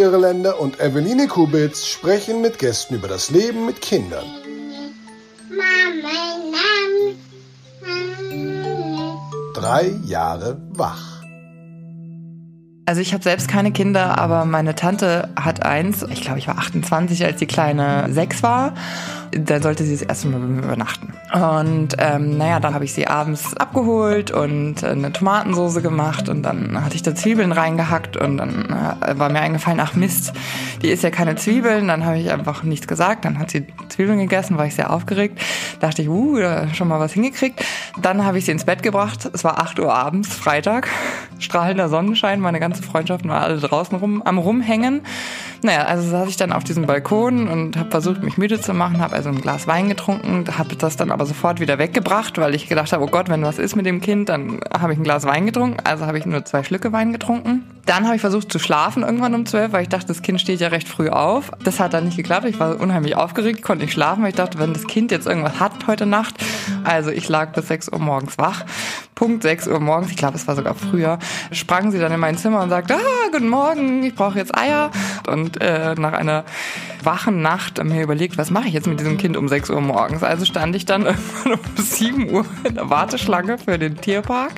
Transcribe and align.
Irländer 0.00 0.58
und 0.58 0.80
Eveline 0.80 1.28
Kubitz 1.28 1.86
sprechen 1.86 2.40
mit 2.40 2.58
Gästen 2.58 2.94
über 2.94 3.06
das 3.06 3.30
Leben 3.30 3.66
mit 3.66 3.82
Kindern. 3.82 4.24
Drei 9.54 9.92
Jahre 10.06 10.56
wach. 10.70 11.20
Also 12.86 13.02
ich 13.02 13.12
habe 13.12 13.22
selbst 13.22 13.46
keine 13.46 13.72
Kinder, 13.72 14.18
aber 14.18 14.46
meine 14.46 14.74
Tante 14.74 15.28
hat 15.38 15.64
eins. 15.64 16.02
Ich 16.10 16.22
glaube, 16.22 16.38
ich 16.38 16.48
war 16.48 16.58
28, 16.58 17.24
als 17.24 17.38
die 17.38 17.46
Kleine 17.46 18.06
sechs 18.10 18.42
war. 18.42 18.74
Da 19.32 19.60
sollte 19.60 19.84
sie 19.84 19.92
das 19.92 20.02
erste 20.02 20.28
Mal 20.28 20.40
bei 20.40 20.46
mir 20.46 20.62
übernachten. 20.62 21.12
Und 21.32 21.96
ähm, 21.98 22.36
naja, 22.36 22.58
dann 22.58 22.74
habe 22.74 22.84
ich 22.84 22.92
sie 22.92 23.06
abends 23.06 23.56
abgeholt 23.56 24.30
und 24.30 24.82
eine 24.82 25.12
Tomatensoße 25.12 25.82
gemacht 25.82 26.28
und 26.28 26.42
dann 26.42 26.84
hatte 26.84 26.96
ich 26.96 27.02
da 27.02 27.14
Zwiebeln 27.14 27.52
reingehackt 27.52 28.16
und 28.16 28.38
dann 28.38 28.96
äh, 29.00 29.18
war 29.18 29.30
mir 29.30 29.40
eingefallen, 29.40 29.78
ach 29.80 29.94
Mist, 29.94 30.32
die 30.82 30.88
isst 30.88 31.04
ja 31.04 31.10
keine 31.10 31.36
Zwiebeln. 31.36 31.86
Dann 31.88 32.04
habe 32.04 32.18
ich 32.18 32.30
einfach 32.30 32.62
nichts 32.62 32.88
gesagt. 32.88 33.24
Dann 33.24 33.38
hat 33.38 33.50
sie 33.50 33.66
Zwiebeln 33.88 34.18
gegessen, 34.18 34.58
war 34.58 34.66
ich 34.66 34.74
sehr 34.74 34.90
aufgeregt. 34.90 35.40
Dachte 35.80 36.02
ich, 36.02 36.08
uh, 36.08 36.38
schon 36.72 36.88
mal 36.88 36.98
was 36.98 37.12
hingekriegt. 37.12 37.64
Dann 38.00 38.24
habe 38.24 38.38
ich 38.38 38.46
sie 38.46 38.52
ins 38.52 38.64
Bett 38.64 38.82
gebracht. 38.82 39.28
Es 39.32 39.44
war 39.44 39.58
8 39.58 39.78
Uhr 39.78 39.94
abends, 39.94 40.34
Freitag. 40.34 40.88
Strahlender 41.38 41.88
Sonnenschein, 41.88 42.40
meine 42.40 42.60
ganze 42.60 42.82
Freundschaften 42.82 43.30
waren 43.30 43.42
alle 43.42 43.58
draußen 43.58 43.96
rum, 43.98 44.22
am 44.22 44.38
Rumhängen. 44.38 45.02
Naja, 45.62 45.84
also 45.84 46.08
saß 46.08 46.28
ich 46.28 46.36
dann 46.36 46.52
auf 46.52 46.64
diesem 46.64 46.86
Balkon 46.86 47.48
und 47.48 47.76
habe 47.76 47.90
versucht, 47.90 48.22
mich 48.22 48.38
müde 48.38 48.60
zu 48.60 48.72
machen, 48.74 49.00
habe 49.00 49.14
also 49.20 49.28
ein 49.28 49.42
Glas 49.42 49.66
Wein 49.66 49.90
getrunken, 49.90 50.46
habe 50.56 50.76
das 50.76 50.96
dann 50.96 51.10
aber 51.10 51.26
sofort 51.26 51.60
wieder 51.60 51.78
weggebracht, 51.78 52.38
weil 52.38 52.54
ich 52.54 52.70
gedacht 52.70 52.90
habe, 52.90 53.04
oh 53.04 53.06
Gott, 53.06 53.28
wenn 53.28 53.42
was 53.42 53.58
ist 53.58 53.76
mit 53.76 53.84
dem 53.84 54.00
Kind, 54.00 54.30
dann 54.30 54.60
habe 54.72 54.94
ich 54.94 54.98
ein 54.98 55.04
Glas 55.04 55.26
Wein 55.26 55.44
getrunken. 55.44 55.76
Also 55.84 56.06
habe 56.06 56.16
ich 56.16 56.24
nur 56.24 56.42
zwei 56.46 56.62
Schlücke 56.62 56.90
Wein 56.92 57.12
getrunken. 57.12 57.66
Dann 57.84 58.06
habe 58.06 58.14
ich 58.14 58.22
versucht 58.22 58.50
zu 58.50 58.58
schlafen 58.58 59.02
irgendwann 59.02 59.34
um 59.34 59.44
zwölf, 59.44 59.72
weil 59.72 59.82
ich 59.82 59.90
dachte, 59.90 60.06
das 60.06 60.22
Kind 60.22 60.40
steht 60.40 60.60
ja 60.60 60.68
recht 60.68 60.88
früh 60.88 61.10
auf. 61.10 61.50
Das 61.62 61.80
hat 61.80 61.92
dann 61.92 62.04
nicht 62.04 62.16
geklappt. 62.16 62.46
Ich 62.46 62.58
war 62.58 62.80
unheimlich 62.80 63.14
aufgeregt, 63.14 63.62
konnte 63.62 63.84
nicht 63.84 63.92
schlafen, 63.92 64.22
weil 64.22 64.30
ich 64.30 64.36
dachte, 64.36 64.58
wenn 64.58 64.72
das 64.72 64.86
Kind 64.86 65.10
jetzt 65.10 65.26
irgendwas 65.26 65.60
hat 65.60 65.86
heute 65.86 66.06
Nacht. 66.06 66.36
Also 66.84 67.10
ich 67.10 67.28
lag 67.28 67.52
bis 67.52 67.68
sechs 67.68 67.90
Uhr 67.92 67.98
morgens 67.98 68.38
wach. 68.38 68.64
Punkt 69.20 69.42
6 69.42 69.68
Uhr 69.68 69.80
morgens, 69.80 70.10
ich 70.10 70.16
glaube, 70.16 70.36
es 70.36 70.48
war 70.48 70.56
sogar 70.56 70.74
früher, 70.74 71.18
sprang 71.52 71.90
sie 71.90 71.98
dann 71.98 72.10
in 72.10 72.18
mein 72.18 72.38
Zimmer 72.38 72.62
und 72.62 72.70
sagte, 72.70 72.94
ah, 72.94 73.28
guten 73.30 73.50
Morgen, 73.50 74.02
ich 74.02 74.14
brauche 74.14 74.38
jetzt 74.38 74.56
Eier. 74.56 74.90
Und 75.26 75.60
äh, 75.60 75.94
nach 75.94 76.14
einer 76.14 76.44
wachen 77.04 77.42
Nacht 77.42 77.84
mir 77.84 78.02
überlegt, 78.02 78.38
was 78.38 78.50
mache 78.50 78.68
ich 78.68 78.72
jetzt 78.72 78.86
mit 78.86 78.98
diesem 78.98 79.09
Kind 79.18 79.36
um 79.36 79.48
6 79.48 79.70
Uhr 79.70 79.80
morgens? 79.80 80.22
Also 80.22 80.44
stand 80.44 80.74
ich 80.76 80.86
dann 80.86 81.02
irgendwann 81.06 81.52
um 81.52 81.82
7 81.82 82.30
Uhr 82.30 82.44
in 82.64 82.74
der 82.74 82.90
Warteschlange 82.90 83.58
für 83.58 83.78
den 83.78 83.96
Tierpark. 83.96 84.52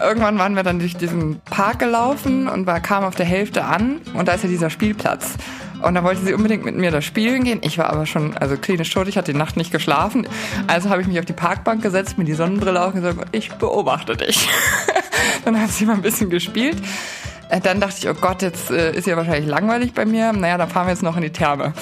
Irgendwann 0.00 0.38
waren 0.38 0.54
wir 0.54 0.62
dann 0.62 0.78
durch 0.78 0.96
diesen 0.96 1.40
Park 1.40 1.78
gelaufen 1.78 2.48
und 2.48 2.66
war, 2.66 2.80
kam 2.80 3.04
auf 3.04 3.14
der 3.14 3.26
Hälfte 3.26 3.64
an 3.64 4.00
und 4.14 4.28
da 4.28 4.32
ist 4.32 4.44
ja 4.44 4.48
dieser 4.48 4.70
Spielplatz. 4.70 5.34
Und 5.82 5.94
da 5.94 6.04
wollte 6.04 6.20
sie 6.22 6.34
unbedingt 6.34 6.64
mit 6.64 6.76
mir 6.76 6.90
da 6.90 7.00
spielen 7.00 7.44
gehen. 7.44 7.60
Ich 7.62 7.78
war 7.78 7.88
aber 7.90 8.04
schon 8.04 8.36
also 8.36 8.56
klinisch 8.56 8.90
tot, 8.90 9.08
ich 9.08 9.16
hatte 9.16 9.32
die 9.32 9.38
Nacht 9.38 9.56
nicht 9.56 9.72
geschlafen. 9.72 10.28
Also 10.66 10.90
habe 10.90 11.00
ich 11.00 11.08
mich 11.08 11.18
auf 11.18 11.24
die 11.24 11.32
Parkbank 11.32 11.82
gesetzt, 11.82 12.18
mir 12.18 12.24
die 12.24 12.34
Sonnenbrille 12.34 12.82
auf 12.82 12.94
und 12.94 13.02
gesagt, 13.02 13.28
ich 13.32 13.52
beobachte 13.52 14.16
dich. 14.16 14.48
dann 15.44 15.60
hat 15.60 15.70
sie 15.70 15.86
mal 15.86 15.94
ein 15.94 16.02
bisschen 16.02 16.28
gespielt. 16.28 16.76
Äh, 17.48 17.60
dann 17.60 17.80
dachte 17.80 17.96
ich, 17.98 18.08
oh 18.08 18.14
Gott, 18.14 18.42
jetzt 18.42 18.70
äh, 18.70 18.92
ist 18.92 19.06
ja 19.06 19.16
wahrscheinlich 19.16 19.48
langweilig 19.48 19.92
bei 19.92 20.04
mir. 20.04 20.32
Naja, 20.32 20.58
dann 20.58 20.68
fahren 20.68 20.86
wir 20.86 20.92
jetzt 20.92 21.02
noch 21.02 21.16
in 21.16 21.22
die 21.22 21.30
Therme. 21.30 21.72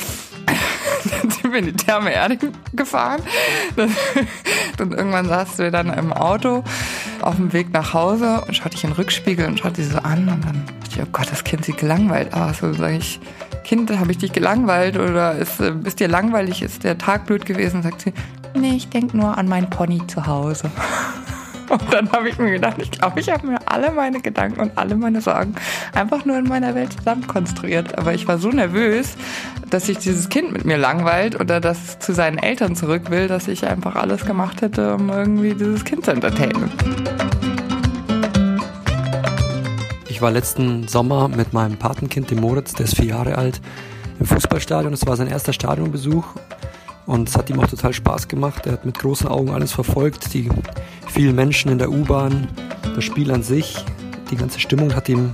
Dann 1.10 1.30
sind 1.30 1.52
wir 1.52 1.58
in 1.58 1.66
die 1.66 1.72
Therme 1.72 2.12
Erding 2.12 2.52
gefahren. 2.72 3.22
und 4.80 4.92
irgendwann 4.92 5.26
saßen 5.26 5.64
wir 5.64 5.70
dann 5.70 5.92
im 5.92 6.12
Auto 6.12 6.64
auf 7.22 7.36
dem 7.36 7.52
Weg 7.52 7.72
nach 7.72 7.94
Hause 7.94 8.44
und 8.46 8.54
schaute 8.54 8.76
ich 8.76 8.84
in 8.84 8.91
den 8.91 8.96
Rückspiegel 8.96 9.47
und 9.47 9.58
schaute 9.58 9.82
sie 9.82 9.91
so 9.91 9.98
an 9.98 10.28
und 10.28 10.44
dann 10.44 10.64
dachte 10.80 11.00
ich, 11.00 11.02
oh 11.02 11.08
Gott, 11.12 11.30
das 11.30 11.44
Kind 11.44 11.64
sieht 11.64 11.78
gelangweilt 11.78 12.32
aus. 12.34 12.62
Und 12.62 12.74
sage 12.74 12.97
ich, 12.97 13.20
Kind, 13.64 13.91
habe 13.98 14.10
ich 14.12 14.18
dich 14.18 14.32
gelangweilt 14.32 14.97
oder 14.97 15.34
ist, 15.34 15.60
ist 15.60 16.00
dir 16.00 16.08
langweilig, 16.08 16.62
ist 16.62 16.84
der 16.84 16.97
Tag 16.97 17.26
blöd 17.26 17.44
gewesen? 17.44 17.82
Sagt 17.82 18.02
sie, 18.02 18.12
nee, 18.54 18.76
ich 18.76 18.88
denke 18.88 19.16
nur 19.16 19.36
an 19.36 19.48
mein 19.48 19.68
Pony 19.68 20.06
zu 20.06 20.26
Hause. 20.26 20.70
Und 21.68 21.92
dann 21.92 22.10
habe 22.12 22.28
ich 22.28 22.38
mir 22.38 22.52
gedacht, 22.52 22.76
ich 22.78 22.90
glaube, 22.90 23.20
ich 23.20 23.30
habe 23.30 23.46
mir 23.46 23.58
alle 23.66 23.90
meine 23.90 24.20
Gedanken 24.20 24.60
und 24.60 24.72
alle 24.76 24.96
meine 24.96 25.20
Sorgen 25.20 25.54
einfach 25.94 26.24
nur 26.24 26.38
in 26.38 26.48
meiner 26.48 26.74
Welt 26.74 26.92
zusammen 26.92 27.26
konstruiert. 27.26 27.98
Aber 27.98 28.14
ich 28.14 28.26
war 28.26 28.38
so 28.38 28.48
nervös, 28.48 29.16
dass 29.68 29.86
sich 29.86 29.98
dieses 29.98 30.28
Kind 30.28 30.52
mit 30.52 30.64
mir 30.64 30.78
langweilt 30.78 31.38
oder 31.38 31.60
dass 31.60 31.78
es 31.84 31.98
zu 31.98 32.12
seinen 32.12 32.38
Eltern 32.38 32.74
zurück 32.74 33.10
will, 33.10 33.28
dass 33.28 33.48
ich 33.48 33.66
einfach 33.66 33.96
alles 33.96 34.24
gemacht 34.24 34.62
hätte, 34.62 34.94
um 34.94 35.10
irgendwie 35.10 35.54
dieses 35.54 35.84
Kind 35.84 36.04
zu 36.04 36.12
entertainen. 36.12 36.70
Ich 40.08 40.22
war 40.22 40.30
letzten 40.30 40.88
Sommer 40.88 41.28
mit 41.28 41.52
meinem 41.52 41.76
Patenkind, 41.76 42.30
dem 42.30 42.40
Moritz, 42.40 42.72
der 42.72 42.86
ist 42.86 42.96
vier 42.96 43.06
Jahre 43.06 43.38
alt, 43.38 43.60
im 44.18 44.26
Fußballstadion. 44.26 44.92
Es 44.92 45.06
war 45.06 45.16
sein 45.16 45.28
erster 45.28 45.52
Stadionbesuch 45.52 46.24
und 47.08 47.30
es 47.30 47.38
hat 47.38 47.48
ihm 47.48 47.58
auch 47.58 47.66
total 47.66 47.94
Spaß 47.94 48.28
gemacht. 48.28 48.66
Er 48.66 48.72
hat 48.72 48.84
mit 48.84 48.98
großen 48.98 49.26
Augen 49.28 49.50
alles 49.50 49.72
verfolgt, 49.72 50.34
die 50.34 50.50
vielen 51.06 51.34
Menschen 51.34 51.72
in 51.72 51.78
der 51.78 51.91
U-Bahn, 51.91 52.48
das 52.94 53.02
Spiel 53.02 53.32
an 53.32 53.42
sich, 53.42 53.82
die 54.30 54.36
ganze 54.36 54.60
Stimmung 54.60 54.94
hat 54.94 55.08
ihm 55.08 55.32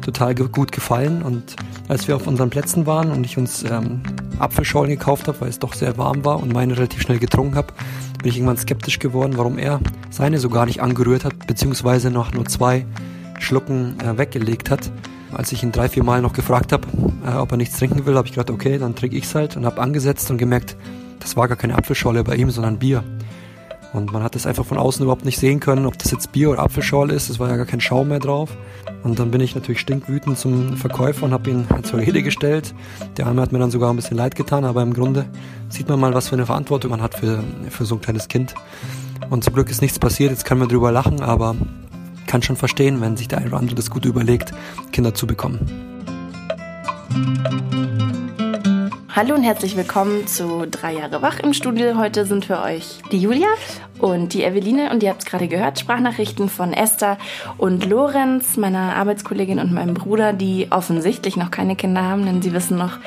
total 0.00 0.36
gut 0.36 0.70
gefallen. 0.70 1.22
Und 1.22 1.56
als 1.88 2.06
wir 2.06 2.14
auf 2.14 2.28
unseren 2.28 2.50
Plätzen 2.50 2.86
waren 2.86 3.10
und 3.10 3.26
ich 3.26 3.36
uns 3.36 3.64
ähm, 3.64 4.00
Apfelschorlen 4.38 4.90
gekauft 4.90 5.26
habe, 5.26 5.40
weil 5.40 5.48
es 5.48 5.58
doch 5.58 5.74
sehr 5.74 5.98
warm 5.98 6.24
war 6.24 6.40
und 6.40 6.52
meine 6.52 6.76
relativ 6.76 7.02
schnell 7.02 7.18
getrunken 7.18 7.56
habe, 7.56 7.74
bin 8.22 8.30
ich 8.30 8.36
irgendwann 8.36 8.56
skeptisch 8.56 9.00
geworden, 9.00 9.32
warum 9.36 9.58
er 9.58 9.80
seine 10.10 10.38
so 10.38 10.48
gar 10.48 10.66
nicht 10.66 10.80
angerührt 10.80 11.24
hat, 11.24 11.48
beziehungsweise 11.48 12.12
noch 12.12 12.32
nur 12.32 12.46
zwei 12.46 12.86
Schlucken 13.40 13.98
äh, 13.98 14.16
weggelegt 14.16 14.70
hat. 14.70 14.92
Als 15.32 15.50
ich 15.50 15.64
ihn 15.64 15.72
drei, 15.72 15.88
vier 15.88 16.04
Mal 16.04 16.22
noch 16.22 16.32
gefragt 16.32 16.72
habe, 16.72 16.86
äh, 17.26 17.34
ob 17.34 17.50
er 17.50 17.56
nichts 17.56 17.76
trinken 17.76 18.06
will, 18.06 18.14
habe 18.14 18.28
ich 18.28 18.34
gedacht, 18.34 18.50
okay, 18.50 18.78
dann 18.78 18.94
trinke 18.94 19.16
ich 19.16 19.24
es 19.24 19.34
halt 19.34 19.56
und 19.56 19.66
habe 19.66 19.80
angesetzt 19.80 20.30
und 20.30 20.38
gemerkt, 20.38 20.76
das 21.20 21.36
war 21.36 21.48
gar 21.48 21.56
keine 21.56 21.76
Apfelschorle 21.76 22.24
bei 22.24 22.36
ihm, 22.36 22.50
sondern 22.50 22.78
Bier. 22.78 23.04
Und 23.92 24.12
man 24.12 24.22
hat 24.22 24.36
es 24.36 24.46
einfach 24.46 24.66
von 24.66 24.76
außen 24.76 25.02
überhaupt 25.02 25.24
nicht 25.24 25.38
sehen 25.38 25.60
können, 25.60 25.86
ob 25.86 25.98
das 25.98 26.10
jetzt 26.10 26.32
Bier 26.32 26.50
oder 26.50 26.60
Apfelschorle 26.60 27.14
ist. 27.14 27.30
Es 27.30 27.38
war 27.38 27.48
ja 27.48 27.56
gar 27.56 27.64
kein 27.64 27.80
Schaum 27.80 28.08
mehr 28.08 28.18
drauf. 28.18 28.50
Und 29.02 29.18
dann 29.18 29.30
bin 29.30 29.40
ich 29.40 29.54
natürlich 29.54 29.80
stinkwütend 29.80 30.36
zum 30.36 30.76
Verkäufer 30.76 31.24
und 31.24 31.32
habe 31.32 31.48
ihn 31.50 31.66
zur 31.84 32.00
Rede 32.00 32.22
gestellt. 32.22 32.74
Der 33.16 33.26
Arme 33.26 33.40
hat 33.40 33.52
mir 33.52 33.58
dann 33.58 33.70
sogar 33.70 33.90
ein 33.90 33.96
bisschen 33.96 34.16
leid 34.16 34.34
getan, 34.34 34.64
aber 34.64 34.82
im 34.82 34.92
Grunde 34.92 35.26
sieht 35.68 35.88
man 35.88 35.98
mal, 35.98 36.12
was 36.12 36.28
für 36.28 36.34
eine 36.34 36.46
Verantwortung 36.46 36.90
man 36.90 37.00
hat 37.00 37.14
für, 37.14 37.42
für 37.70 37.84
so 37.84 37.94
ein 37.94 38.00
kleines 38.00 38.28
Kind. 38.28 38.54
Und 39.30 39.44
zum 39.44 39.54
Glück 39.54 39.70
ist 39.70 39.82
nichts 39.82 39.98
passiert, 39.98 40.30
jetzt 40.30 40.44
kann 40.44 40.58
man 40.58 40.68
drüber 40.68 40.92
lachen, 40.92 41.20
aber 41.20 41.54
kann 42.26 42.42
schon 42.42 42.56
verstehen, 42.56 43.00
wenn 43.00 43.16
sich 43.16 43.28
der 43.28 43.38
eine 43.38 43.48
oder 43.48 43.58
andere 43.58 43.74
das 43.74 43.90
gut 43.90 44.04
überlegt, 44.04 44.52
Kinder 44.92 45.14
zu 45.14 45.26
bekommen. 45.26 45.60
Hallo 49.18 49.34
und 49.34 49.42
herzlich 49.42 49.76
willkommen 49.76 50.28
zu 50.28 50.64
Drei 50.70 50.92
Jahre 50.92 51.22
wach 51.22 51.40
im 51.40 51.52
Studio. 51.52 51.98
Heute 51.98 52.24
sind 52.24 52.44
für 52.44 52.62
euch 52.62 53.00
die 53.10 53.18
Julia 53.18 53.48
und 53.98 54.32
die 54.32 54.44
Eveline 54.44 54.92
und 54.92 55.02
ihr 55.02 55.10
habt 55.10 55.22
es 55.22 55.26
gerade 55.28 55.48
gehört, 55.48 55.80
Sprachnachrichten 55.80 56.48
von 56.48 56.72
Esther 56.72 57.18
und 57.56 57.84
Lorenz, 57.84 58.56
meiner 58.56 58.94
Arbeitskollegin 58.94 59.58
und 59.58 59.72
meinem 59.72 59.94
Bruder, 59.94 60.32
die 60.32 60.68
offensichtlich 60.70 61.36
noch 61.36 61.50
keine 61.50 61.74
Kinder 61.74 62.04
haben, 62.04 62.26
denn 62.26 62.42
sie 62.42 62.52
wissen 62.52 62.78
noch 62.78 62.98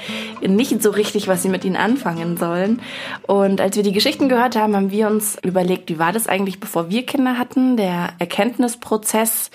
nicht 0.41 0.83
so 0.83 0.89
richtig, 0.89 1.29
was 1.29 1.44
sie 1.44 1.50
mit 1.50 1.63
ihnen 1.63 1.77
anfangen 1.77 2.35
sollen. 2.35 2.81
Und 3.25 3.61
als 3.61 3.77
wir 3.77 3.83
die 3.83 3.94
Geschichten 3.94 4.27
gehört 4.27 4.57
haben, 4.57 4.75
haben 4.75 4.91
wir 4.91 5.07
uns 5.07 5.38
überlegt, 5.44 5.89
wie 5.89 5.97
war 5.97 6.11
das 6.11 6.27
eigentlich, 6.27 6.59
bevor 6.59 6.89
wir 6.89 7.05
Kinder 7.05 7.38
hatten, 7.38 7.77
der 7.77 8.09
Erkenntnisprozess, 8.19 9.50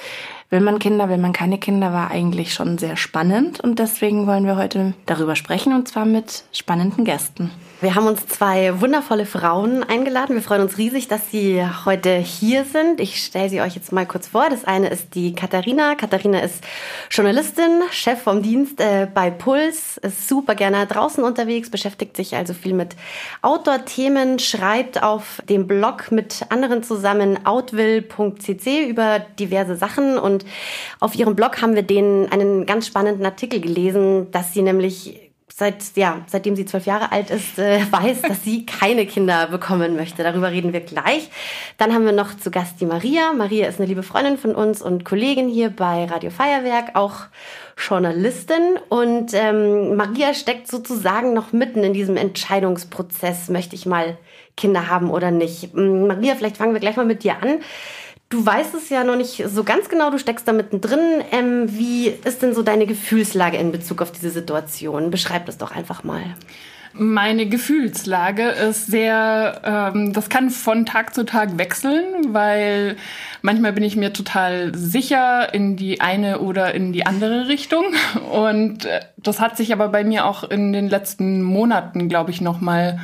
Will 0.49 0.61
man 0.61 0.79
Kinder, 0.79 1.09
will 1.09 1.19
man 1.19 1.33
keine 1.33 1.59
Kinder, 1.59 1.93
war 1.93 2.11
eigentlich 2.11 2.55
schon 2.55 2.79
sehr 2.79 2.97
spannend 2.97 3.59
und 3.59 3.81
deswegen 3.81 4.29
wollen 4.29 4.47
wir 4.47 4.57
heute 4.57 4.95
darüber 5.05 5.35
sprechen 5.35 5.73
und 5.73 5.89
zwar 5.89 6.05
mit 6.05 6.45
spannenden 6.53 7.05
Gästen. 7.05 7.51
Wir 7.83 7.95
haben 7.95 8.07
uns 8.07 8.27
zwei 8.27 8.81
wundervolle 8.81 9.27
Frauen 9.27 9.85
eingeladen. 9.85 10.35
Wir 10.35 10.41
freuen 10.41 10.63
uns 10.63 10.79
riesig, 10.79 11.09
dass 11.09 11.31
sie 11.31 11.63
heute 11.85 12.17
hier 12.17 12.65
sind. 12.65 13.01
Ich 13.01 13.23
stelle 13.23 13.51
sie 13.51 13.61
euch 13.61 13.75
jetzt 13.75 13.93
mal 13.93 14.07
kurz 14.07 14.29
vor. 14.29 14.49
Das 14.49 14.65
eine 14.65 14.89
ist 14.89 15.15
die 15.15 15.35
Katharina. 15.35 15.95
Katharina 15.95 16.41
ist 16.41 16.65
Journalistin, 17.11 17.83
Chef 17.91 18.23
vom 18.23 18.41
Dienst 18.43 18.81
äh, 18.81 19.07
bei 19.13 19.31
Puls, 19.31 19.99
ist 19.99 20.27
super 20.27 20.55
gerne 20.55 20.87
draußen 20.87 21.23
unterwegs, 21.23 21.69
beschäftigt 21.69 22.17
sich 22.17 22.35
also 22.35 22.55
viel 22.55 22.73
mit 22.73 22.97
Outdoor-Themen, 23.43 24.39
schreibt 24.39 25.03
auf 25.03 25.43
dem 25.47 25.67
Blog 25.67 26.11
mit 26.11 26.47
anderen 26.49 26.83
zusammen 26.83 27.45
outwill.cc 27.45 28.89
über 28.89 29.19
diverse 29.39 29.77
Sachen 29.77 30.17
und 30.17 30.47
auf 30.99 31.15
ihrem 31.15 31.37
Blog 31.37 31.61
haben 31.61 31.75
wir 31.75 31.83
den 31.83 32.33
einen 32.33 32.65
ganz 32.65 32.87
spannenden 32.87 33.27
Artikel 33.27 33.61
gelesen, 33.61 34.31
dass 34.31 34.55
sie 34.55 34.63
nämlich 34.63 35.26
seit, 35.59 35.97
ja, 35.97 36.21
seitdem 36.27 36.55
sie 36.55 36.67
zwölf 36.67 36.85
Jahre 36.85 37.13
alt 37.13 37.31
ist, 37.31 37.59
äh, 37.59 37.81
weiß, 37.91 38.23
dass 38.23 38.45
sie 38.45 38.67
keine 38.67 39.07
Kinder 39.07 39.47
bekommen 39.47 39.97
möchte. 39.97 40.23
Darüber 40.23 40.51
reden 40.51 40.75
wir 40.75 40.81
gleich. 40.81 41.31
Dann 41.79 41.95
haben 41.95 42.05
wir 42.05 42.13
noch 42.13 42.37
zu 42.37 42.51
Gast 42.51 42.79
die 42.81 42.85
Maria. 42.85 43.33
Maria 43.33 43.67
ist 43.67 43.81
eine 43.81 43.89
liebe 43.89 44.03
Freundin 44.03 44.37
von 44.37 44.55
uns 44.55 44.83
und 44.83 45.07
Kollegin 45.07 45.49
hier 45.49 45.71
bei 45.71 46.05
Radio 46.05 46.29
Feuerwerk, 46.29 46.91
auch 46.95 47.21
Journalistin. 47.79 48.79
Und 48.91 49.33
ähm, 49.33 49.97
Maria 49.97 50.35
steckt 50.35 50.69
sozusagen 50.69 51.33
noch 51.33 51.53
mitten 51.53 51.85
in 51.85 51.95
diesem 51.95 52.19
Entscheidungsprozess, 52.19 53.49
möchte 53.49 53.77
ich 53.77 53.87
mal 53.87 54.19
Kinder 54.59 54.89
haben 54.89 55.11
oder 55.11 55.31
nicht. 55.31 55.75
Maria, 55.75 56.35
vielleicht 56.35 56.59
fangen 56.59 56.75
wir 56.75 56.81
gleich 56.81 56.97
mal 56.97 57.07
mit 57.07 57.25
dir 57.25 57.43
an. 57.43 57.61
Du 58.37 58.45
weißt 58.45 58.75
es 58.75 58.91
ja 58.91 59.03
noch 59.03 59.17
nicht 59.17 59.43
so 59.49 59.65
ganz 59.65 59.89
genau, 59.89 60.11
du 60.11 60.19
steckst 60.19 60.47
da 60.47 60.53
mittendrin. 60.53 61.23
Ähm, 61.33 61.65
wie 61.69 62.09
ist 62.09 62.43
denn 62.43 62.55
so 62.55 62.63
deine 62.63 62.87
Gefühlslage 62.87 63.57
in 63.57 63.73
Bezug 63.73 64.03
auf 64.03 64.13
diese 64.13 64.31
Situation? 64.31 65.11
Beschreib 65.11 65.47
das 65.47 65.57
doch 65.57 65.75
einfach 65.75 66.05
mal. 66.05 66.23
Meine 66.93 67.47
Gefühlslage 67.47 68.49
ist 68.49 68.87
sehr, 68.87 69.61
ähm, 69.65 70.15
das 70.15 70.31
kann 70.31 70.49
von 70.49 70.87
Tag 70.87 71.15
zu 71.15 71.25
Tag 71.25 71.59
wechseln, 71.59 72.05
weil 72.33 72.97
manchmal 73.43 73.73
bin 73.75 73.85
ich 73.85 73.97
mir 73.97 74.15
total 74.15 74.75
sicher 74.75 75.53
in 75.53 75.77
die 75.77 76.01
eine 76.01 76.41
oder 76.41 76.75
in 76.75 76.93
die 76.93 77.05
andere 77.05 77.49
Richtung. 77.49 77.85
Und 78.33 78.87
äh, 78.87 79.01
das 79.17 79.41
hat 79.41 79.57
sich 79.57 79.73
aber 79.73 79.89
bei 79.89 80.05
mir 80.05 80.25
auch 80.27 80.45
in 80.45 80.73
den 80.73 80.89
letzten 80.89 81.43
Monaten, 81.43 82.09
glaube 82.09 82.31
ich, 82.31 82.41
nochmal 82.41 82.95
mal 82.95 83.01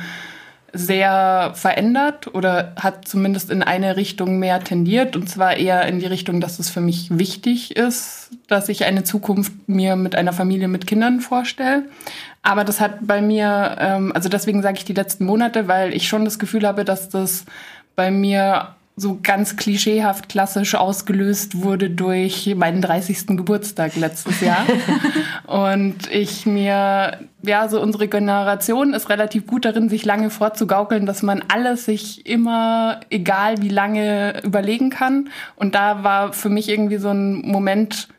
sehr 0.73 1.51
verändert 1.53 2.33
oder 2.33 2.73
hat 2.75 3.07
zumindest 3.07 3.51
in 3.51 3.61
eine 3.61 3.95
Richtung 3.95 4.39
mehr 4.39 4.59
tendiert 4.59 5.15
und 5.15 5.29
zwar 5.29 5.55
eher 5.55 5.85
in 5.85 5.99
die 5.99 6.07
Richtung, 6.07 6.41
dass 6.41 6.57
es 6.57 6.71
für 6.71 6.81
mich 6.81 7.07
wichtig 7.17 7.75
ist, 7.75 8.31
dass 8.47 8.69
ich 8.69 8.83
eine 8.83 9.03
Zukunft 9.03 9.53
mir 9.67 9.95
mit 9.95 10.15
einer 10.15 10.33
Familie 10.33 10.67
mit 10.67 10.87
Kindern 10.87 11.21
vorstelle. 11.21 11.83
Aber 12.41 12.63
das 12.63 12.81
hat 12.81 12.97
bei 13.01 13.21
mir, 13.21 13.77
ähm, 13.79 14.11
also 14.15 14.29
deswegen 14.29 14.63
sage 14.63 14.79
ich 14.79 14.85
die 14.85 14.93
letzten 14.93 15.25
Monate, 15.25 15.67
weil 15.67 15.93
ich 15.93 16.07
schon 16.07 16.25
das 16.25 16.39
Gefühl 16.39 16.67
habe, 16.67 16.83
dass 16.83 17.07
das 17.07 17.45
bei 17.95 18.09
mir 18.09 18.75
so 18.95 19.19
ganz 19.23 19.55
klischeehaft 19.55 20.29
klassisch 20.29 20.75
ausgelöst 20.75 21.63
wurde 21.63 21.89
durch 21.89 22.53
meinen 22.55 22.81
30. 22.81 23.27
Geburtstag 23.27 23.95
letztes 23.95 24.41
Jahr. 24.41 24.65
und 25.47 26.11
ich 26.11 26.45
mir, 26.45 27.19
ja, 27.41 27.69
so 27.69 27.81
unsere 27.81 28.07
Generation 28.07 28.93
ist 28.93 29.09
relativ 29.09 29.47
gut 29.47 29.65
darin, 29.65 29.89
sich 29.89 30.05
lange 30.05 30.29
vorzugaukeln, 30.29 31.07
dass 31.07 31.23
man 31.23 31.43
alles 31.47 31.85
sich 31.85 32.27
immer, 32.27 32.99
egal 33.09 33.61
wie 33.61 33.69
lange, 33.69 34.43
überlegen 34.43 34.91
kann. 34.91 35.29
Und 35.55 35.73
da 35.73 36.03
war 36.03 36.33
für 36.33 36.49
mich 36.49 36.69
irgendwie 36.69 36.97
so 36.97 37.09
ein 37.09 37.41
Moment, 37.41 38.09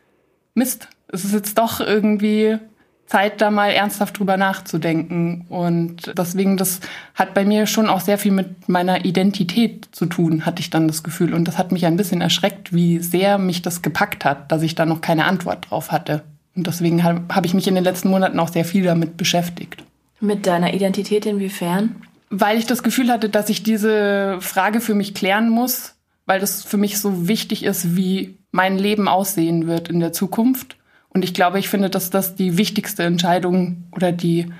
Mist, 0.55 0.89
es 1.07 1.23
ist 1.23 1.33
jetzt 1.33 1.57
doch 1.57 1.79
irgendwie 1.79 2.57
Zeit, 3.05 3.39
da 3.39 3.51
mal 3.51 3.69
ernsthaft 3.69 4.17
drüber 4.17 4.35
nachzudenken. 4.35 5.45
Und 5.49 6.13
deswegen, 6.17 6.57
das 6.57 6.79
hat 7.13 7.33
bei 7.33 7.45
mir 7.45 7.67
schon 7.67 7.87
auch 7.87 8.01
sehr 8.01 8.17
viel 8.17 8.31
mit 8.31 8.67
meiner 8.67 9.05
Identität 9.05 9.87
zu 9.91 10.07
tun, 10.07 10.45
hatte 10.45 10.59
ich 10.59 10.71
dann 10.71 10.87
das 10.87 11.03
Gefühl. 11.03 11.33
Und 11.33 11.47
das 11.47 11.57
hat 11.57 11.71
mich 11.71 11.85
ein 11.85 11.97
bisschen 11.97 12.21
erschreckt, 12.21 12.73
wie 12.73 12.99
sehr 12.99 13.37
mich 13.37 13.61
das 13.61 13.81
gepackt 13.81 14.25
hat, 14.25 14.51
dass 14.51 14.63
ich 14.63 14.75
da 14.75 14.85
noch 14.85 15.01
keine 15.01 15.25
Antwort 15.25 15.69
drauf 15.69 15.91
hatte. 15.91 16.23
Und 16.55 16.67
deswegen 16.67 17.03
habe 17.03 17.21
hab 17.29 17.45
ich 17.45 17.53
mich 17.53 17.67
in 17.67 17.75
den 17.75 17.83
letzten 17.83 18.09
Monaten 18.09 18.39
auch 18.39 18.47
sehr 18.47 18.65
viel 18.65 18.83
damit 18.83 19.17
beschäftigt. 19.17 19.83
Mit 20.19 20.47
deiner 20.47 20.73
Identität 20.73 21.25
inwiefern? 21.25 21.95
Weil 22.29 22.57
ich 22.57 22.65
das 22.65 22.81
Gefühl 22.81 23.11
hatte, 23.11 23.29
dass 23.29 23.49
ich 23.49 23.61
diese 23.61 24.37
Frage 24.39 24.81
für 24.81 24.95
mich 24.95 25.13
klären 25.13 25.49
muss, 25.49 25.95
weil 26.25 26.39
das 26.39 26.63
für 26.63 26.77
mich 26.77 26.99
so 26.99 27.27
wichtig 27.27 27.63
ist, 27.63 27.95
wie 27.95 28.37
mein 28.51 28.77
Leben 28.77 29.07
aussehen 29.07 29.67
wird 29.67 29.89
in 29.89 29.99
der 29.99 30.11
Zukunft 30.11 30.77
und 31.15 31.23
ich 31.23 31.33
glaube, 31.33 31.59
ich 31.59 31.69
finde, 31.69 31.89
dass 31.89 32.09
das 32.09 32.35
die 32.35 32.57
wichtigste 32.57 33.03
Entscheidung 33.03 33.85
oder 33.93 34.11
die, 34.11 34.51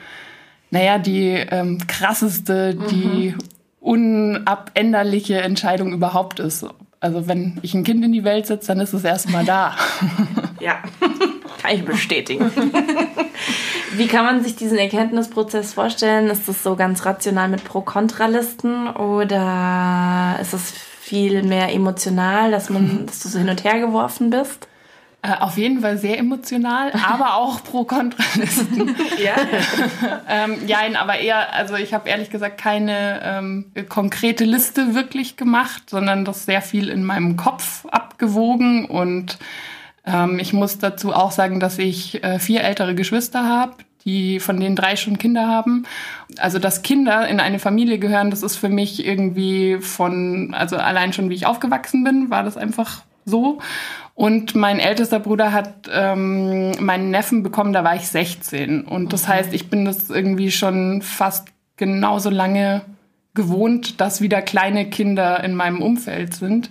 naja, 0.71 0.97
die 0.99 1.31
ähm, 1.31 1.85
krasseste, 1.85 2.77
mhm. 2.79 2.87
die 2.87 3.35
unabänderliche 3.81 5.41
Entscheidung 5.41 5.91
überhaupt 5.91 6.39
ist. 6.39 6.65
Also 7.01 7.27
wenn 7.27 7.59
ich 7.61 7.73
ein 7.73 7.83
Kind 7.83 8.05
in 8.05 8.13
die 8.13 8.23
Welt 8.23 8.47
setze, 8.47 8.67
dann 8.67 8.79
ist 8.79 8.93
es 8.93 9.03
erstmal 9.03 9.43
da. 9.43 9.75
ja, 10.61 10.77
kann 11.61 11.75
ich 11.75 11.83
bestätigen. 11.83 12.49
Wie 13.97 14.07
kann 14.07 14.23
man 14.23 14.41
sich 14.41 14.55
diesen 14.55 14.77
Erkenntnisprozess 14.77 15.73
vorstellen? 15.73 16.29
Ist 16.29 16.47
das 16.47 16.63
so 16.63 16.77
ganz 16.77 17.05
rational 17.05 17.49
mit 17.49 17.65
Pro-Kontra-Listen 17.65 18.87
oder 18.91 20.37
ist 20.41 20.53
es 20.53 20.71
viel 20.71 21.43
mehr 21.43 21.73
emotional, 21.73 22.49
dass 22.49 22.69
man, 22.69 23.05
dass 23.07 23.19
du 23.19 23.27
so 23.27 23.39
hin 23.39 23.49
und 23.49 23.65
her 23.65 23.81
geworfen 23.81 24.29
bist? 24.29 24.69
Äh, 25.25 25.37
auf 25.39 25.57
jeden 25.57 25.81
Fall 25.81 25.97
sehr 25.97 26.19
emotional, 26.19 26.91
aber 26.91 27.35
auch 27.37 27.63
pro 27.63 27.83
Kontralisten. 27.83 28.95
ja. 29.23 29.35
ähm, 30.29 30.57
ja, 30.67 30.79
aber 30.99 31.17
eher, 31.17 31.53
also 31.53 31.75
ich 31.75 31.93
habe 31.93 32.09
ehrlich 32.09 32.29
gesagt 32.29 32.59
keine 32.59 33.21
ähm, 33.23 33.71
konkrete 33.89 34.43
Liste 34.43 34.93
wirklich 34.93 35.35
gemacht, 35.35 35.89
sondern 35.89 36.25
das 36.25 36.45
sehr 36.45 36.61
viel 36.61 36.89
in 36.89 37.03
meinem 37.03 37.37
Kopf 37.37 37.85
abgewogen 37.87 38.85
und 38.85 39.39
ähm, 40.05 40.37
ich 40.37 40.53
muss 40.53 40.77
dazu 40.77 41.13
auch 41.13 41.31
sagen, 41.31 41.59
dass 41.59 41.79
ich 41.79 42.23
äh, 42.23 42.37
vier 42.37 42.61
ältere 42.61 42.93
Geschwister 42.93 43.45
habe, 43.45 43.73
die 44.05 44.39
von 44.39 44.59
denen 44.59 44.75
drei 44.75 44.95
schon 44.95 45.17
Kinder 45.17 45.47
haben. 45.47 45.85
Also 46.37 46.59
dass 46.59 46.83
Kinder 46.83 47.27
in 47.27 47.39
eine 47.39 47.57
Familie 47.57 47.97
gehören, 47.97 48.29
das 48.29 48.43
ist 48.43 48.57
für 48.57 48.69
mich 48.69 49.03
irgendwie 49.03 49.79
von, 49.81 50.53
also 50.53 50.75
allein 50.75 51.13
schon 51.13 51.31
wie 51.31 51.35
ich 51.35 51.47
aufgewachsen 51.47 52.03
bin, 52.03 52.29
war 52.29 52.43
das 52.43 52.57
einfach 52.57 53.01
so. 53.25 53.59
Und 54.13 54.55
mein 54.55 54.79
ältester 54.79 55.19
Bruder 55.19 55.51
hat 55.51 55.89
ähm, 55.91 56.71
meinen 56.79 57.11
Neffen 57.11 57.43
bekommen, 57.43 57.73
da 57.73 57.83
war 57.83 57.95
ich 57.95 58.07
16. 58.07 58.85
Und 58.85 59.11
das 59.11 59.27
heißt, 59.27 59.53
ich 59.53 59.69
bin 59.69 59.83
das 59.83 60.09
irgendwie 60.09 60.51
schon 60.51 61.01
fast 61.01 61.49
genauso 61.75 62.29
lange 62.29 62.83
gewohnt, 63.33 63.99
dass 63.99 64.21
wieder 64.21 64.41
kleine 64.41 64.89
Kinder 64.89 65.43
in 65.43 65.53
meinem 65.53 65.81
Umfeld 65.81 66.33
sind. 66.33 66.69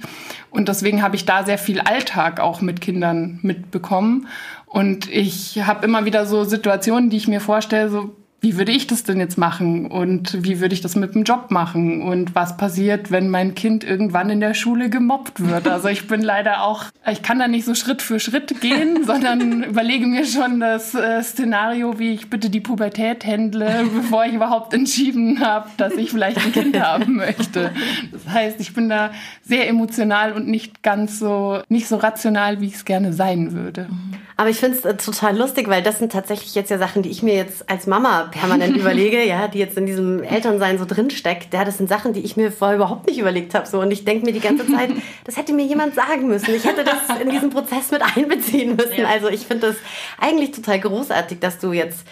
Und 0.51 0.69
deswegen 0.69 1.03
habe 1.03 1.17
ich 1.17 1.27
da 1.27 1.45
sehr 1.45 1.59
viel 1.59 1.81
Alltag 1.81 2.41
auch 2.41 2.63
mit 2.63 2.81
Kindern 2.81 3.39
mitbekommen. 3.43 4.27
Und 4.65 5.11
ich 5.13 5.63
habe 5.67 5.85
immer 5.85 6.07
wieder 6.07 6.25
so 6.25 6.45
Situationen, 6.45 7.11
die 7.11 7.19
ich 7.19 7.29
mir 7.29 7.41
vorstelle, 7.41 7.91
so 7.91 8.17
wie 8.45 8.59
würde 8.59 8.73
ich 8.73 8.87
das 8.87 9.05
denn 9.05 9.19
jetzt 9.19 9.39
machen 9.39 9.87
und 9.87 10.45
wie 10.45 10.61
würde 10.61 10.75
ich 10.75 10.83
das 10.83 10.97
mit 10.97 11.15
dem 11.15 11.25
Job 11.25 11.51
machen 11.51 12.03
und 12.03 12.35
was 12.35 12.59
passiert, 12.59 13.11
wenn 13.11 13.31
mein 13.31 13.55
Kind 13.55 13.85
irgendwann 13.85 14.29
in 14.29 14.41
der 14.41 14.53
Schule 14.53 14.91
gemobbt 14.91 15.41
wird. 15.41 15.67
Also 15.67 15.89
ich 15.89 16.07
bin 16.09 16.21
leider 16.21 16.63
auch, 16.63 16.85
ich 17.11 17.23
kann 17.23 17.39
da 17.39 17.49
nicht 17.49 17.65
so 17.65 17.75
Schritt 17.75 18.03
für 18.03 18.21
Schritt 18.21 18.61
gehen, 18.61 19.03
sondern 19.07 19.63
überlege 19.63 20.07
mir 20.07 20.27
schon 20.27 20.61
das 20.61 20.95
äh, 20.95 21.23
Szenario, 21.23 21.99
wie 21.99 22.13
ich 22.13 22.29
bitte 22.29 22.51
die 22.51 22.61
Pubertät 22.61 23.25
händle, 23.25 23.87
bevor 23.95 24.27
ich 24.27 24.35
überhaupt 24.35 24.75
entschieden 24.75 25.41
habe, 25.41 25.71
dass 25.79 25.95
ich 25.95 26.11
vielleicht 26.11 26.37
ein 26.37 26.53
Kind 26.53 26.79
haben 26.79 27.15
möchte. 27.17 27.71
Das 28.13 28.29
heißt, 28.29 28.61
ich 28.61 28.75
bin 28.75 28.91
da 28.91 29.11
sehr 29.43 29.71
emotional 29.71 30.33
und 30.35 30.49
nicht 30.49 30.83
ganz 30.83 31.19
so, 31.19 31.63
nicht 31.71 31.89
so 31.89 31.97
rational, 31.97 32.61
wie 32.61 32.67
ich 32.67 32.75
es 32.75 32.85
gerne 32.85 33.15
sein 33.15 33.53
würde. 33.53 33.89
Aber 34.37 34.51
ich 34.51 34.59
finde 34.59 34.79
es 34.79 34.85
äh, 34.85 34.97
total 34.97 35.37
lustig, 35.37 35.69
weil 35.69 35.83
das 35.83 35.99
sind 35.99 36.13
tatsächlich 36.13 36.55
jetzt 36.55 36.71
ja 36.71 36.79
Sachen, 36.79 37.03
die 37.03 37.09
ich 37.09 37.23
mir 37.23 37.35
jetzt 37.35 37.71
als 37.71 37.87
Mama 37.87 38.29
permanent 38.35 38.77
überlege, 38.77 39.25
ja, 39.25 39.49
die 39.49 39.59
jetzt 39.59 39.77
in 39.79 39.87
diesem 39.87 40.23
Elternsein 40.23 40.79
so 40.79 40.85
drinsteckt. 40.85 41.55
Ja, 41.55 41.65
das 41.65 41.79
sind 41.79 41.89
Sachen, 41.89 42.13
die 42.13 42.21
ich 42.21 42.37
mir 42.37 42.51
vorher 42.53 42.77
überhaupt 42.77 43.07
nicht 43.07 43.19
überlegt 43.19 43.55
habe. 43.55 43.67
So. 43.67 43.81
Und 43.81 43.91
ich 43.91 44.05
denke 44.05 44.27
mir 44.27 44.33
die 44.33 44.41
ganze 44.41 44.67
Zeit, 44.67 44.91
das 45.25 45.37
hätte 45.37 45.53
mir 45.53 45.65
jemand 45.65 45.95
sagen 45.95 46.27
müssen. 46.27 46.55
Ich 46.55 46.65
hätte 46.65 46.85
das 46.85 47.21
in 47.21 47.31
diesen 47.31 47.51
Prozess 47.51 47.91
mit 47.91 48.03
einbeziehen 48.17 48.77
müssen. 48.77 49.05
Also 49.07 49.29
ich 49.29 49.47
finde 49.47 49.69
das 49.69 49.77
eigentlich 50.21 50.51
total 50.51 50.81
großartig, 50.81 51.39
dass 51.39 51.59
du 51.59 51.73
jetzt 51.73 52.05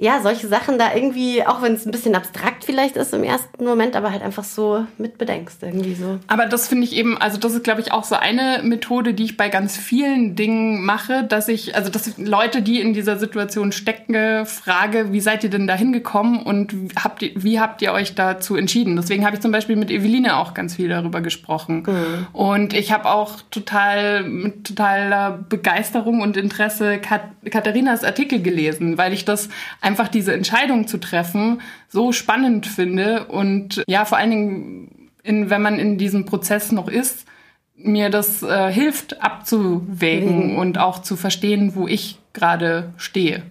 ja, 0.00 0.20
solche 0.22 0.46
Sachen 0.46 0.78
da 0.78 0.94
irgendwie, 0.94 1.44
auch 1.44 1.60
wenn 1.60 1.74
es 1.74 1.84
ein 1.84 1.90
bisschen 1.90 2.14
abstrakt 2.14 2.64
vielleicht 2.64 2.96
ist 2.96 3.12
im 3.12 3.24
ersten 3.24 3.64
Moment, 3.64 3.96
aber 3.96 4.12
halt 4.12 4.22
einfach 4.22 4.44
so 4.44 4.86
mitbedenkst 4.96 5.56
irgendwie 5.60 5.94
so. 5.94 6.20
Aber 6.28 6.46
das 6.46 6.68
finde 6.68 6.84
ich 6.84 6.94
eben, 6.94 7.18
also 7.18 7.36
das 7.36 7.52
ist 7.52 7.64
glaube 7.64 7.80
ich 7.80 7.90
auch 7.90 8.04
so 8.04 8.14
eine 8.14 8.60
Methode, 8.62 9.12
die 9.12 9.24
ich 9.24 9.36
bei 9.36 9.48
ganz 9.48 9.76
vielen 9.76 10.36
Dingen 10.36 10.84
mache, 10.84 11.24
dass 11.24 11.48
ich, 11.48 11.74
also 11.74 11.90
dass 11.90 12.16
Leute, 12.16 12.62
die 12.62 12.80
in 12.80 12.94
dieser 12.94 13.18
Situation 13.18 13.72
stecken, 13.72 14.46
frage, 14.46 15.12
wie 15.12 15.20
seid 15.20 15.42
ihr 15.42 15.50
denn 15.50 15.66
da 15.66 15.74
hingekommen 15.74 16.42
und 16.44 16.72
habt 17.02 17.22
ihr, 17.22 17.32
wie 17.34 17.58
habt 17.58 17.82
ihr 17.82 17.92
euch 17.92 18.14
dazu 18.14 18.54
entschieden? 18.54 18.94
Deswegen 18.94 19.26
habe 19.26 19.34
ich 19.34 19.42
zum 19.42 19.50
Beispiel 19.50 19.74
mit 19.74 19.90
Eveline 19.90 20.36
auch 20.36 20.54
ganz 20.54 20.76
viel 20.76 20.88
darüber 20.88 21.20
gesprochen. 21.20 21.82
Mhm. 21.86 22.26
Und 22.32 22.72
ich 22.72 22.92
habe 22.92 23.06
auch 23.06 23.40
total, 23.50 24.22
mit 24.22 24.64
totaler 24.64 25.44
Begeisterung 25.48 26.20
und 26.20 26.36
Interesse 26.36 26.98
Kat 26.98 27.22
Katharinas 27.50 28.04
Artikel 28.04 28.42
gelesen, 28.42 28.98
weil 28.98 29.12
ich 29.12 29.24
das 29.24 29.48
einfach 29.88 30.08
diese 30.08 30.34
Entscheidung 30.34 30.86
zu 30.86 30.98
treffen 30.98 31.62
so 31.88 32.12
spannend 32.12 32.66
finde 32.66 33.26
und 33.26 33.82
ja, 33.88 34.04
vor 34.04 34.18
allen 34.18 34.30
Dingen, 34.30 35.10
in, 35.22 35.48
wenn 35.48 35.62
man 35.62 35.78
in 35.78 35.96
diesem 35.96 36.26
Prozess 36.26 36.72
noch 36.72 36.88
ist, 36.88 37.24
mir 37.74 38.10
das 38.10 38.42
äh, 38.42 38.70
hilft 38.70 39.22
abzuwägen 39.22 40.52
mhm. 40.52 40.58
und 40.58 40.78
auch 40.78 41.00
zu 41.00 41.16
verstehen, 41.16 41.74
wo 41.74 41.88
ich 41.88 42.18
gerade 42.34 42.92
stehe. 42.98 43.42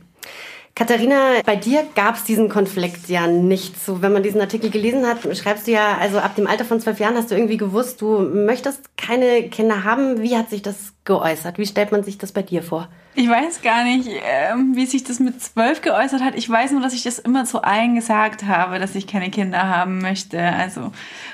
Katharina, 0.76 1.42
bei 1.44 1.56
dir 1.56 1.88
gab 1.96 2.18
es 2.18 2.24
diesen 2.24 2.50
Konflikt 2.50 3.10
ja 3.10 3.26
nicht 3.26 3.84
so. 3.84 4.04
Wenn 4.04 4.14
man 4.14 4.22
diesen 4.22 4.42
Artikel 4.42 4.70
gelesen 4.70 5.08
hat, 5.08 5.18
schreibst 5.36 5.66
du 5.66 5.72
ja, 5.72 5.98
also 5.98 6.20
ab 6.20 6.36
dem 6.36 6.46
Alter 6.46 6.66
von 6.66 6.80
zwölf 6.80 7.00
Jahren 7.00 7.16
hast 7.16 7.32
du 7.32 7.36
irgendwie 7.36 7.58
gewusst, 7.58 8.00
du 8.00 8.20
möchtest 8.20 8.96
keine 8.96 9.50
Kinder 9.50 9.84
haben. 9.84 10.22
Wie 10.22 10.38
hat 10.38 10.52
sich 10.52 10.62
das 10.62 10.94
geäußert? 11.08 11.58
Wie 11.58 11.66
stellt 11.66 11.92
man 11.92 12.04
sich 12.04 12.20
das 12.20 12.32
bei 12.32 12.44
dir 12.44 12.62
vor? 12.62 12.88
Ich 13.16 13.28
weiß 13.28 13.64
gar 13.64 13.84
nicht, 13.84 14.08
ähm, 14.08 14.76
wie 14.76 14.86
sich 14.86 15.04
das 15.04 15.20
mit 15.20 15.42
zwölf 15.42 15.82
geäußert 15.82 16.22
hat. 16.22 16.36
Ich 16.36 16.48
weiß 16.48 16.72
nur, 16.74 16.82
dass 16.82 16.94
ich 16.94 17.02
das 17.02 17.18
immer 17.18 17.46
zu 17.46 17.64
allen 17.64 17.96
gesagt 17.96 18.46
habe, 18.46 18.78
dass 18.78 18.94
ich 18.94 19.08
keine 19.08 19.32
Kinder 19.32 19.68
haben 19.68 20.00
möchte. 20.00 20.40
Also 20.40 20.92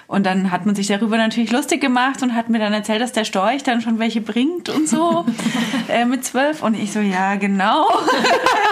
und 0.07 0.25
dann 0.25 0.51
hat 0.51 0.65
man 0.65 0.75
sich 0.75 0.87
darüber 0.87 1.17
natürlich 1.17 1.51
lustig 1.51 1.81
gemacht 1.81 2.21
und 2.21 2.35
hat 2.35 2.49
mir 2.49 2.59
dann 2.59 2.71
erzählt, 2.71 3.01
dass 3.01 3.11
der 3.11 3.25
Storch 3.25 3.63
dann 3.63 3.81
schon 3.81 3.99
welche 3.99 4.21
bringt 4.21 4.69
und 4.69 4.87
so 4.87 5.25
äh, 5.89 6.05
mit 6.05 6.23
zwölf. 6.23 6.63
Und 6.63 6.75
ich 6.75 6.91
so, 6.91 6.99
ja, 6.99 7.35
genau. 7.35 7.87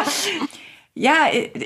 ja, 0.94 1.16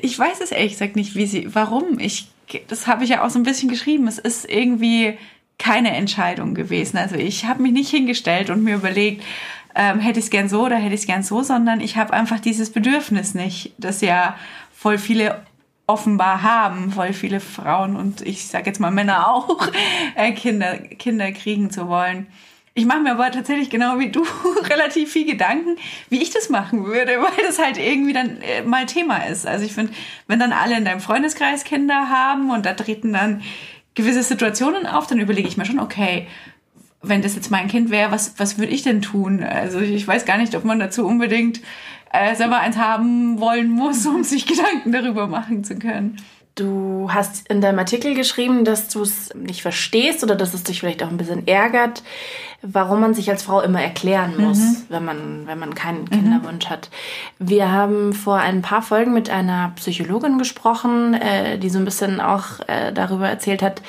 ich 0.02 0.18
weiß 0.18 0.42
es 0.42 0.52
ehrlich 0.52 0.72
gesagt 0.72 0.96
nicht, 0.96 1.16
wie 1.16 1.26
sie, 1.26 1.54
warum. 1.54 2.00
Ich, 2.00 2.30
das 2.70 2.88
habe 2.88 3.04
ich 3.04 3.12
ja 3.12 3.24
auch 3.24 3.30
so 3.30 3.38
ein 3.38 3.44
bisschen 3.44 3.70
geschrieben. 3.70 4.08
Es 4.08 4.18
ist 4.18 4.50
irgendwie 4.50 5.18
keine 5.58 5.96
Entscheidung 5.96 6.54
gewesen. 6.54 6.98
Also 6.98 7.16
ich 7.16 7.46
habe 7.46 7.62
mich 7.62 7.72
nicht 7.72 7.90
hingestellt 7.90 8.50
und 8.50 8.64
mir 8.64 8.76
überlegt, 8.76 9.24
ähm, 9.76 10.00
hätte 10.00 10.20
ich 10.20 10.26
es 10.26 10.32
gern 10.32 10.50
so 10.50 10.66
oder 10.66 10.78
hätte 10.78 10.96
ich 10.96 11.02
es 11.02 11.08
gern 11.08 11.24
so, 11.24 11.44
sondern 11.44 11.82
ich 11.82 11.98
habe 11.98 12.14
einfach 12.14 12.40
dieses 12.40 12.72
Bedürfnis 12.72 13.34
nicht, 13.34 13.74
das 13.78 14.02
ja 14.02 14.36
voll 14.74 14.98
viele 14.98 15.44
offenbar 15.88 16.42
haben, 16.42 16.92
voll 16.92 17.14
viele 17.14 17.40
Frauen 17.40 17.96
und 17.96 18.22
ich 18.22 18.48
sage 18.48 18.66
jetzt 18.68 18.80
mal 18.80 18.92
Männer 18.92 19.30
auch, 19.30 19.70
äh, 20.16 20.32
Kinder, 20.32 20.78
Kinder 20.78 21.32
kriegen 21.32 21.70
zu 21.70 21.88
wollen. 21.88 22.28
Ich 22.78 22.86
mache 22.86 23.00
mir 23.00 23.12
aber 23.12 23.32
tatsächlich 23.32 23.70
genau 23.70 24.00
wie 24.00 24.10
du 24.10 24.22
relativ 24.64 25.12
viel 25.12 25.26
Gedanken, 25.26 25.78
wie 26.10 26.22
ich 26.22 26.32
das 26.32 26.50
machen 26.50 26.86
würde, 26.86 27.12
weil 27.22 27.46
das 27.46 27.60
halt 27.60 27.78
irgendwie 27.78 28.14
dann 28.14 28.42
äh, 28.42 28.64
mal 28.64 28.86
Thema 28.86 29.28
ist. 29.28 29.46
Also 29.46 29.66
ich 29.66 29.74
finde, 29.74 29.94
wenn 30.28 30.40
dann 30.40 30.52
alle 30.54 30.78
in 30.78 30.86
deinem 30.86 31.00
Freundeskreis 31.00 31.64
Kinder 31.64 32.10
haben 32.10 32.50
und 32.50 32.66
da 32.66 32.74
treten 32.74 33.14
dann 33.14 33.42
gewisse 33.96 34.24
Situationen 34.24 34.86
auf, 34.86 35.08
dann 35.08 35.20
überlege 35.20 35.48
ich 35.48 35.58
mir 35.58 35.66
schon, 35.66 35.80
okay, 35.80 36.28
wenn 37.02 37.22
das 37.22 37.36
jetzt 37.36 37.52
mein 37.52 37.68
Kind 37.68 37.90
wäre, 37.90 38.12
was, 38.12 38.36
was 38.38 38.58
würde 38.58 38.72
ich 38.72 38.84
denn 38.84 39.02
tun? 39.02 39.44
Also 39.44 39.80
ich 39.80 40.08
weiß 40.08 40.26
gar 40.26 40.38
nicht, 40.38 40.56
ob 40.56 40.66
man 40.66 40.80
dazu 40.80 41.06
unbedingt 41.06 41.62
äh, 42.12 42.36
selber 42.36 42.60
eins 42.60 42.78
haben 42.78 43.40
wollen 43.40 43.70
muss, 43.70 44.06
um 44.06 44.24
sich 44.24 44.46
Gedanken 44.48 44.92
darüber 44.92 45.28
machen 45.28 45.64
zu 45.64 45.76
können. 45.78 46.18
Du 46.56 47.10
hast 47.12 47.50
in 47.50 47.60
deinem 47.60 47.80
Artikel 47.80 48.16
geschrieben, 48.16 48.64
dass 48.64 48.88
du 48.88 49.02
es 49.02 49.34
nicht 49.36 49.62
verstehst 49.62 50.24
oder 50.24 50.36
dass 50.36 50.54
es 50.54 50.64
dich 50.64 50.80
vielleicht 50.80 51.04
auch 51.04 51.10
ein 51.10 51.18
bisschen 51.18 51.48
ärgert, 51.48 52.02
warum 52.68 53.00
man 53.02 53.14
sich 53.14 53.30
als 53.30 53.44
Frau 53.44 53.62
immer 53.62 53.82
erklären 53.82 54.34
muss, 54.38 54.60
mhm. 54.60 54.78
wenn 54.90 55.06
man 55.06 55.48
wenn 55.48 55.60
man 55.60 55.76
keinen 55.76 56.10
Kinderwunsch 56.10 56.66
mhm. 56.66 56.70
hat. 56.70 56.90
Wir 57.40 57.72
haben 57.72 58.14
vor 58.14 58.38
ein 58.38 58.62
paar 58.62 58.82
Folgen 58.82 59.14
mit 59.14 59.30
einer 59.30 59.72
Psychologin 59.76 60.38
gesprochen, 60.38 61.14
äh, 61.14 61.58
die 61.58 61.70
so 61.70 61.80
ein 61.80 61.86
bisschen 61.86 62.20
auch 62.20 62.60
äh, 62.68 62.92
darüber 62.94 63.30
erzählt 63.30 63.62
hat, 63.62 63.82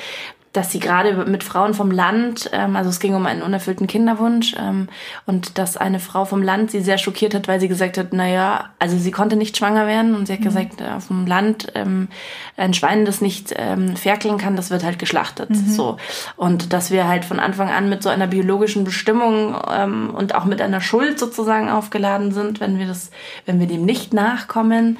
dass 0.57 0.71
sie 0.71 0.79
gerade 0.79 1.13
mit 1.25 1.43
Frauen 1.43 1.75
vom 1.75 1.91
Land, 1.91 2.49
ähm, 2.51 2.75
also 2.75 2.89
es 2.89 2.99
ging 2.99 3.13
um 3.13 3.27
einen 3.27 3.43
unerfüllten 3.43 3.85
Kinderwunsch, 3.85 4.55
ähm, 4.59 4.87
und 5.27 5.59
dass 5.59 5.77
eine 5.77 5.99
Frau 5.99 6.25
vom 6.25 6.41
Land 6.41 6.71
sie 6.71 6.81
sehr 6.81 6.97
schockiert 6.97 7.35
hat, 7.35 7.47
weil 7.47 7.59
sie 7.59 7.67
gesagt 7.67 7.95
hat, 7.99 8.11
naja, 8.11 8.71
also 8.79 8.97
sie 8.97 9.11
konnte 9.11 9.35
nicht 9.35 9.55
schwanger 9.55 9.85
werden 9.85 10.15
und 10.15 10.25
sie 10.25 10.33
hat 10.33 10.39
mhm. 10.39 10.45
gesagt, 10.45 10.81
äh, 10.81 10.95
auf 10.95 11.09
dem 11.09 11.27
Land 11.27 11.71
ähm, 11.75 12.07
ein 12.57 12.73
Schwein, 12.73 13.05
das 13.05 13.21
nicht 13.21 13.53
ähm, 13.55 13.95
ferkeln 13.95 14.39
kann, 14.39 14.55
das 14.55 14.71
wird 14.71 14.83
halt 14.83 14.97
geschlachtet. 14.97 15.51
Mhm. 15.51 15.67
So. 15.67 15.97
Und 16.37 16.73
dass 16.73 16.89
wir 16.89 17.07
halt 17.07 17.23
von 17.23 17.39
Anfang 17.39 17.69
an 17.69 17.87
mit 17.87 18.01
so 18.01 18.09
einer 18.09 18.25
biologischen 18.25 18.83
Bestimmung 18.83 19.55
ähm, 19.71 20.09
und 20.09 20.33
auch 20.33 20.45
mit 20.45 20.59
einer 20.59 20.81
Schuld 20.81 21.19
sozusagen 21.19 21.69
aufgeladen 21.69 22.31
sind, 22.31 22.59
wenn 22.59 22.79
wir 22.79 22.87
das, 22.87 23.11
wenn 23.45 23.59
wir 23.59 23.67
dem 23.67 23.85
nicht 23.85 24.11
nachkommen. 24.11 24.97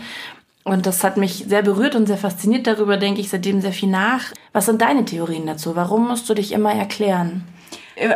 Und 0.68 0.86
das 0.86 1.02
hat 1.06 1.16
mich 1.16 1.46
sehr 1.48 1.62
berührt 1.62 1.96
und 1.96 2.08
sehr 2.08 2.18
fasziniert. 2.18 2.68
Darüber 2.68 2.98
denke 2.98 3.22
ich 3.22 3.30
seitdem 3.30 3.62
sehr 3.62 3.72
viel 3.72 3.88
nach. 3.88 4.34
Was 4.52 4.66
sind 4.66 4.82
deine 4.82 5.06
Theorien 5.06 5.46
dazu? 5.46 5.78
Warum 5.78 6.10
musst 6.10 6.30
du 6.30 6.34
dich 6.34 6.52
immer 6.52 6.74
erklären? 6.74 7.46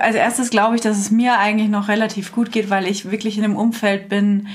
Als 0.02 0.18
erstes 0.18 0.50
glaube 0.50 0.76
ich, 0.76 0.82
dass 0.82 0.98
es 0.98 1.12
mir 1.12 1.40
eigentlich 1.40 1.70
noch 1.70 1.88
relativ 1.88 2.34
gut 2.34 2.52
geht, 2.52 2.70
weil 2.70 2.88
ich 2.88 3.10
wirklich 3.10 3.38
in 3.38 3.46
einem 3.46 3.56
Umfeld 3.56 4.10
bin, 4.10 4.50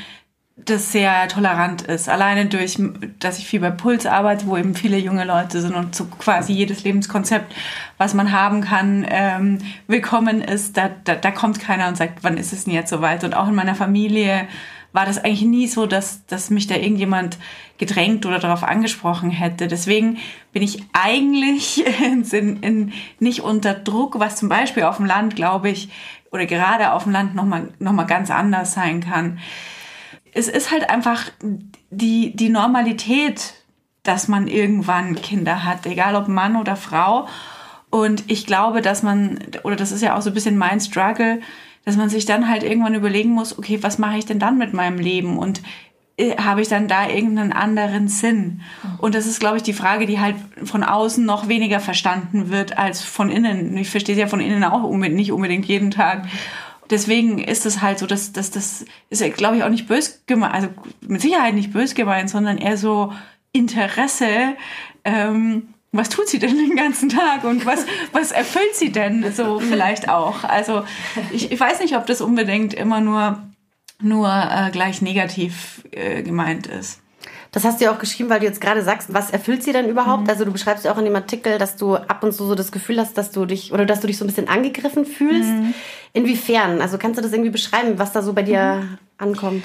das 0.56 0.92
sehr 0.92 1.26
tolerant 1.28 1.82
ist. 1.82 2.10
Alleine 2.10 2.46
durch, 2.46 2.78
dass 3.18 3.38
ich 3.38 3.46
viel 3.46 3.60
bei 3.60 3.70
Puls 3.70 4.04
arbeite, 4.04 4.46
wo 4.46 4.58
eben 4.58 4.74
viele 4.74 4.98
junge 4.98 5.24
Leute 5.24 5.62
sind 5.62 5.74
und 5.74 5.94
so 5.94 6.04
quasi 6.04 6.52
jedes 6.52 6.84
Lebenskonzept, 6.84 7.54
was 7.96 8.12
man 8.12 8.30
haben 8.30 8.60
kann, 8.60 9.06
ähm, 9.08 9.58
willkommen 9.86 10.42
ist. 10.42 10.76
Da, 10.76 10.90
da, 11.04 11.14
da 11.14 11.30
kommt 11.30 11.60
keiner 11.60 11.88
und 11.88 11.96
sagt, 11.96 12.18
wann 12.24 12.36
ist 12.36 12.52
es 12.52 12.64
denn 12.64 12.74
jetzt 12.74 12.90
soweit? 12.90 13.24
Und 13.24 13.34
auch 13.34 13.48
in 13.48 13.54
meiner 13.54 13.74
Familie 13.74 14.48
war 14.96 15.04
das 15.04 15.18
eigentlich 15.18 15.42
nie 15.42 15.66
so, 15.66 15.86
dass, 15.86 16.24
dass 16.26 16.48
mich 16.48 16.66
da 16.66 16.74
irgendjemand 16.74 17.38
gedrängt 17.76 18.24
oder 18.24 18.38
darauf 18.38 18.64
angesprochen 18.64 19.30
hätte. 19.30 19.68
Deswegen 19.68 20.16
bin 20.52 20.62
ich 20.62 20.82
eigentlich 20.94 21.84
in, 22.32 22.62
in, 22.62 22.92
nicht 23.20 23.42
unter 23.42 23.74
Druck, 23.74 24.18
was 24.18 24.36
zum 24.36 24.48
Beispiel 24.48 24.84
auf 24.84 24.96
dem 24.96 25.04
Land, 25.04 25.36
glaube 25.36 25.68
ich, 25.68 25.90
oder 26.32 26.46
gerade 26.46 26.92
auf 26.92 27.04
dem 27.04 27.12
Land 27.12 27.34
nochmal 27.34 27.68
noch 27.78 27.92
mal 27.92 28.04
ganz 28.04 28.30
anders 28.30 28.72
sein 28.72 29.00
kann. 29.00 29.38
Es 30.32 30.48
ist 30.48 30.72
halt 30.72 30.88
einfach 30.88 31.24
die, 31.90 32.34
die 32.34 32.48
Normalität, 32.48 33.52
dass 34.02 34.28
man 34.28 34.48
irgendwann 34.48 35.14
Kinder 35.14 35.64
hat, 35.64 35.84
egal 35.84 36.16
ob 36.16 36.26
Mann 36.26 36.56
oder 36.56 36.74
Frau. 36.74 37.28
Und 37.90 38.24
ich 38.30 38.46
glaube, 38.46 38.80
dass 38.80 39.02
man, 39.02 39.40
oder 39.62 39.76
das 39.76 39.92
ist 39.92 40.02
ja 40.02 40.16
auch 40.16 40.22
so 40.22 40.30
ein 40.30 40.34
bisschen 40.34 40.56
mein 40.56 40.80
Struggle, 40.80 41.40
dass 41.86 41.96
man 41.96 42.10
sich 42.10 42.26
dann 42.26 42.48
halt 42.48 42.64
irgendwann 42.64 42.96
überlegen 42.96 43.30
muss, 43.30 43.56
okay, 43.56 43.78
was 43.80 43.96
mache 43.98 44.18
ich 44.18 44.26
denn 44.26 44.40
dann 44.40 44.58
mit 44.58 44.74
meinem 44.74 44.98
Leben 44.98 45.38
und 45.38 45.62
äh, 46.16 46.36
habe 46.36 46.60
ich 46.60 46.68
dann 46.68 46.88
da 46.88 47.08
irgendeinen 47.08 47.52
anderen 47.52 48.08
Sinn? 48.08 48.60
Mhm. 48.82 48.98
Und 48.98 49.14
das 49.14 49.26
ist, 49.26 49.38
glaube 49.38 49.58
ich, 49.58 49.62
die 49.62 49.72
Frage, 49.72 50.06
die 50.06 50.18
halt 50.18 50.34
von 50.64 50.82
außen 50.82 51.24
noch 51.24 51.46
weniger 51.46 51.78
verstanden 51.78 52.50
wird 52.50 52.76
als 52.76 53.02
von 53.02 53.30
innen. 53.30 53.76
Ich 53.76 53.88
verstehe 53.88 54.16
es 54.16 54.20
ja 54.20 54.26
von 54.26 54.40
innen 54.40 54.64
auch 54.64 54.90
nicht 54.90 55.30
unbedingt 55.30 55.64
jeden 55.66 55.92
Tag. 55.92 56.26
Deswegen 56.90 57.38
ist 57.38 57.66
es 57.66 57.82
halt 57.82 58.00
so, 58.00 58.06
dass, 58.06 58.32
dass 58.32 58.50
das 58.50 58.84
ist 59.08 59.36
glaube 59.36 59.56
ich, 59.56 59.62
auch 59.62 59.68
nicht 59.68 59.86
bös 59.86 60.24
gemeint, 60.26 60.54
also 60.54 60.68
mit 61.02 61.20
Sicherheit 61.20 61.54
nicht 61.54 61.72
bös 61.72 61.94
gemeint, 61.94 62.30
sondern 62.30 62.58
eher 62.58 62.76
so 62.76 63.12
Interesse, 63.52 64.56
ähm, 65.04 65.68
was 65.96 66.08
tut 66.08 66.28
sie 66.28 66.38
denn 66.38 66.56
den 66.56 66.76
ganzen 66.76 67.08
Tag 67.08 67.44
und 67.44 67.66
was, 67.66 67.84
was 68.12 68.32
erfüllt 68.32 68.74
sie 68.74 68.92
denn 68.92 69.32
so 69.32 69.60
vielleicht 69.60 70.08
auch? 70.08 70.44
Also 70.44 70.84
ich, 71.32 71.52
ich 71.52 71.60
weiß 71.60 71.80
nicht, 71.80 71.96
ob 71.96 72.06
das 72.06 72.20
unbedingt 72.20 72.74
immer 72.74 73.00
nur, 73.00 73.42
nur 74.00 74.28
äh, 74.28 74.70
gleich 74.70 75.02
negativ 75.02 75.82
äh, 75.90 76.22
gemeint 76.22 76.66
ist. 76.66 77.00
Das 77.52 77.64
hast 77.64 77.80
du 77.80 77.86
ja 77.86 77.92
auch 77.92 77.98
geschrieben, 77.98 78.28
weil 78.28 78.40
du 78.40 78.44
jetzt 78.46 78.60
gerade 78.60 78.82
sagst, 78.82 79.14
was 79.14 79.30
erfüllt 79.30 79.62
sie 79.62 79.72
denn 79.72 79.88
überhaupt? 79.88 80.24
Mhm. 80.24 80.28
Also 80.28 80.44
du 80.44 80.52
beschreibst 80.52 80.84
ja 80.84 80.92
auch 80.92 80.98
in 80.98 81.06
dem 81.06 81.16
Artikel, 81.16 81.56
dass 81.56 81.76
du 81.76 81.96
ab 81.96 82.22
und 82.22 82.32
zu 82.32 82.44
so 82.44 82.54
das 82.54 82.70
Gefühl 82.70 83.00
hast, 83.00 83.16
dass 83.16 83.30
du 83.30 83.46
dich 83.46 83.72
oder 83.72 83.86
dass 83.86 84.00
du 84.00 84.06
dich 84.06 84.18
so 84.18 84.24
ein 84.24 84.28
bisschen 84.28 84.48
angegriffen 84.48 85.06
fühlst. 85.06 85.48
Mhm. 85.48 85.74
Inwiefern? 86.12 86.82
Also 86.82 86.98
kannst 86.98 87.18
du 87.18 87.22
das 87.22 87.32
irgendwie 87.32 87.50
beschreiben, 87.50 87.98
was 87.98 88.12
da 88.12 88.20
so 88.20 88.34
bei 88.34 88.42
dir 88.42 88.82
mhm. 88.82 88.98
ankommt? 89.16 89.64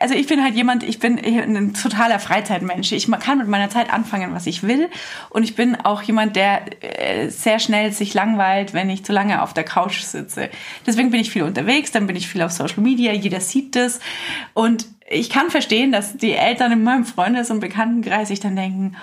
Also 0.00 0.14
ich 0.14 0.26
bin 0.26 0.42
halt 0.42 0.54
jemand, 0.54 0.82
ich 0.82 0.98
bin 0.98 1.18
ein 1.18 1.74
totaler 1.74 2.18
Freizeitmensch. 2.18 2.92
Ich 2.92 3.10
kann 3.10 3.38
mit 3.38 3.48
meiner 3.48 3.70
Zeit 3.70 3.92
anfangen, 3.92 4.34
was 4.34 4.46
ich 4.46 4.62
will. 4.62 4.88
Und 5.30 5.42
ich 5.42 5.54
bin 5.54 5.76
auch 5.76 6.02
jemand, 6.02 6.36
der 6.36 6.62
äh, 6.82 7.28
sehr 7.28 7.58
schnell 7.58 7.92
sich 7.92 8.14
langweilt, 8.14 8.74
wenn 8.74 8.90
ich 8.90 9.04
zu 9.04 9.12
lange 9.12 9.42
auf 9.42 9.54
der 9.54 9.64
Couch 9.64 10.02
sitze. 10.02 10.50
Deswegen 10.86 11.10
bin 11.10 11.20
ich 11.20 11.30
viel 11.30 11.42
unterwegs, 11.42 11.92
dann 11.92 12.06
bin 12.06 12.16
ich 12.16 12.28
viel 12.28 12.42
auf 12.42 12.52
Social 12.52 12.82
Media, 12.82 13.12
jeder 13.12 13.40
sieht 13.40 13.76
das. 13.76 14.00
Und 14.54 14.86
ich 15.08 15.30
kann 15.30 15.50
verstehen, 15.50 15.92
dass 15.92 16.16
die 16.16 16.32
Eltern 16.32 16.72
in 16.72 16.82
meinem 16.82 17.04
Freundes- 17.04 17.50
und 17.50 17.60
Bekanntenkreis 17.60 18.28
sich 18.28 18.40
dann 18.40 18.56
denken, 18.56 18.96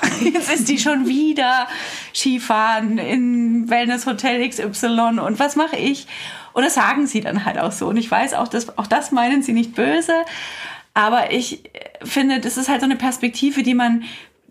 jetzt 0.22 0.52
ist 0.52 0.68
die 0.68 0.78
schon 0.78 1.06
wieder 1.06 1.66
Skifahren 2.14 2.98
in 2.98 3.68
Wellness-Hotel 3.68 4.48
XY 4.48 5.20
und 5.20 5.38
was 5.38 5.56
mache 5.56 5.76
ich? 5.76 6.06
Und 6.52 6.64
das 6.64 6.74
sagen 6.74 7.06
sie 7.06 7.20
dann 7.20 7.44
halt 7.44 7.58
auch 7.58 7.72
so. 7.72 7.88
Und 7.88 7.96
ich 7.96 8.10
weiß 8.10 8.34
auch, 8.34 8.48
dass 8.48 8.76
auch 8.78 8.86
das 8.86 9.12
meinen 9.12 9.42
sie 9.42 9.52
nicht 9.52 9.74
böse. 9.74 10.12
Aber 10.94 11.32
ich 11.32 11.62
finde, 12.02 12.40
das 12.40 12.56
ist 12.56 12.68
halt 12.68 12.80
so 12.80 12.86
eine 12.86 12.96
Perspektive, 12.96 13.62
die 13.62 13.74
man 13.74 14.04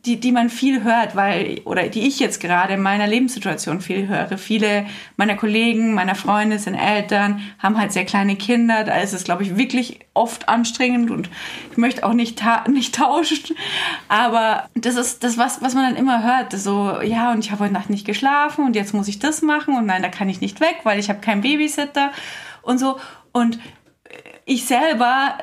die, 0.05 0.19
die 0.19 0.31
man 0.31 0.49
viel 0.49 0.83
hört, 0.83 1.15
weil, 1.15 1.61
oder 1.65 1.87
die 1.89 2.07
ich 2.07 2.19
jetzt 2.19 2.39
gerade 2.39 2.73
in 2.73 2.81
meiner 2.81 3.07
Lebenssituation 3.07 3.81
viel 3.81 4.07
höre. 4.07 4.37
Viele 4.37 4.85
meiner 5.17 5.35
Kollegen, 5.35 5.93
meiner 5.93 6.15
Freunde 6.15 6.59
sind 6.59 6.75
Eltern, 6.75 7.41
haben 7.59 7.77
halt 7.77 7.91
sehr 7.91 8.05
kleine 8.05 8.35
Kinder. 8.35 8.83
Da 8.83 8.99
ist 8.99 9.13
es, 9.13 9.23
glaube 9.23 9.43
ich, 9.43 9.57
wirklich 9.57 9.99
oft 10.13 10.47
anstrengend 10.47 11.11
und 11.11 11.29
ich 11.71 11.77
möchte 11.77 12.05
auch 12.05 12.13
nicht, 12.13 12.39
ta 12.39 12.63
nicht 12.69 12.95
tauschen. 12.95 13.55
Aber 14.07 14.69
das 14.75 14.95
ist 14.95 15.23
das, 15.23 15.37
was, 15.37 15.61
was 15.61 15.73
man 15.73 15.83
dann 15.83 15.95
immer 15.95 16.23
hört. 16.23 16.53
So, 16.53 17.01
ja, 17.01 17.31
und 17.31 17.39
ich 17.39 17.51
habe 17.51 17.63
heute 17.63 17.73
Nacht 17.73 17.89
nicht 17.89 18.05
geschlafen 18.05 18.65
und 18.65 18.75
jetzt 18.75 18.93
muss 18.93 19.07
ich 19.07 19.19
das 19.19 19.41
machen 19.41 19.75
und 19.75 19.87
nein, 19.87 20.03
da 20.03 20.09
kann 20.09 20.29
ich 20.29 20.41
nicht 20.41 20.61
weg, 20.61 20.77
weil 20.83 20.99
ich 20.99 21.09
habe 21.09 21.19
keinen 21.19 21.41
Babysitter 21.41 22.11
und 22.61 22.77
so. 22.77 22.97
Und 23.31 23.59
ich 24.45 24.65
selber 24.65 25.37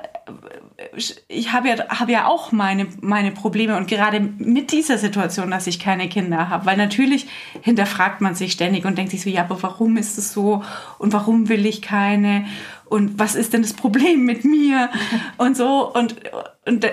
ich 1.28 1.52
habe 1.52 1.68
ja, 1.68 1.88
hab 1.88 2.08
ja 2.08 2.26
auch 2.26 2.52
meine, 2.52 2.86
meine 3.00 3.30
Probleme 3.30 3.76
und 3.76 3.88
gerade 3.88 4.20
mit 4.20 4.72
dieser 4.72 4.98
Situation, 4.98 5.50
dass 5.50 5.66
ich 5.66 5.78
keine 5.78 6.08
Kinder 6.08 6.48
habe, 6.48 6.66
weil 6.66 6.76
natürlich 6.76 7.26
hinterfragt 7.62 8.20
man 8.20 8.34
sich 8.34 8.52
ständig 8.52 8.84
und 8.84 8.98
denkt 8.98 9.10
sich 9.10 9.22
so, 9.22 9.30
ja, 9.30 9.42
aber 9.42 9.62
warum 9.62 9.96
ist 9.96 10.18
es 10.18 10.32
so 10.32 10.62
und 10.98 11.12
warum 11.12 11.48
will 11.48 11.66
ich 11.66 11.82
keine 11.82 12.46
und 12.86 13.18
was 13.18 13.34
ist 13.34 13.52
denn 13.52 13.62
das 13.62 13.72
Problem 13.72 14.24
mit 14.24 14.44
mir 14.44 14.90
und 15.38 15.56
so 15.56 15.92
und, 15.92 16.16
und 16.64 16.86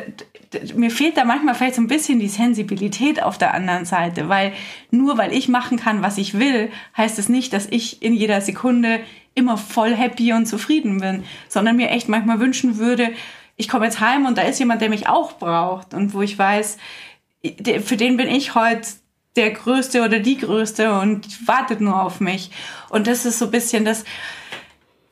mir 0.76 0.92
fehlt 0.92 1.18
da 1.18 1.24
manchmal 1.24 1.56
vielleicht 1.56 1.76
so 1.76 1.82
ein 1.82 1.88
bisschen 1.88 2.20
die 2.20 2.28
Sensibilität 2.28 3.24
auf 3.24 3.38
der 3.38 3.54
anderen 3.54 3.86
Seite, 3.86 4.28
weil 4.28 4.52
nur 4.90 5.18
weil 5.18 5.34
ich 5.34 5.48
machen 5.48 5.78
kann, 5.78 6.02
was 6.02 6.18
ich 6.18 6.38
will, 6.38 6.70
heißt 6.98 7.20
es 7.20 7.30
nicht, 7.30 7.54
dass 7.54 7.68
ich 7.70 8.02
in 8.02 8.14
jeder 8.14 8.42
Sekunde 8.42 9.00
immer 9.34 9.58
voll 9.58 9.94
happy 9.96 10.34
und 10.34 10.46
zufrieden 10.46 11.00
bin, 11.00 11.24
sondern 11.48 11.78
mir 11.78 11.90
echt 11.90 12.10
manchmal 12.10 12.40
wünschen 12.40 12.78
würde, 12.78 13.12
ich 13.62 13.70
komme 13.70 13.86
jetzt 13.86 14.00
heim 14.00 14.26
und 14.26 14.40
da 14.40 14.42
ist 14.42 14.58
jemand, 14.58 14.82
der 14.82 14.90
mich 14.90 15.08
auch 15.08 15.34
braucht 15.34 15.94
und 15.94 16.16
wo 16.16 16.24
ich 16.24 16.38
weiß, 16.38 16.78
für 17.84 17.96
den 17.96 18.18
bin 18.18 18.28
ich 18.28 18.56
heute 18.56 18.88
der 19.36 19.52
Größte 19.52 20.04
oder 20.04 20.20
die 20.20 20.38
Größte 20.38 21.00
und 21.00 21.48
wartet 21.48 21.80
nur 21.80 22.02
auf 22.02 22.20
mich. 22.20 22.50
Und 22.90 23.06
das 23.06 23.24
ist 23.24 23.38
so 23.38 23.46
ein 23.46 23.52
bisschen 23.52 23.86
das, 23.86 24.04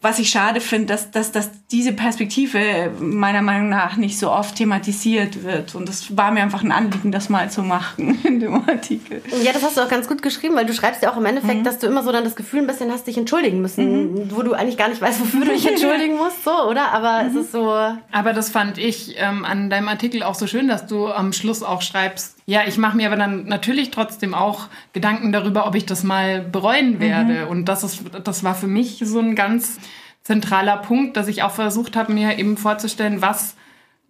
was 0.01 0.17
ich 0.17 0.29
schade 0.29 0.61
finde, 0.61 0.87
dass, 0.87 1.11
dass, 1.11 1.33
dass 1.33 1.49
diese 1.71 1.91
Perspektive 1.91 2.91
meiner 2.99 3.41
Meinung 3.41 3.67
nach 3.67 3.97
nicht 3.97 4.17
so 4.17 4.31
oft 4.31 4.55
thematisiert 4.55 5.43
wird. 5.43 5.75
Und 5.75 5.89
das 5.89 6.15
war 6.15 6.31
mir 6.31 6.41
einfach 6.41 6.63
ein 6.63 6.71
Anliegen, 6.71 7.11
das 7.11 7.27
mal 7.27 7.51
zu 7.51 7.63
machen 7.63 8.17
in 8.23 8.39
dem 8.39 8.55
Artikel. 8.67 9.21
Ja, 9.43 9.51
das 9.51 9.61
hast 9.61 9.75
du 9.75 9.81
auch 9.81 9.89
ganz 9.89 10.07
gut 10.07 10.21
geschrieben, 10.21 10.55
weil 10.55 10.65
du 10.65 10.73
schreibst 10.73 11.03
ja 11.03 11.11
auch 11.11 11.17
im 11.17 11.25
Endeffekt, 11.25 11.59
mhm. 11.59 11.63
dass 11.65 11.79
du 11.79 11.87
immer 11.87 12.01
so 12.03 12.13
dann 12.13 12.23
das 12.23 12.37
Gefühl 12.37 12.61
ein 12.61 12.67
bisschen 12.67 12.91
hast, 12.91 13.07
dich 13.07 13.17
entschuldigen 13.17 13.61
müssen, 13.61 14.13
mhm. 14.13 14.31
wo 14.31 14.41
du 14.41 14.53
eigentlich 14.53 14.77
gar 14.77 14.87
nicht 14.87 15.01
weißt, 15.01 15.19
wofür 15.19 15.45
du 15.45 15.51
dich 15.51 15.67
entschuldigen 15.67 16.15
musst, 16.17 16.45
so, 16.45 16.51
oder? 16.51 16.93
Aber 16.93 17.23
mhm. 17.23 17.29
es 17.29 17.45
ist 17.45 17.51
so. 17.51 17.69
Aber 18.11 18.33
das 18.33 18.49
fand 18.49 18.77
ich 18.77 19.15
ähm, 19.17 19.43
an 19.43 19.69
deinem 19.69 19.89
Artikel 19.89 20.23
auch 20.23 20.35
so 20.35 20.47
schön, 20.47 20.69
dass 20.69 20.87
du 20.87 21.07
am 21.07 21.33
Schluss 21.33 21.61
auch 21.61 21.81
schreibst, 21.81 22.37
ja, 22.49 22.61
ich 22.65 22.79
mache 22.79 22.97
mir 22.97 23.05
aber 23.05 23.15
dann 23.15 23.45
natürlich 23.45 23.91
trotzdem 23.91 24.33
auch 24.33 24.69
Gedanken 24.91 25.31
darüber, 25.31 25.67
ob 25.67 25.75
ich 25.75 25.85
das 25.85 26.03
mal 26.03 26.41
bereuen 26.41 26.95
mhm. 26.95 26.99
werde. 26.99 27.33
Mhm. 27.45 27.47
Und 27.47 27.65
das 27.65 27.83
ist, 27.83 28.01
das 28.23 28.43
war 28.43 28.55
für 28.55 28.65
mich 28.65 29.03
so 29.05 29.19
ein 29.19 29.35
ganz 29.35 29.77
zentraler 30.23 30.77
Punkt, 30.77 31.15
dass 31.15 31.27
ich 31.27 31.43
auch 31.43 31.51
versucht 31.51 31.95
habe, 31.95 32.11
mir 32.11 32.39
eben 32.39 32.57
vorzustellen, 32.57 33.21
was 33.21 33.55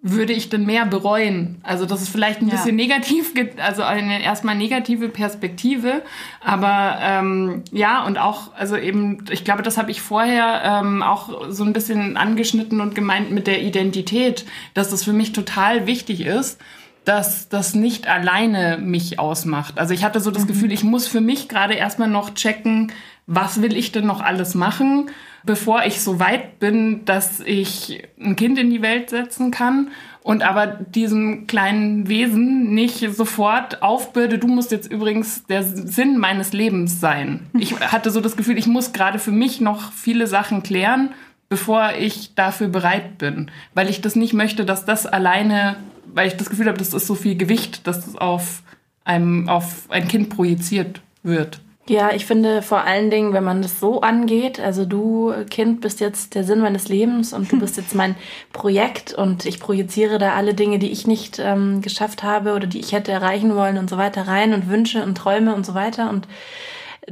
würde 0.01 0.31
ich 0.31 0.47
denn 0.47 0.65
mehr 0.65 0.85
bereuen? 0.85 1.59
Also 1.63 1.85
das 1.85 2.01
ist 2.01 2.07
vielleicht 2.07 2.41
ein 2.41 2.47
ja. 2.47 2.55
bisschen 2.55 2.77
negativ, 2.77 3.33
also 3.57 3.83
eine 3.83 4.23
erstmal 4.23 4.55
negative 4.55 5.09
Perspektive, 5.09 6.01
aber 6.39 6.97
ähm, 7.01 7.63
ja 7.73 8.05
und 8.05 8.17
auch 8.17 8.53
also 8.53 8.77
eben, 8.77 9.25
ich 9.29 9.43
glaube, 9.43 9.63
das 9.63 9.77
habe 9.77 9.91
ich 9.91 10.01
vorher 10.01 10.61
ähm, 10.63 11.03
auch 11.03 11.51
so 11.51 11.65
ein 11.65 11.73
bisschen 11.73 12.15
angeschnitten 12.15 12.79
und 12.79 12.95
gemeint 12.95 13.31
mit 13.31 13.47
der 13.47 13.61
Identität, 13.61 14.45
dass 14.73 14.89
das 14.89 15.03
für 15.03 15.11
mich 15.11 15.33
total 15.33 15.85
wichtig 15.85 16.21
ist 16.21 16.61
dass 17.05 17.49
das 17.49 17.73
nicht 17.73 18.07
alleine 18.07 18.77
mich 18.77 19.19
ausmacht. 19.19 19.79
Also 19.79 19.93
ich 19.93 20.03
hatte 20.03 20.19
so 20.19 20.31
das 20.31 20.43
mhm. 20.43 20.47
Gefühl, 20.47 20.71
ich 20.71 20.83
muss 20.83 21.07
für 21.07 21.21
mich 21.21 21.49
gerade 21.49 21.73
erstmal 21.73 22.09
noch 22.09 22.33
checken, 22.33 22.91
was 23.25 23.61
will 23.61 23.75
ich 23.75 23.91
denn 23.91 24.05
noch 24.05 24.21
alles 24.21 24.55
machen, 24.55 25.11
bevor 25.43 25.85
ich 25.85 26.01
so 26.01 26.19
weit 26.19 26.59
bin, 26.59 27.05
dass 27.05 27.39
ich 27.39 28.07
ein 28.19 28.35
Kind 28.35 28.57
in 28.57 28.69
die 28.69 28.81
Welt 28.81 29.09
setzen 29.09 29.51
kann 29.51 29.89
und 30.21 30.43
aber 30.43 30.67
diesem 30.67 31.47
kleinen 31.47 32.07
Wesen 32.09 32.73
nicht 32.73 32.99
sofort 33.13 33.81
aufbürde, 33.81 34.37
du 34.37 34.47
musst 34.47 34.71
jetzt 34.71 34.91
übrigens 34.91 35.45
der 35.45 35.63
Sinn 35.63 36.17
meines 36.17 36.53
Lebens 36.53 36.99
sein. 36.99 37.47
Ich 37.59 37.79
hatte 37.79 38.11
so 38.11 38.21
das 38.21 38.37
Gefühl, 38.37 38.57
ich 38.57 38.67
muss 38.67 38.93
gerade 38.93 39.19
für 39.19 39.31
mich 39.31 39.61
noch 39.61 39.91
viele 39.91 40.27
Sachen 40.27 40.63
klären, 40.63 41.11
bevor 41.49 41.93
ich 41.99 42.35
dafür 42.35 42.67
bereit 42.67 43.17
bin, 43.17 43.49
weil 43.73 43.89
ich 43.89 44.01
das 44.01 44.15
nicht 44.15 44.33
möchte, 44.33 44.65
dass 44.65 44.85
das 44.85 45.05
alleine 45.05 45.77
weil 46.13 46.27
ich 46.27 46.37
das 46.37 46.49
Gefühl 46.49 46.67
habe, 46.67 46.77
das 46.77 46.93
ist 46.93 47.07
so 47.07 47.15
viel 47.15 47.35
Gewicht, 47.35 47.87
dass 47.87 48.05
das 48.05 48.15
auf, 48.15 48.61
einem, 49.03 49.49
auf 49.49 49.85
ein 49.89 50.07
Kind 50.07 50.29
projiziert 50.29 51.01
wird. 51.23 51.61
Ja, 51.89 52.11
ich 52.11 52.27
finde 52.27 52.61
vor 52.61 52.83
allen 52.83 53.09
Dingen, 53.09 53.33
wenn 53.33 53.43
man 53.43 53.63
das 53.63 53.79
so 53.79 54.01
angeht, 54.01 54.59
also 54.59 54.85
du 54.85 55.33
Kind 55.49 55.81
bist 55.81 55.99
jetzt 55.99 56.35
der 56.35 56.43
Sinn 56.43 56.59
meines 56.59 56.87
Lebens 56.87 57.33
und 57.33 57.51
du 57.51 57.59
bist 57.59 57.77
jetzt 57.77 57.95
mein 57.95 58.15
Projekt 58.53 59.11
und 59.13 59.45
ich 59.45 59.59
projiziere 59.59 60.19
da 60.19 60.35
alle 60.35 60.53
Dinge, 60.53 60.77
die 60.77 60.91
ich 60.91 61.07
nicht 61.07 61.39
ähm, 61.39 61.81
geschafft 61.81 62.21
habe 62.21 62.53
oder 62.53 62.67
die 62.67 62.79
ich 62.79 62.91
hätte 62.91 63.11
erreichen 63.11 63.55
wollen 63.55 63.79
und 63.79 63.89
so 63.89 63.97
weiter 63.97 64.27
rein 64.27 64.53
und 64.53 64.69
Wünsche 64.69 65.01
und 65.01 65.17
Träume 65.17 65.55
und 65.55 65.65
so 65.65 65.73
weiter 65.73 66.11
und 66.11 66.27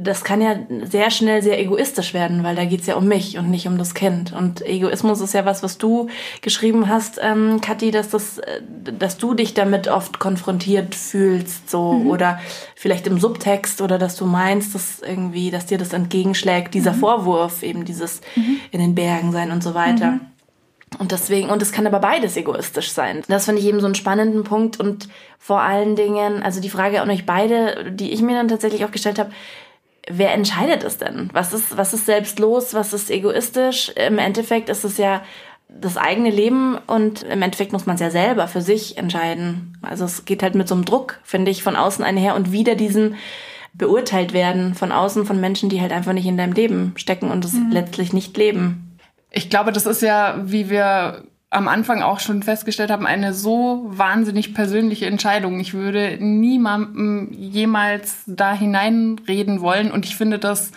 das 0.00 0.24
kann 0.24 0.40
ja 0.40 0.56
sehr 0.84 1.10
schnell 1.10 1.42
sehr 1.42 1.60
egoistisch 1.60 2.14
werden, 2.14 2.44
weil 2.44 2.56
da 2.56 2.64
geht's 2.64 2.86
ja 2.86 2.96
um 2.96 3.06
mich 3.06 3.38
und 3.38 3.50
nicht 3.50 3.66
um 3.66 3.78
das 3.78 3.94
Kind. 3.94 4.32
Und 4.32 4.64
Egoismus 4.64 5.20
ist 5.20 5.34
ja 5.34 5.44
was, 5.44 5.62
was 5.62 5.78
du 5.78 6.08
geschrieben 6.40 6.88
hast, 6.88 7.18
ähm, 7.22 7.60
Kathi, 7.60 7.90
dass, 7.90 8.10
das, 8.10 8.38
äh, 8.38 8.60
dass 8.62 9.18
du 9.18 9.34
dich 9.34 9.54
damit 9.54 9.88
oft 9.88 10.18
konfrontiert 10.18 10.94
fühlst, 10.94 11.70
so 11.70 11.94
mhm. 11.94 12.10
oder 12.10 12.40
vielleicht 12.74 13.06
im 13.06 13.18
Subtext 13.18 13.80
oder 13.80 13.98
dass 13.98 14.16
du 14.16 14.26
meinst, 14.26 14.74
dass 14.74 15.00
irgendwie, 15.00 15.50
dass 15.50 15.66
dir 15.66 15.78
das 15.78 15.92
entgegenschlägt, 15.92 16.74
dieser 16.74 16.92
mhm. 16.92 17.00
Vorwurf, 17.00 17.62
eben 17.62 17.84
dieses 17.84 18.20
mhm. 18.36 18.58
in 18.70 18.80
den 18.80 18.94
Bergen 18.94 19.32
sein 19.32 19.50
und 19.50 19.62
so 19.62 19.74
weiter. 19.74 20.12
Mhm. 20.12 20.20
Und 20.98 21.12
deswegen, 21.12 21.50
und 21.50 21.60
es 21.60 21.70
kann 21.70 21.86
aber 21.86 21.98
beides 21.98 22.36
egoistisch 22.36 22.92
sein. 22.92 23.22
Das 23.28 23.44
finde 23.44 23.60
ich 23.60 23.68
eben 23.68 23.80
so 23.80 23.86
einen 23.86 23.94
spannenden 23.94 24.42
Punkt 24.42 24.80
und 24.80 25.08
vor 25.38 25.60
allen 25.60 25.96
Dingen, 25.96 26.42
also 26.42 26.60
die 26.60 26.70
Frage 26.70 27.02
an 27.02 27.10
euch 27.10 27.26
beide, 27.26 27.92
die 27.92 28.10
ich 28.10 28.22
mir 28.22 28.34
dann 28.34 28.48
tatsächlich 28.48 28.84
auch 28.84 28.90
gestellt 28.90 29.18
habe, 29.18 29.30
wer 30.10 30.32
entscheidet 30.32 30.84
es 30.84 30.98
denn? 30.98 31.30
Was 31.32 31.52
ist, 31.52 31.76
was 31.76 31.94
ist 31.94 32.06
selbstlos? 32.06 32.74
Was 32.74 32.92
ist 32.92 33.10
egoistisch? 33.10 33.90
Im 33.90 34.18
Endeffekt 34.18 34.68
ist 34.68 34.84
es 34.84 34.98
ja 34.98 35.22
das 35.68 35.96
eigene 35.96 36.30
Leben 36.30 36.78
und 36.86 37.22
im 37.24 37.42
Endeffekt 37.42 37.72
muss 37.72 37.86
man 37.86 37.96
es 37.96 38.00
ja 38.00 38.10
selber 38.10 38.48
für 38.48 38.62
sich 38.62 38.96
entscheiden. 38.96 39.76
Also 39.82 40.06
es 40.06 40.24
geht 40.24 40.42
halt 40.42 40.54
mit 40.54 40.66
so 40.66 40.74
einem 40.74 40.84
Druck, 40.84 41.20
finde 41.24 41.50
ich, 41.50 41.62
von 41.62 41.76
außen 41.76 42.04
einher 42.04 42.34
und 42.34 42.52
wieder 42.52 42.74
diesen 42.74 43.16
beurteilt 43.74 44.32
werden 44.32 44.74
von 44.74 44.92
außen 44.92 45.26
von 45.26 45.40
Menschen, 45.40 45.68
die 45.68 45.80
halt 45.80 45.92
einfach 45.92 46.14
nicht 46.14 46.26
in 46.26 46.38
deinem 46.38 46.54
Leben 46.54 46.94
stecken 46.96 47.30
und 47.30 47.44
es 47.44 47.52
mhm. 47.52 47.70
letztlich 47.70 48.12
nicht 48.12 48.36
leben. 48.36 48.98
Ich 49.30 49.50
glaube, 49.50 49.72
das 49.72 49.84
ist 49.84 50.00
ja, 50.00 50.40
wie 50.42 50.70
wir 50.70 51.24
am 51.50 51.66
Anfang 51.68 52.02
auch 52.02 52.20
schon 52.20 52.42
festgestellt 52.42 52.90
haben, 52.90 53.06
eine 53.06 53.32
so 53.32 53.86
wahnsinnig 53.88 54.54
persönliche 54.54 55.06
Entscheidung. 55.06 55.60
Ich 55.60 55.72
würde 55.72 56.18
niemandem 56.20 57.32
jemals 57.32 58.22
da 58.26 58.52
hineinreden 58.52 59.60
wollen 59.60 59.90
und 59.90 60.04
ich 60.04 60.16
finde 60.16 60.38
das 60.38 60.72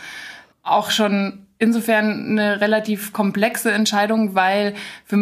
auch 0.63 0.91
schon 0.91 1.45
insofern 1.59 2.29
eine 2.29 2.61
relativ 2.61 3.13
komplexe 3.13 3.71
Entscheidung, 3.71 4.33
weil 4.33 4.73
für, 5.05 5.17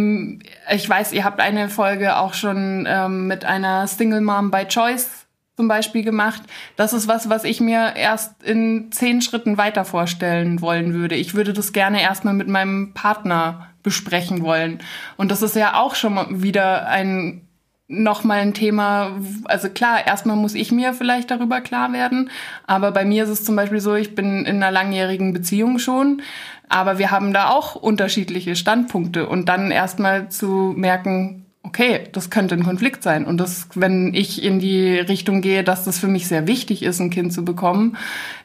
ich 0.72 0.88
weiß, 0.88 1.12
ihr 1.14 1.24
habt 1.24 1.42
eine 1.42 1.68
Folge 1.68 2.18
auch 2.18 2.34
schon 2.34 2.86
ähm, 2.88 3.28
mit 3.28 3.44
einer 3.44 3.88
Single 3.88 4.22
Mom 4.22 4.52
by 4.52 4.66
Choice 4.66 5.26
zum 5.60 5.68
Beispiel 5.68 6.06
gemacht. 6.06 6.42
Das 6.78 6.94
ist 6.94 7.10
was, 7.10 7.28
was 7.28 7.44
ich 7.44 7.60
mir 7.60 7.98
erst 7.98 8.44
in 8.44 8.94
zehn 8.94 9.22
Schritten 9.22 9.58
weiter 9.58 9.84
vorstellen 9.84 10.62
wollen 10.62 10.94
würde. 10.94 11.16
Ich 11.16 11.34
würde 11.34 11.52
das 11.52 11.74
gerne 11.74 12.02
erstmal 12.02 12.34
mit 12.34 12.48
meinem 12.48 12.94
Partner 12.94 13.68
besprechen 13.84 14.42
wollen. 14.42 14.80
Und 15.18 15.32
das 15.32 15.42
ist 15.42 15.58
ja 15.58 15.74
auch 15.74 15.96
schon 15.96 16.42
wieder 16.42 16.88
ein 16.88 17.42
nochmal 17.90 18.40
ein 18.40 18.54
Thema, 18.54 19.20
also 19.46 19.68
klar, 19.68 20.08
erstmal 20.08 20.38
muss 20.38 20.54
ich 20.54 20.72
mir 20.72 20.94
vielleicht 20.94 21.30
darüber 21.30 21.60
klar 21.60 21.92
werden, 21.92 22.30
aber 22.68 22.92
bei 22.92 23.04
mir 23.04 23.24
ist 23.24 23.32
es 23.32 23.44
zum 23.44 23.56
Beispiel 23.56 23.82
so, 23.82 23.96
ich 23.96 24.14
bin 24.14 24.46
in 24.46 24.58
einer 24.58 24.70
langjährigen 24.70 25.34
Beziehung 25.34 25.80
schon, 25.80 26.22
aber 26.70 27.00
wir 27.00 27.10
haben 27.10 27.34
da 27.34 27.50
auch 27.50 27.74
unterschiedliche 27.74 28.56
Standpunkte 28.56 29.28
und 29.28 29.50
dann 29.50 29.72
erstmal 29.72 30.30
zu 30.30 30.74
merken, 30.78 31.49
okay, 31.70 32.06
das 32.12 32.32
könnte 32.32 32.56
ein 32.56 32.64
Konflikt 32.64 33.04
sein. 33.04 33.26
Und 33.26 33.38
das, 33.38 33.68
wenn 33.76 34.14
ich 34.16 34.44
in 34.44 34.60
die 34.60 34.96
Richtung 34.96 35.42
gehe, 35.42 35.64
dass 35.64 35.86
das 35.86 36.00
für 36.00 36.08
mich 36.08 36.28
sehr 36.28 36.48
wichtig 36.48 36.82
ist, 36.82 37.00
ein 37.00 37.12
Kind 37.12 37.32
zu 37.32 37.46
bekommen, 37.46 37.96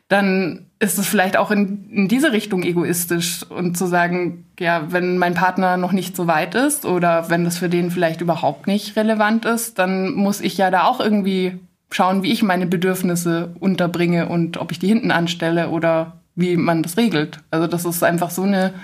dann 0.08 0.66
ist 0.78 0.98
es 0.98 1.06
vielleicht 1.06 1.38
auch 1.38 1.50
in, 1.50 1.88
in 1.90 2.08
diese 2.08 2.32
Richtung 2.32 2.62
egoistisch 2.62 3.42
und 3.48 3.78
zu 3.78 3.86
sagen, 3.86 4.44
ja, 4.60 4.92
wenn 4.92 5.16
mein 5.16 5.32
Partner 5.32 5.78
noch 5.78 5.92
nicht 5.92 6.14
so 6.14 6.26
weit 6.26 6.54
ist 6.54 6.84
oder 6.84 7.30
wenn 7.30 7.44
das 7.44 7.56
für 7.56 7.70
den 7.70 7.90
vielleicht 7.90 8.20
überhaupt 8.20 8.66
nicht 8.66 8.94
relevant 8.94 9.46
ist, 9.46 9.78
dann 9.78 10.12
muss 10.12 10.42
ich 10.42 10.58
ja 10.58 10.70
da 10.70 10.84
auch 10.84 11.00
irgendwie 11.00 11.58
schauen, 11.90 12.22
wie 12.22 12.32
ich 12.32 12.42
meine 12.42 12.66
Bedürfnisse 12.66 13.54
unterbringe 13.58 14.28
und 14.28 14.58
ob 14.58 14.70
ich 14.70 14.78
die 14.78 14.88
hinten 14.88 15.10
anstelle 15.10 15.70
oder 15.70 16.20
wie 16.34 16.58
man 16.58 16.82
das 16.82 16.98
regelt. 16.98 17.38
Also 17.50 17.66
das 17.66 17.86
ist 17.86 18.04
einfach 18.04 18.30
so 18.30 18.42
eine 18.42 18.74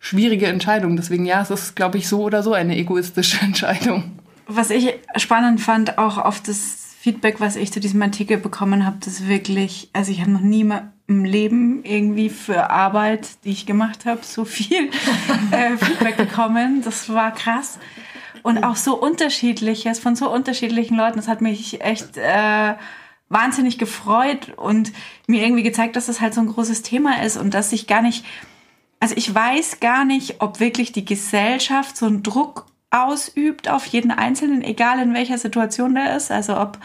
schwierige 0.00 0.46
Entscheidung. 0.46 0.96
Deswegen 0.96 1.26
ja, 1.26 1.42
es 1.42 1.50
ist, 1.50 1.76
glaube 1.76 1.98
ich, 1.98 2.08
so 2.08 2.22
oder 2.22 2.42
so 2.42 2.52
eine 2.52 2.76
egoistische 2.76 3.40
Entscheidung. 3.42 4.18
Was 4.46 4.70
ich 4.70 4.94
spannend 5.16 5.60
fand, 5.60 5.98
auch 5.98 6.18
auf 6.18 6.40
das 6.40 6.94
Feedback, 7.00 7.40
was 7.40 7.56
ich 7.56 7.72
zu 7.72 7.80
diesem 7.80 8.02
Artikel 8.02 8.38
bekommen 8.38 8.84
habe, 8.84 8.96
das 9.04 9.26
wirklich, 9.28 9.90
also 9.92 10.10
ich 10.10 10.20
habe 10.20 10.30
noch 10.30 10.40
nie 10.40 10.64
mal 10.64 10.92
im 11.06 11.24
Leben 11.24 11.84
irgendwie 11.84 12.28
für 12.28 12.70
Arbeit, 12.70 13.28
die 13.44 13.50
ich 13.50 13.66
gemacht 13.66 14.04
habe, 14.04 14.20
so 14.22 14.44
viel 14.44 14.90
äh, 15.50 15.76
Feedback 15.76 16.16
bekommen. 16.16 16.82
Das 16.82 17.12
war 17.12 17.32
krass. 17.32 17.78
Und 18.42 18.62
auch 18.64 18.76
so 18.76 18.94
unterschiedliches, 19.00 19.98
von 19.98 20.16
so 20.16 20.30
unterschiedlichen 20.30 20.96
Leuten. 20.96 21.16
Das 21.16 21.28
hat 21.28 21.40
mich 21.40 21.80
echt 21.80 22.16
äh, 22.16 22.74
wahnsinnig 23.28 23.78
gefreut 23.78 24.52
und 24.56 24.92
mir 25.26 25.42
irgendwie 25.42 25.62
gezeigt, 25.62 25.96
dass 25.96 26.06
das 26.06 26.20
halt 26.20 26.34
so 26.34 26.40
ein 26.40 26.46
großes 26.46 26.82
Thema 26.82 27.22
ist 27.22 27.36
und 27.36 27.54
dass 27.54 27.72
ich 27.72 27.86
gar 27.86 28.02
nicht 28.02 28.24
also 29.00 29.14
ich 29.16 29.34
weiß 29.34 29.80
gar 29.80 30.04
nicht, 30.04 30.40
ob 30.40 30.60
wirklich 30.60 30.92
die 30.92 31.04
Gesellschaft 31.04 31.96
so 31.96 32.06
einen 32.06 32.22
Druck 32.22 32.66
ausübt 32.90 33.68
auf 33.68 33.86
jeden 33.86 34.10
Einzelnen, 34.10 34.62
egal 34.62 34.98
in 35.00 35.14
welcher 35.14 35.38
Situation 35.38 35.94
der 35.94 36.16
ist. 36.16 36.30
Also 36.30 36.58
ob 36.58 36.78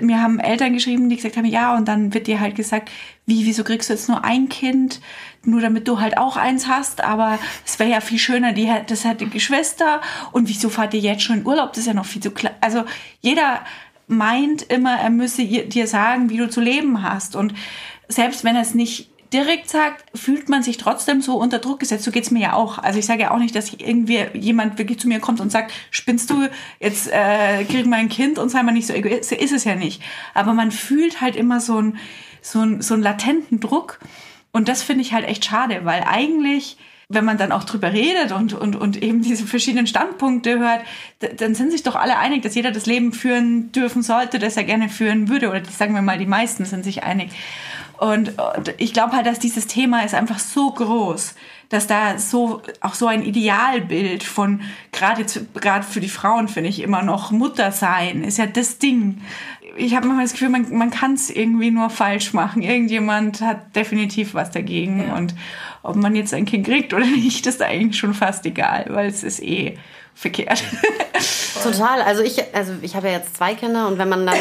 mir 0.00 0.20
haben 0.20 0.38
Eltern 0.38 0.72
geschrieben, 0.72 1.08
die 1.08 1.16
gesagt 1.16 1.36
haben, 1.36 1.44
ja, 1.44 1.76
und 1.76 1.88
dann 1.88 2.14
wird 2.14 2.26
dir 2.26 2.40
halt 2.40 2.54
gesagt, 2.54 2.90
wie, 3.26 3.44
wieso 3.44 3.64
kriegst 3.64 3.88
du 3.88 3.94
jetzt 3.94 4.08
nur 4.08 4.24
ein 4.24 4.48
Kind, 4.48 5.00
nur 5.44 5.60
damit 5.60 5.88
du 5.88 6.00
halt 6.00 6.18
auch 6.18 6.36
eins 6.36 6.68
hast, 6.68 7.02
aber 7.02 7.38
es 7.66 7.78
wäre 7.78 7.90
ja 7.90 8.00
viel 8.00 8.18
schöner, 8.18 8.52
die, 8.52 8.70
das 8.86 9.04
hat 9.04 9.20
die 9.20 9.28
Geschwister 9.28 10.00
und 10.30 10.48
wieso 10.48 10.68
fahrt 10.68 10.94
ihr 10.94 11.00
jetzt 11.00 11.22
schon 11.22 11.38
in 11.38 11.46
Urlaub, 11.46 11.70
das 11.70 11.78
ist 11.78 11.86
ja 11.86 11.94
noch 11.94 12.06
viel 12.06 12.22
zu 12.22 12.30
klein. 12.30 12.54
Also 12.60 12.84
jeder 13.20 13.60
meint 14.06 14.62
immer, 14.62 14.94
er 14.98 15.10
müsse 15.10 15.44
dir 15.44 15.86
sagen, 15.86 16.30
wie 16.30 16.36
du 16.36 16.48
zu 16.48 16.60
leben 16.60 17.02
hast 17.02 17.34
und 17.34 17.54
selbst 18.08 18.44
wenn 18.44 18.56
er 18.56 18.62
es 18.62 18.74
nicht 18.74 19.11
direkt 19.32 19.68
sagt, 19.68 20.04
fühlt 20.18 20.48
man 20.48 20.62
sich 20.62 20.76
trotzdem 20.76 21.22
so 21.22 21.36
unter 21.36 21.58
Druck 21.58 21.80
gesetzt. 21.80 22.04
So 22.04 22.10
geht's 22.10 22.30
mir 22.30 22.40
ja 22.40 22.52
auch. 22.52 22.78
Also 22.78 22.98
ich 22.98 23.06
sage 23.06 23.22
ja 23.22 23.30
auch 23.30 23.38
nicht, 23.38 23.54
dass 23.54 23.72
irgendwie 23.72 24.26
jemand 24.34 24.78
wirklich 24.78 24.98
zu 24.98 25.08
mir 25.08 25.20
kommt 25.20 25.40
und 25.40 25.50
sagt, 25.50 25.72
spinnst 25.90 26.30
du, 26.30 26.48
jetzt 26.80 27.08
äh, 27.10 27.64
krieg 27.64 27.86
mal 27.86 27.96
ein 27.96 28.08
Kind 28.08 28.38
und 28.38 28.48
sei 28.48 28.62
mal 28.62 28.72
nicht 28.72 28.86
so 28.86 28.92
egoistisch. 28.92 29.38
Ist 29.38 29.52
es 29.52 29.64
ja 29.64 29.74
nicht. 29.74 30.02
Aber 30.34 30.54
man 30.54 30.70
fühlt 30.70 31.20
halt 31.20 31.36
immer 31.36 31.60
so 31.60 31.78
einen 31.78 31.98
so 32.42 32.60
ein, 32.60 32.82
so 32.82 32.94
einen 32.94 33.02
latenten 33.02 33.60
Druck. 33.60 34.00
Und 34.52 34.68
das 34.68 34.82
finde 34.82 35.02
ich 35.02 35.12
halt 35.12 35.26
echt 35.26 35.44
schade, 35.44 35.84
weil 35.84 36.04
eigentlich 36.06 36.76
wenn 37.14 37.24
man 37.24 37.36
dann 37.36 37.52
auch 37.52 37.64
drüber 37.64 37.92
redet 37.92 38.32
und, 38.32 38.54
und, 38.54 38.74
und 38.74 39.02
eben 39.02 39.22
diese 39.22 39.46
verschiedenen 39.46 39.86
Standpunkte 39.86 40.58
hört, 40.58 40.80
dann 41.36 41.54
sind 41.54 41.70
sich 41.70 41.82
doch 41.82 41.94
alle 41.94 42.18
einig, 42.18 42.42
dass 42.42 42.54
jeder 42.54 42.70
das 42.70 42.86
Leben 42.86 43.12
führen 43.12 43.70
dürfen 43.72 44.02
sollte, 44.02 44.38
das 44.38 44.56
er 44.56 44.64
gerne 44.64 44.88
führen 44.88 45.28
würde. 45.28 45.50
Oder 45.50 45.62
sagen 45.64 45.94
wir 45.94 46.02
mal, 46.02 46.18
die 46.18 46.26
meisten 46.26 46.64
sind 46.64 46.84
sich 46.84 47.02
einig. 47.02 47.30
Und, 48.02 48.30
und 48.56 48.74
ich 48.78 48.92
glaube 48.92 49.12
halt, 49.12 49.26
dass 49.26 49.38
dieses 49.38 49.68
Thema 49.68 50.04
ist 50.04 50.12
einfach 50.12 50.40
so 50.40 50.72
groß, 50.72 51.36
dass 51.68 51.86
da 51.86 52.18
so 52.18 52.60
auch 52.80 52.94
so 52.94 53.06
ein 53.06 53.22
Idealbild 53.22 54.24
von 54.24 54.62
gerade 54.90 55.24
gerade 55.54 55.84
für 55.86 56.00
die 56.00 56.08
Frauen 56.08 56.48
finde 56.48 56.68
ich 56.68 56.82
immer 56.82 57.02
noch 57.02 57.30
Mutter 57.30 57.70
sein 57.70 58.24
ist 58.24 58.38
ja 58.38 58.46
das 58.46 58.78
Ding. 58.78 59.22
Ich 59.76 59.94
habe 59.94 60.08
manchmal 60.08 60.24
das 60.24 60.32
Gefühl, 60.32 60.48
man, 60.48 60.76
man 60.76 60.90
kann 60.90 61.14
es 61.14 61.30
irgendwie 61.30 61.70
nur 61.70 61.90
falsch 61.90 62.32
machen. 62.32 62.60
Irgendjemand 62.60 63.40
hat 63.40 63.76
definitiv 63.76 64.34
was 64.34 64.50
dagegen 64.50 65.04
ja. 65.06 65.14
und 65.14 65.36
ob 65.84 65.94
man 65.94 66.16
jetzt 66.16 66.34
ein 66.34 66.44
Kind 66.44 66.66
kriegt 66.66 66.92
oder 66.92 67.06
nicht, 67.06 67.46
ist 67.46 67.62
eigentlich 67.62 68.00
schon 68.00 68.14
fast 68.14 68.44
egal, 68.46 68.86
weil 68.88 69.06
es 69.06 69.22
ist 69.22 69.40
eh 69.40 69.78
verkehrt. 70.14 70.62
Total. 71.62 72.02
Also 72.02 72.22
ich, 72.22 72.42
also 72.54 72.72
ich 72.82 72.96
habe 72.96 73.08
ja 73.08 73.14
jetzt 73.14 73.36
zwei 73.36 73.54
Kinder 73.54 73.86
und 73.86 73.98
wenn 73.98 74.08
man 74.08 74.26
dann 74.26 74.36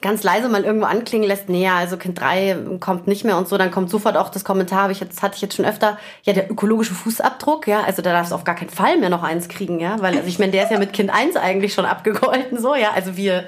ganz 0.00 0.22
leise 0.22 0.48
mal 0.48 0.64
irgendwo 0.64 0.86
anklingen 0.86 1.26
lässt, 1.26 1.48
nee, 1.48 1.68
also 1.68 1.96
Kind 1.96 2.20
drei 2.20 2.56
kommt 2.80 3.06
nicht 3.06 3.24
mehr 3.24 3.36
und 3.36 3.48
so, 3.48 3.56
dann 3.58 3.70
kommt 3.70 3.90
sofort 3.90 4.16
auch 4.16 4.28
das 4.28 4.44
Kommentar, 4.44 4.82
habe 4.82 4.92
ich 4.92 5.00
jetzt, 5.00 5.22
hatte 5.22 5.36
ich 5.36 5.42
jetzt 5.42 5.54
schon 5.54 5.64
öfter, 5.64 5.98
ja, 6.22 6.32
der 6.32 6.50
ökologische 6.50 6.94
Fußabdruck, 6.94 7.66
ja, 7.66 7.82
also 7.82 8.02
da 8.02 8.12
darfst 8.12 8.32
du 8.32 8.34
auf 8.34 8.44
gar 8.44 8.54
keinen 8.54 8.70
Fall 8.70 8.98
mehr 8.98 9.10
noch 9.10 9.22
eins 9.22 9.48
kriegen, 9.48 9.80
ja, 9.80 10.00
weil, 10.00 10.16
also 10.16 10.28
ich 10.28 10.38
meine, 10.38 10.52
der 10.52 10.64
ist 10.64 10.70
ja 10.70 10.78
mit 10.78 10.92
Kind 10.92 11.10
eins 11.10 11.36
eigentlich 11.36 11.74
schon 11.74 11.86
abgegolten, 11.86 12.60
so, 12.60 12.74
ja, 12.74 12.90
also 12.94 13.16
wir, 13.16 13.44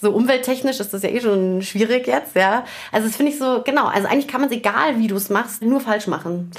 so 0.00 0.10
umwelttechnisch 0.10 0.80
ist 0.80 0.92
das 0.92 1.02
ja 1.02 1.10
eh 1.10 1.20
schon 1.20 1.62
schwierig 1.62 2.06
jetzt, 2.06 2.34
ja. 2.34 2.64
Also 2.92 3.08
das 3.08 3.16
finde 3.16 3.32
ich 3.32 3.38
so, 3.38 3.62
genau, 3.62 3.86
also 3.86 4.08
eigentlich 4.08 4.28
kann 4.28 4.40
man 4.40 4.50
es 4.50 4.56
egal, 4.56 4.98
wie 4.98 5.06
du 5.06 5.16
es 5.16 5.30
machst, 5.30 5.62
nur 5.62 5.80
falsch 5.80 6.06
machen. 6.06 6.50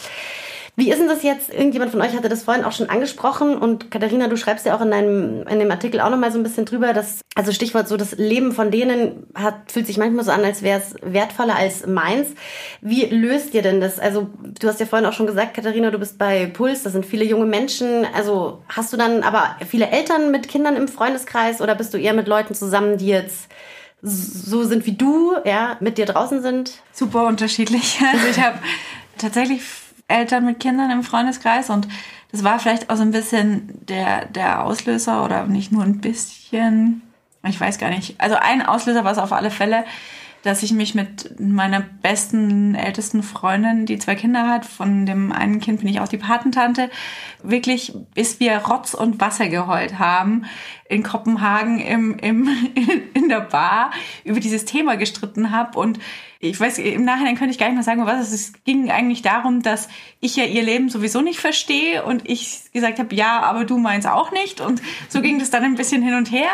Wie 0.78 0.92
ist 0.92 1.00
denn 1.00 1.08
das 1.08 1.24
jetzt? 1.24 1.54
Irgendjemand 1.54 1.92
von 1.92 2.02
euch 2.02 2.14
hatte 2.14 2.28
das 2.28 2.44
vorhin 2.44 2.66
auch 2.66 2.74
schon 2.74 2.90
angesprochen 2.90 3.58
und 3.58 3.92
Katharina, 3.92 4.28
du 4.28 4.36
schreibst 4.36 4.66
ja 4.66 4.76
auch 4.76 4.82
in 4.82 4.92
deinem 4.92 5.48
in 5.48 5.60
dem 5.60 5.72
Artikel 5.72 6.02
auch 6.02 6.10
noch 6.10 6.18
mal 6.18 6.32
so 6.32 6.38
ein 6.38 6.44
bisschen 6.44 6.66
drüber, 6.66 6.92
dass 6.92 7.22
also 7.34 7.54
Stichwort 7.54 7.88
so 7.88 7.96
das 7.96 8.14
Leben 8.18 8.52
von 8.52 8.72
denen 8.72 9.26
hat 9.36 9.72
fühlt 9.72 9.88
sich 9.88 9.98
manchmal 9.98 10.26
so 10.26 10.32
an, 10.32 10.44
als 10.44 10.64
wäre 10.64 10.80
es 10.80 10.96
wertvoller 11.02 11.56
als 11.56 11.88
meins. 11.88 12.30
Wie 12.82 13.06
löst 13.06 13.54
ihr 13.54 13.62
denn 13.62 13.80
das? 13.80 14.00
Also 14.00 14.28
du 14.60 14.68
hast 14.68 14.82
ja 14.82 14.86
vorhin 14.86 15.08
auch 15.08 15.14
schon 15.14 15.28
gesagt, 15.28 15.54
Katharina, 15.54 15.92
du 15.92 16.00
bist 16.00 16.18
bei 16.18 16.48
Puls, 16.48 16.84
das 16.84 16.92
sind 16.92 17.06
viele 17.06 17.24
junge 17.24 17.46
Menschen. 17.46 18.06
Also 18.14 18.62
hast 18.68 18.92
du 18.92 18.98
dann 18.98 19.24
aber 19.24 19.56
viele 19.68 19.88
Eltern 19.88 20.32
mit 20.32 20.50
Kindern 20.50 20.76
im 20.76 20.90
Freundeskreis 20.90 21.62
oder 21.62 21.76
bist 21.76 21.94
du 21.94 21.98
eher 21.98 22.14
mit 22.14 22.28
Leuten 22.28 22.54
zusammen, 22.54 22.98
die 22.98 23.08
jetzt 23.08 23.48
so 24.02 24.64
sind 24.64 24.86
wie 24.86 24.92
du, 24.92 25.36
ja, 25.46 25.78
mit 25.80 25.98
dir 25.98 26.06
draußen 26.06 26.42
sind? 26.42 26.74
Super 26.92 27.28
unterschiedlich. 27.28 28.00
Also 28.14 28.28
ich 28.28 28.40
habe 28.40 28.60
tatsächlich 29.18 29.62
Eltern 30.08 30.46
mit 30.46 30.60
Kindern 30.60 30.92
im 30.92 31.04
Freundeskreis 31.04 31.70
und 31.70 31.88
das 32.32 32.44
war 32.44 32.60
vielleicht 32.60 32.90
auch 32.90 32.96
so 32.96 33.02
ein 33.02 33.12
bisschen 33.12 33.70
der, 33.88 34.26
der 34.26 34.64
Auslöser 34.64 35.24
oder 35.24 35.46
nicht 35.46 35.72
nur 35.72 35.84
ein 35.84 36.00
bisschen, 36.00 37.02
ich 37.44 37.60
weiß 37.60 37.78
gar 37.78 37.90
nicht. 37.90 38.20
Also 38.20 38.36
ein 38.36 38.62
Auslöser 38.62 39.04
war 39.04 39.12
es 39.12 39.18
auf 39.18 39.32
alle 39.32 39.52
Fälle, 39.52 39.86
dass 40.46 40.62
ich 40.62 40.74
mich 40.74 40.94
mit 40.94 41.40
meiner 41.40 41.80
besten, 41.80 42.76
ältesten 42.76 43.24
Freundin, 43.24 43.88
die 43.88 43.98
zwei 43.98 44.14
Kinder 44.14 44.48
hat, 44.48 44.64
von 44.64 45.08
dem 45.08 45.32
einen 45.32 45.60
Kind 45.60 45.80
bin 45.80 45.90
ich 45.90 46.00
auch 46.00 46.08
die 46.08 46.20
Patentante, 46.20 46.92
wirklich 47.42 47.94
bis 48.14 48.40
wir 48.40 48.58
Rotz 48.58 48.94
und 48.94 49.20
Wasser 49.20 49.48
geheult 49.48 49.98
haben, 49.98 50.46
in 50.88 51.02
Kopenhagen 51.02 51.80
im, 51.80 52.20
im, 52.20 52.48
in 53.16 53.28
der 53.28 53.42
Bar 53.42 53.90
über 54.24 54.40
dieses 54.40 54.66
Thema 54.66 54.98
gestritten 54.98 55.50
habe 55.50 55.80
und 55.80 55.98
ich 56.50 56.60
weiß, 56.60 56.80
im 56.80 57.06
Nachhinein 57.06 57.36
könnte 57.36 57.52
ich 57.52 57.58
gar 57.58 57.68
nicht 57.68 57.76
mehr 57.76 57.84
sagen, 57.84 58.06
was 58.06 58.28
es 58.28 58.34
ist. 58.34 58.56
Es 58.56 58.64
ging 58.64 58.92
eigentlich 58.92 59.22
darum, 59.22 59.62
dass 59.62 59.88
ich 60.20 60.36
ja 60.36 60.46
ihr 60.46 60.64
Leben 60.64 60.90
sowieso 60.90 61.22
nicht 61.22 61.40
verstehe 61.40 62.04
und 62.04 62.30
ich 62.30 62.72
gesagt 62.74 63.00
habe, 63.00 63.14
ja, 63.16 63.42
aber 63.42 63.66
du 63.66 63.78
meinst 63.78 64.08
auch 64.08 64.32
nicht. 64.32 64.62
Und 64.62 64.82
so 65.10 65.22
ging 65.22 65.40
das 65.40 65.50
dann 65.50 65.64
ein 65.64 65.76
bisschen 65.76 66.02
hin 66.02 66.16
und 66.16 66.32
her. 66.32 66.50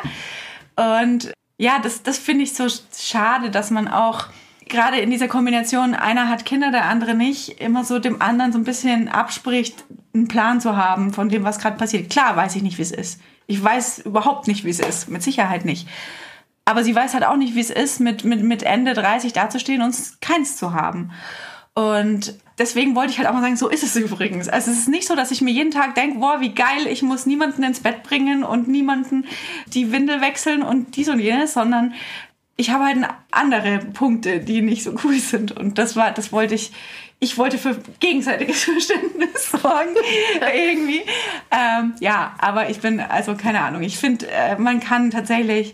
Und 0.76 1.32
ja, 1.58 1.80
das, 1.80 2.04
das 2.04 2.18
finde 2.18 2.44
ich 2.44 2.54
so 2.54 2.68
schade, 2.98 3.52
dass 3.52 3.72
man 3.72 3.88
auch 3.88 4.28
gerade 4.68 4.98
in 5.00 5.12
dieser 5.12 5.28
Kombination, 5.28 5.94
einer 5.94 6.30
hat 6.30 6.46
Kinder, 6.46 6.72
der 6.72 6.86
andere 6.86 7.14
nicht, 7.14 7.62
immer 7.62 7.84
so 7.84 8.00
dem 8.00 8.22
anderen 8.22 8.52
so 8.52 8.58
ein 8.58 8.64
bisschen 8.64 9.10
abspricht, 9.10 9.84
einen 10.14 10.28
Plan 10.28 10.62
zu 10.62 10.76
haben 10.76 11.14
von 11.14 11.30
dem, 11.30 11.44
was 11.44 11.60
gerade 11.60 11.78
passiert. 11.78 12.10
Klar 12.10 12.36
weiß 12.36 12.56
ich 12.56 12.64
nicht, 12.64 12.78
wie 12.78 12.84
es 12.84 12.92
ist. 12.92 13.22
Ich 13.48 13.62
weiß 13.62 14.00
überhaupt 14.00 14.48
nicht, 14.48 14.64
wie 14.64 14.70
es 14.70 14.80
ist. 14.80 15.10
Mit 15.10 15.22
Sicherheit 15.24 15.66
nicht. 15.66 15.88
Aber 16.65 16.84
sie 16.84 16.95
weiß 16.95 17.13
halt 17.13 17.26
auch 17.26 17.38
nicht, 17.38 17.56
wie 17.56 17.60
es 17.60 17.69
ist, 17.69 18.00
mit, 18.00 18.24
mit, 18.24 18.43
mit 18.43 18.63
Ende 18.63 18.93
30 18.93 19.34
dazustehen 19.34 19.82
und 19.82 19.95
keins 20.21 20.58
zu 20.58 20.74
haben. 20.74 21.12
Und 21.74 22.36
deswegen 22.58 22.95
wollte 22.95 23.12
ich 23.12 23.17
halt 23.17 23.28
auch 23.28 23.34
mal 23.34 23.41
sagen, 23.41 23.58
so 23.58 23.69
ist 23.69 23.84
es 23.84 23.95
übrigens. 23.95 24.50
Also 24.50 24.71
es 24.71 24.80
ist 24.80 24.89
nicht 24.89 25.08
so, 25.08 25.15
dass 25.15 25.32
ich 25.32 25.41
mir 25.41 25.52
jeden 25.52 25.71
Tag 25.71 25.95
denke, 25.95 26.19
boah, 26.19 26.41
wie 26.41 26.54
geil, 26.54 26.88
ich 26.88 27.02
muss 27.02 27.26
niemanden 27.26 27.63
ins 27.63 27.80
Bett 27.80 28.04
bringen 28.04 28.43
und 28.43 28.67
niemanden 28.67 29.26
die 29.67 29.91
Windel 29.91 30.21
wechseln 30.21 30.62
und 30.62 30.95
dies 30.95 31.10
und 31.10 31.19
jenes, 31.19 31.54
sondern 31.54 31.93
ich 32.58 32.69
habe 32.69 32.86
halt 32.86 32.97
andere 33.32 33.80
Punkte, 33.80 34.39
die 34.39 34.62
nicht 34.62 34.84
so 34.84 34.95
cool 35.04 35.17
sind. 35.17 35.52
Und 35.52 35.78
das 35.78 35.95
war, 35.95 36.12
das 36.12 36.32
wollte 36.32 36.54
ich, 36.54 36.71
ich 37.19 37.38
wollte 37.38 37.58
für 37.58 37.78
gegenseitiges 38.00 38.63
Verständnis 38.65 39.50
sorgen, 39.50 39.95
irgendwie. 40.56 41.02
Ähm, 41.50 41.95
ja, 42.00 42.36
aber 42.38 42.69
ich 42.69 42.80
bin, 42.82 43.00
also 43.00 43.36
keine 43.36 43.62
Ahnung, 43.62 43.82
ich 43.82 43.97
finde, 43.97 44.28
äh, 44.30 44.58
man 44.58 44.80
kann 44.80 45.10
tatsächlich 45.10 45.74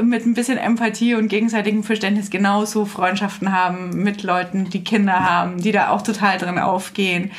mit 0.00 0.26
ein 0.26 0.34
bisschen 0.34 0.58
Empathie 0.58 1.14
und 1.14 1.28
gegenseitigem 1.28 1.82
Verständnis 1.82 2.30
genauso 2.30 2.84
Freundschaften 2.84 3.52
haben 3.52 4.02
mit 4.02 4.22
Leuten, 4.22 4.68
die 4.70 4.84
Kinder 4.84 5.20
haben, 5.20 5.60
die 5.60 5.72
da 5.72 5.90
auch 5.90 6.02
total 6.02 6.38
drin 6.38 6.58
aufgehen. 6.58 7.30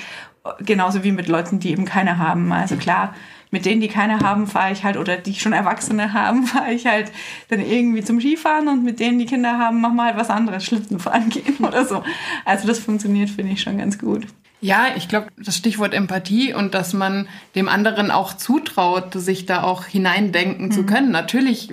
Genauso 0.61 1.03
wie 1.03 1.11
mit 1.11 1.27
Leuten, 1.27 1.59
die 1.59 1.71
eben 1.71 1.85
keine 1.85 2.17
haben. 2.17 2.51
Also 2.51 2.77
klar, 2.77 3.13
mit 3.51 3.65
denen, 3.65 3.81
die 3.81 3.87
keine 3.87 4.19
haben, 4.19 4.47
fahre 4.47 4.71
ich 4.71 4.83
halt, 4.83 4.97
oder 4.97 5.17
die 5.17 5.33
schon 5.35 5.53
Erwachsene 5.53 6.13
haben, 6.13 6.43
fahre 6.45 6.73
ich 6.73 6.85
halt 6.85 7.11
dann 7.49 7.59
irgendwie 7.59 8.03
zum 8.03 8.19
Skifahren 8.19 8.67
und 8.67 8.83
mit 8.83 8.99
denen, 8.99 9.19
die 9.19 9.25
Kinder 9.25 9.57
haben, 9.57 9.81
mach 9.81 9.93
mal 9.93 10.17
was 10.17 10.29
anderes, 10.29 10.63
Schlittenfahren 10.65 11.29
gehen 11.29 11.57
oder 11.59 11.85
so. 11.85 12.03
Also 12.45 12.67
das 12.67 12.79
funktioniert, 12.79 13.29
finde 13.29 13.53
ich 13.53 13.61
schon 13.61 13.77
ganz 13.77 13.97
gut. 13.97 14.25
Ja, 14.59 14.87
ich 14.95 15.07
glaube, 15.07 15.27
das 15.37 15.55
Stichwort 15.55 15.93
Empathie 15.93 16.53
und 16.53 16.73
dass 16.73 16.93
man 16.93 17.27
dem 17.53 17.69
anderen 17.69 18.09
auch 18.09 18.33
zutraut, 18.33 19.13
sich 19.13 19.45
da 19.45 19.63
auch 19.63 19.85
hineindenken 19.85 20.67
mhm. 20.67 20.71
zu 20.71 20.83
können. 20.83 21.11
Natürlich 21.11 21.69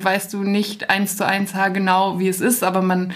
weißt 0.00 0.34
du 0.34 0.42
nicht 0.42 0.90
eins 0.90 1.16
zu 1.16 1.26
eins 1.26 1.54
genau, 1.72 2.18
wie 2.18 2.28
es 2.28 2.42
ist, 2.42 2.62
aber 2.62 2.82
man, 2.82 3.14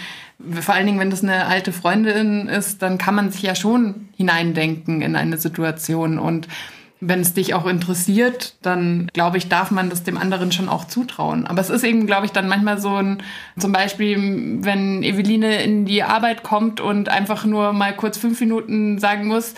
vor 0.60 0.74
allen 0.74 0.86
Dingen, 0.86 0.98
wenn 0.98 1.10
das 1.10 1.22
eine 1.22 1.46
alte 1.46 1.72
Freundin 1.72 2.48
ist, 2.48 2.80
dann 2.80 2.96
kann 2.96 3.14
man 3.14 3.30
sich 3.30 3.42
ja 3.42 3.54
schon 3.54 4.08
hineindenken 4.16 5.02
in 5.02 5.14
eine 5.16 5.36
Situation 5.36 6.18
und 6.18 6.48
wenn 7.00 7.20
es 7.20 7.32
dich 7.32 7.54
auch 7.54 7.66
interessiert, 7.66 8.54
dann 8.62 9.10
glaube 9.12 9.38
ich, 9.38 9.48
darf 9.48 9.70
man 9.70 9.88
das 9.88 10.02
dem 10.02 10.18
anderen 10.18 10.52
schon 10.52 10.68
auch 10.68 10.84
zutrauen. 10.86 11.46
Aber 11.46 11.60
es 11.60 11.70
ist 11.70 11.82
eben, 11.82 12.06
glaube 12.06 12.26
ich, 12.26 12.32
dann 12.32 12.48
manchmal 12.48 12.78
so 12.78 12.94
ein, 12.94 13.22
zum 13.58 13.72
Beispiel, 13.72 14.58
wenn 14.62 15.02
Eveline 15.02 15.62
in 15.62 15.86
die 15.86 16.02
Arbeit 16.02 16.42
kommt 16.42 16.80
und 16.80 17.08
einfach 17.08 17.44
nur 17.46 17.72
mal 17.72 17.96
kurz 17.96 18.18
fünf 18.18 18.38
Minuten 18.40 18.98
sagen 18.98 19.28
muss, 19.28 19.54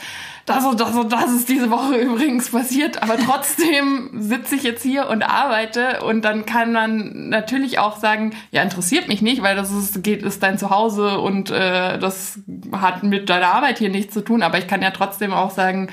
das 0.46 0.64
und 0.64 0.81
das 0.81 0.94
und 0.94 1.12
das 1.12 1.33
ist 1.33 1.48
diese 1.48 1.70
Woche 1.70 1.96
übrigens 1.96 2.50
passiert, 2.50 3.02
aber 3.02 3.16
trotzdem 3.16 4.11
sitze 4.18 4.57
ich 4.57 4.64
jetzt 4.64 4.83
hier 4.83 5.09
und 5.09 5.22
arbeite 5.22 6.02
und 6.05 6.24
dann 6.24 6.46
kann 6.46 6.72
man 6.72 7.28
natürlich 7.28 7.78
auch 7.78 7.98
sagen, 7.98 8.35
ja, 8.50 8.62
interessiert 8.62 9.09
mich 9.09 9.22
nicht, 9.22 9.42
weil 9.42 9.55
das 9.55 9.70
ist, 9.70 10.02
geht, 10.02 10.22
ist 10.22 10.42
dein 10.42 10.59
Zuhause 10.59 11.20
und 11.20 11.50
äh, 11.50 11.98
das 11.98 12.40
hat 12.72 13.05
mit 13.05 13.28
deiner 13.28 13.55
Arbeit 13.55 13.78
hier 13.78 13.90
nichts 13.90 14.14
zu 14.14 14.20
tun, 14.20 14.42
aber 14.42 14.59
ich 14.59 14.66
kann 14.66 14.83
ja 14.83 14.90
trotzdem 14.90 15.33
auch 15.33 15.50
sagen, 15.50 15.90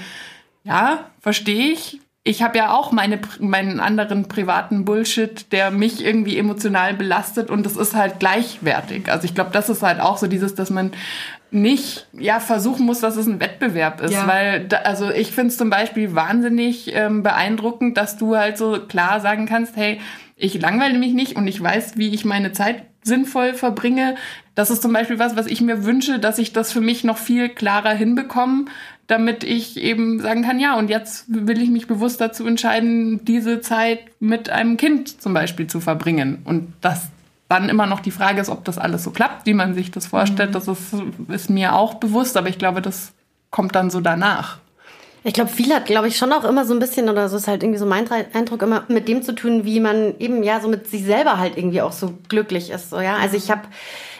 ja, 0.63 1.09
verstehe 1.19 1.71
ich. 1.71 1.99
Ich 2.23 2.43
habe 2.43 2.57
ja 2.57 2.73
auch 2.73 2.91
meine, 2.91 3.19
meinen 3.39 3.79
anderen 3.79 4.27
privaten 4.27 4.85
Bullshit, 4.85 5.51
der 5.51 5.71
mich 5.71 6.03
irgendwie 6.03 6.37
emotional 6.37 6.93
belastet 6.93 7.49
und 7.49 7.65
das 7.65 7.75
ist 7.75 7.95
halt 7.95 8.19
gleichwertig. 8.19 9.09
Also 9.09 9.25
ich 9.25 9.33
glaube, 9.33 9.51
das 9.51 9.69
ist 9.69 9.81
halt 9.81 9.99
auch 9.99 10.17
so 10.17 10.27
dieses, 10.27 10.53
dass 10.53 10.69
man 10.69 10.91
nicht 11.51 12.07
ja 12.13 12.39
versuchen 12.39 12.85
muss, 12.85 12.99
dass 12.99 13.15
es 13.15 13.25
ein 13.25 13.39
Wettbewerb 13.39 14.01
ist, 14.01 14.13
ja. 14.13 14.27
weil 14.27 14.65
da, 14.65 14.77
also 14.77 15.09
ich 15.09 15.31
finde 15.31 15.47
es 15.47 15.57
zum 15.57 15.69
Beispiel 15.69 16.13
wahnsinnig 16.13 16.93
ähm, 16.93 17.23
beeindruckend, 17.23 17.97
dass 17.97 18.17
du 18.17 18.35
halt 18.35 18.57
so 18.57 18.79
klar 18.87 19.19
sagen 19.19 19.47
kannst, 19.47 19.75
hey, 19.75 19.99
ich 20.35 20.61
langweile 20.61 20.97
mich 20.97 21.13
nicht 21.13 21.35
und 21.35 21.47
ich 21.47 21.61
weiß, 21.61 21.97
wie 21.97 22.13
ich 22.13 22.25
meine 22.25 22.51
Zeit 22.51 22.83
sinnvoll 23.01 23.53
verbringe. 23.53 24.15
Das 24.55 24.69
ist 24.69 24.81
zum 24.81 24.93
Beispiel 24.93 25.19
was, 25.19 25.35
was 25.35 25.47
ich 25.47 25.61
mir 25.61 25.85
wünsche, 25.85 26.19
dass 26.19 26.37
ich 26.37 26.53
das 26.53 26.71
für 26.71 26.81
mich 26.81 27.03
noch 27.03 27.17
viel 27.17 27.49
klarer 27.49 27.93
hinbekomme, 27.93 28.65
damit 29.09 29.43
ich 29.43 29.75
eben 29.77 30.19
sagen 30.19 30.43
kann, 30.43 30.59
ja, 30.59 30.77
und 30.77 30.87
jetzt 30.89 31.25
will 31.27 31.59
ich 31.59 31.69
mich 31.69 31.87
bewusst 31.87 32.21
dazu 32.21 32.45
entscheiden, 32.45 33.25
diese 33.25 33.59
Zeit 33.59 34.01
mit 34.19 34.51
einem 34.51 34.77
Kind 34.77 35.19
zum 35.19 35.33
Beispiel 35.33 35.65
zu 35.65 35.79
verbringen. 35.79 36.43
Und 36.45 36.73
das 36.81 37.07
dann 37.47 37.69
immer 37.69 37.87
noch 37.87 38.01
die 38.01 38.11
Frage 38.11 38.39
ist, 38.39 38.49
ob 38.49 38.63
das 38.65 38.77
alles 38.77 39.03
so 39.03 39.09
klappt, 39.09 39.47
wie 39.47 39.55
man 39.55 39.73
sich 39.73 39.89
das 39.89 40.05
vorstellt. 40.05 40.51
Mhm. 40.51 40.53
Das 40.53 40.67
ist, 40.67 40.93
ist 41.27 41.49
mir 41.49 41.73
auch 41.73 41.95
bewusst, 41.95 42.37
aber 42.37 42.49
ich 42.49 42.59
glaube, 42.59 42.83
das 42.83 43.11
kommt 43.49 43.73
dann 43.73 43.89
so 43.89 43.99
danach. 43.99 44.59
Ich 45.23 45.33
glaube, 45.33 45.49
viel 45.49 45.73
hat, 45.73 45.85
glaube 45.85 46.07
ich, 46.07 46.15
schon 46.15 46.31
auch 46.31 46.43
immer 46.43 46.63
so 46.63 46.75
ein 46.75 46.79
bisschen, 46.79 47.09
oder 47.09 47.29
so 47.29 47.37
ist 47.37 47.47
halt 47.47 47.63
irgendwie 47.63 47.79
so 47.79 47.87
mein 47.87 48.05
Eindruck, 48.33 48.61
immer 48.61 48.83
mit 48.89 49.07
dem 49.07 49.23
zu 49.23 49.33
tun, 49.33 49.65
wie 49.65 49.79
man 49.79 50.13
eben 50.19 50.43
ja 50.43 50.61
so 50.61 50.69
mit 50.69 50.87
sich 50.87 51.03
selber 51.03 51.39
halt 51.39 51.57
irgendwie 51.57 51.81
auch 51.81 51.93
so 51.93 52.13
glücklich 52.29 52.69
ist. 52.69 52.91
So, 52.91 53.01
ja? 53.01 53.17
Also 53.17 53.35
ich 53.35 53.49
habe 53.49 53.63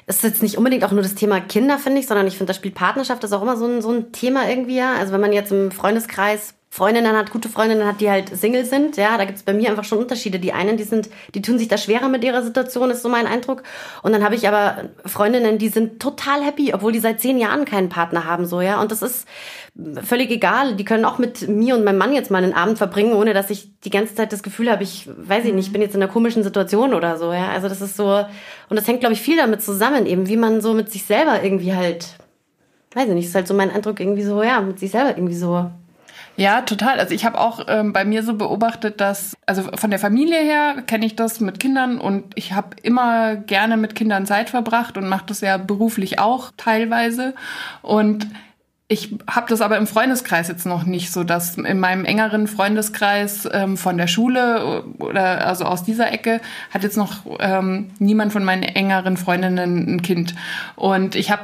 es 0.10 0.18
ist 0.18 0.24
jetzt 0.24 0.42
nicht 0.42 0.58
unbedingt 0.58 0.84
auch 0.84 0.92
nur 0.92 1.04
das 1.04 1.14
Thema 1.14 1.40
Kinder, 1.40 1.78
finde 1.78 2.00
ich, 2.00 2.08
sondern 2.08 2.26
ich 2.26 2.36
finde, 2.36 2.52
da 2.52 2.56
spielt 2.56 2.74
Partnerschaft 2.74 3.24
ist 3.24 3.32
auch 3.32 3.44
immer 3.44 3.58
so 3.58 3.68
ein, 3.68 3.84
so 3.84 3.92
ein 3.92 4.12
Thema 4.12 4.50
irgendwie, 4.50 4.76
ja. 4.76 4.96
Also 4.96 5.14
wenn 5.14 5.22
man 5.22 5.32
jetzt 5.32 5.52
im 5.52 5.70
Freundeskreis 5.70 6.56
Freundinnen 6.72 7.18
hat, 7.18 7.32
gute 7.32 7.50
Freundinnen 7.50 7.88
hat, 7.88 8.00
die 8.00 8.12
halt 8.12 8.30
Single 8.30 8.64
sind. 8.64 8.96
Ja, 8.96 9.18
da 9.18 9.26
gibt's 9.26 9.42
bei 9.42 9.54
mir 9.54 9.70
einfach 9.72 9.84
schon 9.84 9.98
Unterschiede. 9.98 10.38
Die 10.38 10.54
einen, 10.54 10.78
die 10.78 10.84
sind, 10.84 11.10
die 11.34 11.42
tun 11.42 11.58
sich 11.58 11.68
da 11.68 11.80
schwerer 11.80 12.10
mit 12.10 12.24
ihrer 12.24 12.44
Situation, 12.44 12.92
ist 12.92 13.02
so 13.02 13.10
mein 13.10 13.26
Eindruck. 13.26 13.64
Und 14.04 14.12
dann 14.12 14.24
habe 14.24 14.36
ich 14.36 14.48
aber 14.48 14.90
Freundinnen, 15.04 15.58
die 15.58 15.70
sind 15.70 16.00
total 16.00 16.44
happy, 16.44 16.72
obwohl 16.74 16.92
die 16.92 17.00
seit 17.00 17.22
zehn 17.22 17.40
Jahren 17.40 17.66
keinen 17.66 17.90
Partner 17.90 18.26
haben, 18.26 18.46
so, 18.46 18.62
ja. 18.62 18.80
Und 18.80 18.92
das 18.92 19.02
ist 19.02 19.28
völlig 20.04 20.30
egal. 20.30 20.76
Die 20.76 20.86
können 20.86 21.06
auch 21.06 21.18
mit 21.18 21.48
mir 21.48 21.76
und 21.76 21.84
meinem 21.84 21.98
Mann 21.98 22.14
jetzt 22.14 22.30
mal 22.30 22.44
einen 22.44 22.54
Abend 22.54 22.78
verbringen, 22.78 23.14
ohne 23.14 23.34
dass 23.34 23.50
ich 23.50 23.72
die 23.82 23.90
ganze 23.90 24.14
Zeit 24.14 24.32
das 24.32 24.44
Gefühl 24.44 24.70
habe, 24.70 24.84
ich 24.84 25.10
weiß 25.18 25.46
ich 25.46 25.54
nicht, 25.54 25.68
ich 25.68 25.74
bin 25.74 25.82
jetzt 25.82 25.96
in 25.96 26.04
einer 26.04 26.12
komischen 26.12 26.44
Situation 26.44 26.94
oder 26.94 27.18
so, 27.18 27.34
ja. 27.34 27.50
Also 27.50 27.68
das 27.68 27.82
ist 27.82 27.98
so, 27.98 28.26
und 28.70 28.76
das 28.76 28.88
hängt, 28.88 29.00
glaube 29.00 29.14
ich, 29.14 29.22
viel 29.22 29.38
damit 29.38 29.64
zusammen, 29.64 30.06
eben, 30.06 30.28
wie 30.28 30.38
man 30.38 30.62
so 30.62 30.76
mit 30.76 30.92
sich 30.92 31.04
selber 31.04 31.44
irgendwie 31.44 31.74
halt, 31.74 32.10
weiß 32.94 33.08
ich 33.08 33.16
nicht, 33.16 33.26
ist 33.26 33.36
halt 33.36 33.48
so 33.48 33.56
mein 33.56 33.72
Eindruck 33.72 34.00
irgendwie 34.00 34.24
so, 34.24 34.44
ja, 34.44 34.62
mit 34.62 34.78
sich 34.78 34.92
selber 34.92 35.18
irgendwie 35.18 35.36
so 35.36 35.72
ja, 36.40 36.62
total. 36.62 37.02
Also 37.02 37.14
ich 37.14 37.26
habe 37.26 37.38
auch 37.38 37.66
ähm, 37.68 37.92
bei 37.92 38.06
mir 38.06 38.24
so 38.24 38.34
beobachtet, 38.34 39.02
dass, 39.02 39.36
also 39.46 39.64
von 39.76 39.90
der 39.90 40.00
Familie 40.00 40.40
her 40.40 40.84
kenne 40.88 41.06
ich 41.06 41.18
das 41.18 41.42
mit 41.42 41.60
Kindern 41.60 42.00
und 42.00 42.32
ich 42.36 42.54
habe 42.54 42.78
immer 42.82 43.36
gerne 43.36 43.76
mit 43.76 43.94
Kindern 43.94 44.26
Zeit 44.26 44.50
verbracht 44.50 44.98
und 44.98 45.10
mache 45.10 45.26
das 45.28 45.42
ja 45.42 45.58
beruflich 45.58 46.18
auch 46.18 46.52
teilweise. 46.56 47.36
Und 47.82 48.26
ich 48.88 49.18
habe 49.30 49.50
das 49.50 49.60
aber 49.60 49.78
im 49.78 49.86
Freundeskreis 49.86 50.48
jetzt 50.48 50.66
noch 50.66 50.86
nicht 50.86 51.12
so, 51.12 51.26
dass 51.26 51.58
in 51.58 51.80
meinem 51.82 52.06
engeren 52.06 52.48
Freundeskreis 52.48 53.48
ähm, 53.52 53.76
von 53.76 53.98
der 53.98 54.08
Schule 54.08 54.86
oder 54.98 55.46
also 55.46 55.66
aus 55.66 55.84
dieser 55.84 56.10
Ecke 56.14 56.40
hat 56.72 56.84
jetzt 56.84 56.96
noch 56.96 57.26
ähm, 57.42 57.92
niemand 58.00 58.32
von 58.32 58.46
meinen 58.46 58.64
engeren 58.64 59.18
Freundinnen 59.18 59.96
ein 59.96 60.02
Kind. 60.02 60.36
Und 60.78 61.16
ich 61.16 61.32
habe 61.32 61.42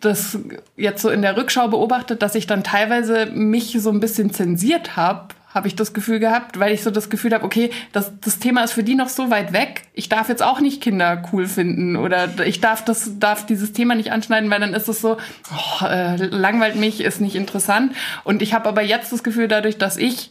das 0.00 0.38
jetzt 0.76 1.02
so 1.02 1.10
in 1.10 1.22
der 1.22 1.36
Rückschau 1.36 1.68
beobachtet, 1.68 2.22
dass 2.22 2.34
ich 2.34 2.46
dann 2.46 2.64
teilweise 2.64 3.26
mich 3.26 3.76
so 3.80 3.90
ein 3.90 4.00
bisschen 4.00 4.32
zensiert 4.32 4.96
habe, 4.96 5.28
habe 5.52 5.66
ich 5.66 5.74
das 5.74 5.92
Gefühl 5.92 6.20
gehabt, 6.20 6.60
weil 6.60 6.72
ich 6.72 6.82
so 6.82 6.90
das 6.90 7.10
Gefühl 7.10 7.34
habe, 7.34 7.44
okay, 7.44 7.70
das, 7.92 8.12
das 8.20 8.38
Thema 8.38 8.62
ist 8.62 8.72
für 8.72 8.84
die 8.84 8.94
noch 8.94 9.08
so 9.08 9.30
weit 9.30 9.52
weg. 9.52 9.82
Ich 9.94 10.08
darf 10.08 10.28
jetzt 10.28 10.42
auch 10.42 10.60
nicht 10.60 10.80
Kinder 10.80 11.22
cool 11.32 11.46
finden 11.46 11.96
oder 11.96 12.46
ich 12.46 12.60
darf 12.60 12.84
das 12.84 13.18
darf 13.18 13.46
dieses 13.46 13.72
Thema 13.72 13.96
nicht 13.96 14.12
anschneiden, 14.12 14.48
weil 14.50 14.60
dann 14.60 14.74
ist 14.74 14.88
es 14.88 15.00
so 15.00 15.16
oh, 15.52 15.84
äh, 15.84 16.16
langweilt 16.26 16.76
mich, 16.76 17.00
ist 17.00 17.20
nicht 17.20 17.34
interessant. 17.34 17.94
Und 18.22 18.42
ich 18.42 18.54
habe 18.54 18.68
aber 18.68 18.82
jetzt 18.82 19.12
das 19.12 19.24
Gefühl, 19.24 19.48
dadurch, 19.48 19.76
dass 19.76 19.96
ich 19.96 20.30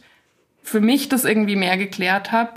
für 0.62 0.80
mich 0.80 1.08
das 1.08 1.24
irgendwie 1.24 1.56
mehr 1.56 1.76
geklärt 1.76 2.32
habe, 2.32 2.52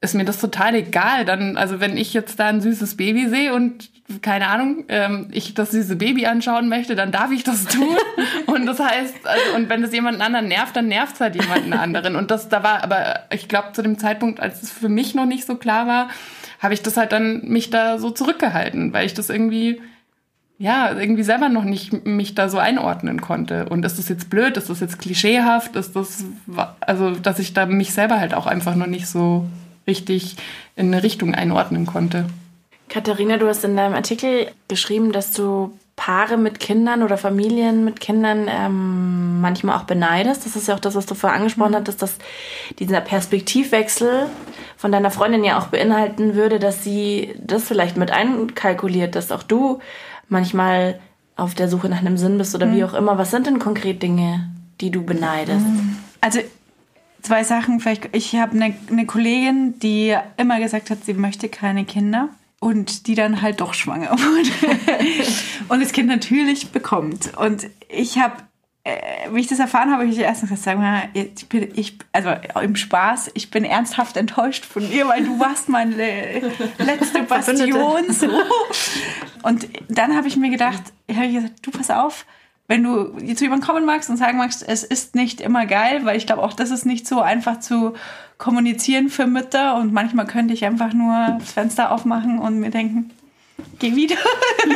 ist 0.00 0.14
mir 0.14 0.24
das 0.24 0.38
total 0.38 0.74
egal. 0.74 1.24
Dann, 1.24 1.56
also 1.56 1.80
wenn 1.80 1.96
ich 1.96 2.14
jetzt 2.14 2.38
da 2.38 2.46
ein 2.46 2.60
süßes 2.60 2.96
Baby 2.96 3.28
sehe 3.28 3.54
und 3.54 3.90
keine 4.22 4.46
Ahnung, 4.46 4.84
ähm, 4.88 5.28
ich 5.32 5.54
das 5.54 5.72
süße 5.72 5.96
Baby 5.96 6.26
anschauen 6.26 6.68
möchte, 6.68 6.96
dann 6.96 7.12
darf 7.12 7.30
ich 7.30 7.44
das 7.44 7.64
tun. 7.66 7.96
und 8.46 8.64
das 8.64 8.80
heißt, 8.80 9.26
also, 9.26 9.56
und 9.56 9.68
wenn 9.68 9.82
das 9.82 9.92
jemanden 9.92 10.22
anderen 10.22 10.48
nervt, 10.48 10.74
dann 10.76 10.88
nervt 10.88 11.14
es 11.14 11.20
halt 11.20 11.34
jemanden 11.34 11.72
anderen. 11.72 12.16
Und 12.16 12.30
das, 12.30 12.48
da 12.48 12.62
war, 12.62 12.82
aber 12.82 13.24
ich 13.32 13.48
glaube, 13.48 13.72
zu 13.72 13.82
dem 13.82 13.98
Zeitpunkt, 13.98 14.40
als 14.40 14.62
es 14.62 14.70
für 14.70 14.88
mich 14.88 15.14
noch 15.14 15.26
nicht 15.26 15.46
so 15.46 15.56
klar 15.56 15.86
war, 15.86 16.08
habe 16.60 16.74
ich 16.74 16.82
das 16.82 16.96
halt 16.96 17.12
dann 17.12 17.42
mich 17.44 17.70
da 17.70 17.98
so 17.98 18.10
zurückgehalten, 18.10 18.92
weil 18.92 19.06
ich 19.06 19.14
das 19.14 19.30
irgendwie 19.30 19.80
ja, 20.60 20.92
irgendwie 20.92 21.22
selber 21.22 21.48
noch 21.48 21.62
nicht 21.62 22.04
mich 22.04 22.34
da 22.34 22.48
so 22.48 22.58
einordnen 22.58 23.20
konnte. 23.20 23.68
Und 23.68 23.84
ist 23.84 23.96
das 23.96 24.08
jetzt 24.08 24.28
blöd? 24.28 24.56
Ist 24.56 24.68
das 24.68 24.80
jetzt 24.80 24.98
klischeehaft? 24.98 25.76
Ist 25.76 25.94
das, 25.94 26.24
also, 26.80 27.12
dass 27.12 27.38
ich 27.38 27.54
da 27.54 27.66
mich 27.66 27.92
selber 27.92 28.18
halt 28.18 28.34
auch 28.34 28.46
einfach 28.46 28.74
noch 28.74 28.88
nicht 28.88 29.06
so 29.06 29.46
richtig 29.88 30.36
in 30.76 30.92
eine 30.92 31.02
Richtung 31.02 31.34
einordnen 31.34 31.86
konnte. 31.86 32.26
Katharina, 32.88 33.36
du 33.36 33.48
hast 33.48 33.64
in 33.64 33.76
deinem 33.76 33.94
Artikel 33.94 34.48
geschrieben, 34.68 35.12
dass 35.12 35.32
du 35.32 35.72
Paare 35.96 36.36
mit 36.36 36.60
Kindern 36.60 37.02
oder 37.02 37.18
Familien 37.18 37.84
mit 37.84 37.98
Kindern 37.98 38.46
ähm, 38.48 39.40
manchmal 39.40 39.76
auch 39.76 39.82
beneidest. 39.82 40.46
Das 40.46 40.54
ist 40.54 40.68
ja 40.68 40.76
auch 40.76 40.80
das, 40.80 40.94
was 40.94 41.06
du 41.06 41.14
vorher 41.14 41.36
angesprochen 41.36 41.72
mhm. 41.72 41.76
hattest, 41.76 42.00
dass 42.00 42.14
dieser 42.78 43.00
Perspektivwechsel 43.00 44.26
von 44.76 44.92
deiner 44.92 45.10
Freundin 45.10 45.42
ja 45.42 45.58
auch 45.58 45.66
beinhalten 45.66 46.36
würde, 46.36 46.60
dass 46.60 46.84
sie 46.84 47.34
das 47.40 47.64
vielleicht 47.64 47.96
mit 47.96 48.12
einkalkuliert, 48.12 49.16
dass 49.16 49.32
auch 49.32 49.42
du 49.42 49.80
manchmal 50.28 51.00
auf 51.34 51.54
der 51.54 51.68
Suche 51.68 51.88
nach 51.88 51.98
einem 51.98 52.16
Sinn 52.16 52.38
bist 52.38 52.54
oder 52.54 52.66
mhm. 52.66 52.76
wie 52.76 52.84
auch 52.84 52.94
immer. 52.94 53.18
Was 53.18 53.32
sind 53.32 53.48
denn 53.48 53.58
konkret 53.58 54.00
Dinge, 54.00 54.48
die 54.80 54.92
du 54.92 55.02
beneidest? 55.02 55.66
Also 56.20 56.40
zwei 57.22 57.44
Sachen. 57.44 57.80
Vielleicht, 57.80 58.14
ich 58.16 58.34
habe 58.36 58.52
eine, 58.52 58.74
eine 58.90 59.06
Kollegin, 59.06 59.78
die 59.78 60.16
immer 60.36 60.60
gesagt 60.60 60.90
hat, 60.90 61.04
sie 61.04 61.14
möchte 61.14 61.48
keine 61.48 61.84
Kinder 61.84 62.30
und 62.60 63.06
die 63.06 63.14
dann 63.14 63.42
halt 63.42 63.60
doch 63.60 63.74
schwanger 63.74 64.10
wurde 64.18 64.50
und 65.68 65.80
das 65.82 65.92
Kind 65.92 66.08
natürlich 66.08 66.70
bekommt. 66.70 67.36
Und 67.36 67.68
ich 67.88 68.18
habe, 68.18 68.34
äh, 68.84 68.96
wie 69.32 69.40
ich 69.40 69.46
das 69.46 69.58
erfahren 69.58 69.90
habe, 69.90 70.02
habe 70.02 70.12
ich 70.12 70.18
erst 70.18 70.42
gesagt, 70.42 70.78
ich 71.14 71.48
bin, 71.48 71.68
ich, 71.74 71.98
also 72.12 72.30
im 72.60 72.76
Spaß, 72.76 73.30
ich 73.34 73.50
bin 73.50 73.64
ernsthaft 73.64 74.16
enttäuscht 74.16 74.64
von 74.64 74.88
dir, 74.88 75.06
weil 75.08 75.24
du 75.24 75.38
warst 75.38 75.68
meine 75.68 75.94
letzte 76.78 77.22
Bastion. 77.22 78.12
So. 78.12 78.28
Und 79.42 79.68
dann 79.88 80.16
habe 80.16 80.28
ich 80.28 80.36
mir 80.36 80.50
gedacht, 80.50 80.82
habe 81.12 81.26
ich 81.26 81.34
gesagt, 81.34 81.54
du 81.62 81.70
pass 81.70 81.90
auf, 81.90 82.26
wenn 82.68 82.84
du 82.84 83.16
zu 83.34 83.44
jemandem 83.44 83.66
kommen 83.66 83.86
magst 83.86 84.10
und 84.10 84.18
sagen 84.18 84.38
magst, 84.38 84.62
es 84.66 84.84
ist 84.84 85.14
nicht 85.14 85.40
immer 85.40 85.64
geil, 85.66 86.04
weil 86.04 86.16
ich 86.16 86.26
glaube 86.26 86.42
auch, 86.42 86.52
das 86.52 86.70
ist 86.70 86.84
nicht 86.84 87.08
so 87.08 87.20
einfach 87.20 87.60
zu 87.60 87.94
kommunizieren 88.36 89.08
für 89.08 89.26
Mütter 89.26 89.76
und 89.76 89.92
manchmal 89.92 90.26
könnte 90.26 90.54
ich 90.54 90.64
einfach 90.64 90.92
nur 90.92 91.38
das 91.40 91.52
Fenster 91.52 91.90
aufmachen 91.90 92.38
und 92.38 92.60
mir 92.60 92.70
denken, 92.70 93.10
geh 93.78 93.96
wieder. 93.96 94.16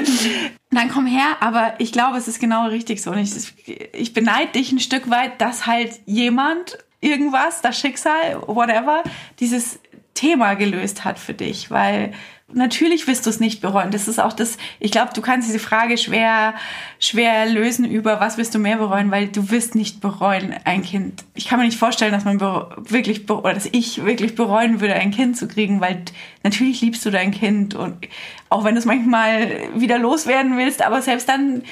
Dann 0.70 0.88
komm 0.88 1.07
her, 1.07 1.37
aber 1.40 1.74
ich 1.78 1.92
glaube, 1.92 2.16
es 2.16 2.28
ist 2.28 2.40
genau 2.40 2.66
richtig 2.66 3.02
so. 3.02 3.11
Und 3.11 3.18
ich, 3.18 3.55
ich 3.92 4.14
beneide 4.14 4.52
dich 4.52 4.72
ein 4.72 4.81
Stück 4.81 5.11
weit, 5.11 5.40
dass 5.40 5.66
halt 5.66 6.00
jemand 6.07 6.78
irgendwas, 7.00 7.61
das 7.61 7.78
Schicksal, 7.78 8.42
whatever, 8.46 9.02
dieses 9.38 9.78
Thema 10.14 10.55
gelöst 10.55 11.05
hat 11.05 11.18
für 11.18 11.35
dich, 11.35 11.70
weil 11.70 12.12
natürlich 12.55 13.07
wirst 13.07 13.27
du 13.27 13.31
es 13.31 13.40
nicht 13.40 13.61
bereuen. 13.61 13.90
Das 13.90 14.09
ist 14.09 14.20
auch 14.20 14.33
das, 14.33 14.59
ich 14.79 14.90
glaube, 14.90 15.12
du 15.14 15.20
kannst 15.20 15.48
diese 15.48 15.59
Frage 15.59 15.98
schwer, 15.98 16.55
schwer 16.98 17.46
lösen 17.46 17.85
über, 17.85 18.20
was 18.20 18.38
wirst 18.38 18.55
du 18.55 18.59
mehr 18.59 18.77
bereuen, 18.77 19.11
weil 19.11 19.29
du 19.29 19.51
wirst 19.51 19.75
nicht 19.75 20.01
bereuen, 20.01 20.55
ein 20.64 20.83
Kind. 20.83 21.25
Ich 21.35 21.48
kann 21.48 21.59
mir 21.59 21.64
nicht 21.64 21.79
vorstellen, 21.79 22.12
dass 22.12 22.25
man 22.25 22.40
wirklich, 22.40 23.29
oder 23.29 23.55
dass 23.55 23.68
ich 23.72 24.05
wirklich 24.05 24.35
bereuen 24.35 24.81
würde, 24.81 24.94
ein 24.94 25.11
Kind 25.11 25.37
zu 25.37 25.48
kriegen, 25.48 25.81
weil 25.81 26.03
natürlich 26.42 26.81
liebst 26.81 27.05
du 27.05 27.11
dein 27.11 27.31
Kind 27.31 27.75
und 27.75 28.09
auch 28.48 28.64
wenn 28.64 28.75
du 28.75 28.81
es 28.81 28.87
manchmal 28.87 29.51
wieder 29.75 29.98
loswerden 29.98 30.57
willst, 30.57 30.83
aber 30.83 31.03
selbst 31.03 31.29
dann, 31.29 31.62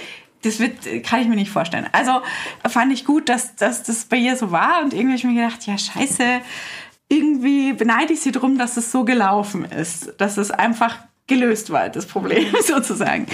das 0.42 0.58
wird, 0.58 1.04
kann 1.04 1.20
ich 1.20 1.28
mir 1.28 1.36
nicht 1.36 1.50
vorstellen. 1.50 1.86
Also 1.92 2.22
fand 2.66 2.92
ich 2.92 3.04
gut, 3.04 3.28
dass, 3.28 3.54
dass 3.56 3.82
das 3.82 4.06
bei 4.06 4.16
ihr 4.16 4.36
so 4.36 4.50
war 4.50 4.82
und 4.82 4.94
irgendwie 4.94 5.10
habe 5.10 5.16
ich 5.16 5.24
mir 5.24 5.34
gedacht, 5.34 5.66
ja, 5.66 5.76
scheiße, 5.76 6.40
irgendwie 7.10 7.72
beneide 7.72 8.14
ich 8.14 8.20
sie 8.20 8.32
drum, 8.32 8.56
dass 8.56 8.76
es 8.76 8.90
so 8.90 9.04
gelaufen 9.04 9.64
ist, 9.64 10.14
dass 10.18 10.38
es 10.38 10.50
einfach 10.50 10.96
gelöst 11.26 11.70
war, 11.70 11.90
das 11.90 12.06
Problem 12.06 12.46
sozusagen. 12.64 13.26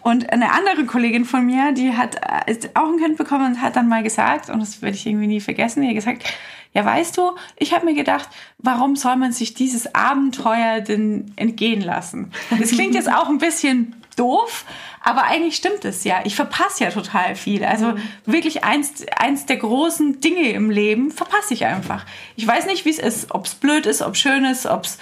Und 0.00 0.32
eine 0.32 0.52
andere 0.52 0.86
Kollegin 0.86 1.24
von 1.24 1.44
mir, 1.44 1.72
die 1.72 1.92
hat 1.92 2.20
ist 2.46 2.70
auch 2.74 2.88
ein 2.88 2.98
Kind 2.98 3.18
bekommen 3.18 3.46
und 3.46 3.60
hat 3.60 3.76
dann 3.76 3.88
mal 3.88 4.02
gesagt, 4.02 4.48
und 4.48 4.60
das 4.60 4.80
werde 4.80 4.96
ich 4.96 5.06
irgendwie 5.06 5.26
nie 5.26 5.40
vergessen, 5.40 5.86
hat 5.86 5.94
gesagt, 5.94 6.32
ja 6.72 6.84
weißt 6.84 7.16
du, 7.16 7.32
ich 7.56 7.74
habe 7.74 7.84
mir 7.84 7.94
gedacht, 7.94 8.28
warum 8.58 8.94
soll 8.94 9.16
man 9.16 9.32
sich 9.32 9.54
dieses 9.54 9.94
Abenteuer 9.94 10.80
denn 10.80 11.32
entgehen 11.34 11.80
lassen? 11.80 12.30
Das 12.58 12.70
klingt 12.70 12.94
jetzt 12.94 13.12
auch 13.12 13.28
ein 13.28 13.38
bisschen 13.38 13.96
doof, 14.18 14.64
aber 15.02 15.24
eigentlich 15.24 15.56
stimmt 15.56 15.84
es 15.84 16.04
ja. 16.04 16.20
Ich 16.24 16.36
verpasse 16.36 16.84
ja 16.84 16.90
total 16.90 17.34
viel. 17.34 17.64
Also 17.64 17.88
mhm. 17.88 18.02
wirklich 18.26 18.64
eins, 18.64 19.06
eins 19.16 19.46
der 19.46 19.56
großen 19.56 20.20
Dinge 20.20 20.50
im 20.50 20.70
Leben 20.70 21.10
verpasse 21.10 21.54
ich 21.54 21.64
einfach. 21.64 22.04
Ich 22.36 22.46
weiß 22.46 22.66
nicht, 22.66 22.84
wie 22.84 22.90
es 22.90 22.98
ist, 22.98 23.32
ob 23.32 23.46
es 23.46 23.54
blöd 23.54 23.86
ist, 23.86 24.02
ob 24.02 24.14
es 24.14 24.20
schön 24.20 24.44
ist, 24.44 24.66
ob 24.66 24.84
es, 24.84 24.98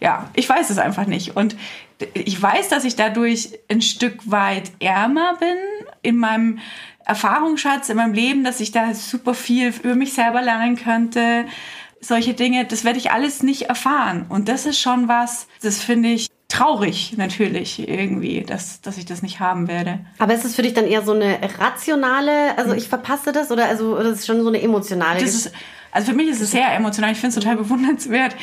ja, 0.00 0.28
ich 0.34 0.48
weiß 0.48 0.70
es 0.70 0.78
einfach 0.78 1.06
nicht. 1.06 1.36
Und 1.36 1.56
ich 2.14 2.40
weiß, 2.40 2.68
dass 2.68 2.84
ich 2.84 2.96
dadurch 2.96 3.50
ein 3.68 3.82
Stück 3.82 4.18
weit 4.30 4.72
ärmer 4.80 5.36
bin 5.38 5.56
in 6.02 6.16
meinem 6.16 6.58
Erfahrungsschatz, 7.04 7.90
in 7.90 7.96
meinem 7.96 8.14
Leben, 8.14 8.44
dass 8.44 8.60
ich 8.60 8.72
da 8.72 8.94
super 8.94 9.34
viel 9.34 9.74
über 9.82 9.94
mich 9.94 10.14
selber 10.14 10.42
lernen 10.42 10.76
könnte 10.76 11.46
solche 12.06 12.34
Dinge, 12.34 12.64
das 12.64 12.84
werde 12.84 12.98
ich 12.98 13.10
alles 13.10 13.42
nicht 13.42 13.62
erfahren. 13.62 14.26
Und 14.28 14.48
das 14.48 14.66
ist 14.66 14.80
schon 14.80 15.08
was, 15.08 15.46
das 15.62 15.82
finde 15.82 16.10
ich 16.10 16.28
traurig 16.48 17.14
natürlich 17.16 17.88
irgendwie, 17.88 18.42
dass, 18.42 18.80
dass 18.80 18.98
ich 18.98 19.06
das 19.06 19.22
nicht 19.22 19.40
haben 19.40 19.66
werde. 19.68 20.00
Aber 20.18 20.34
ist 20.34 20.44
es 20.44 20.54
für 20.54 20.62
dich 20.62 20.74
dann 20.74 20.86
eher 20.86 21.02
so 21.02 21.12
eine 21.12 21.38
rationale, 21.58 22.56
also 22.58 22.74
ich 22.74 22.88
verpasse 22.88 23.32
das 23.32 23.50
oder 23.50 23.66
also 23.66 23.96
das 23.96 24.20
ist 24.20 24.26
schon 24.26 24.42
so 24.42 24.48
eine 24.48 24.62
emotionale? 24.62 25.20
Das 25.20 25.34
ist, 25.34 25.52
also 25.90 26.10
für 26.10 26.16
mich 26.16 26.28
ist 26.28 26.40
es 26.40 26.50
sehr 26.50 26.72
emotional. 26.74 27.12
Ich 27.12 27.18
finde 27.18 27.36
es 27.36 27.42
total 27.42 27.56
bewundernswert. 27.56 28.36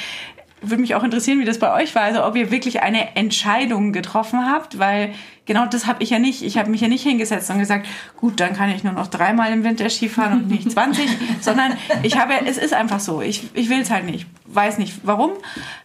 würde 0.62 0.82
mich 0.82 0.96
auch 0.96 1.04
interessieren, 1.04 1.40
wie 1.40 1.46
das 1.46 1.60
bei 1.60 1.74
euch 1.82 1.96
war. 1.96 2.04
Also 2.04 2.24
ob 2.26 2.36
ihr 2.36 2.52
wirklich 2.52 2.82
eine 2.82 3.16
Entscheidung 3.16 3.94
getroffen 3.94 4.46
habt, 4.46 4.80
weil 4.80 5.14
genau 5.52 5.66
das 5.66 5.86
habe 5.86 6.02
ich 6.02 6.12
ja 6.12 6.20
nicht. 6.20 6.44
Ich 6.44 6.58
habe 6.58 6.70
mich 6.70 6.80
ja 6.80 6.88
nicht 6.88 7.04
hingesetzt 7.04 7.50
und 7.50 7.60
gesagt, 7.60 7.86
gut, 8.16 8.40
dann 8.40 8.54
kann 8.54 8.70
ich 8.70 8.86
nur 8.86 8.94
noch 8.94 9.08
dreimal 9.08 9.52
im 9.52 9.66
Winter 9.66 9.90
Skifahren 9.90 10.44
und 10.44 10.50
nicht 10.50 10.72
20, 10.72 11.06
sondern 11.42 11.74
ich 12.04 12.18
habe, 12.18 12.34
es 12.46 12.58
ist 12.58 12.74
einfach 12.74 13.02
so. 13.02 13.22
Ich, 13.22 13.50
ich 13.54 13.70
will 13.70 13.82
es 13.82 13.92
halt 13.92 14.06
nicht. 14.06 14.28
Weiß 14.46 14.78
nicht 14.78 15.02
warum. 15.04 15.32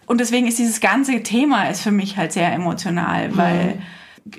Und 0.07 0.21
deswegen 0.21 0.47
ist 0.47 0.59
dieses 0.59 0.81
ganze 0.81 1.21
Thema 1.25 1.65
ist 1.65 1.81
für 1.81 1.91
mich 1.91 2.17
halt 2.17 2.33
sehr 2.33 2.53
emotional, 2.53 3.37
weil 3.37 3.83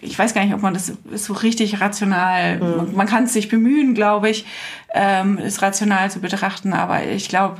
ich 0.01 0.17
weiß 0.17 0.33
gar 0.33 0.45
nicht, 0.45 0.53
ob 0.53 0.61
man 0.61 0.73
das 0.73 0.93
so 1.13 1.33
richtig 1.33 1.81
rational, 1.81 2.59
mhm. 2.59 2.95
man 2.95 3.07
kann 3.07 3.25
es 3.25 3.33
sich 3.33 3.49
bemühen, 3.49 3.95
glaube 3.95 4.29
ich, 4.29 4.45
ähm, 4.93 5.37
es 5.37 5.61
rational 5.61 6.09
zu 6.09 6.19
betrachten, 6.19 6.71
aber 6.71 7.03
ich 7.03 7.27
glaube, 7.27 7.57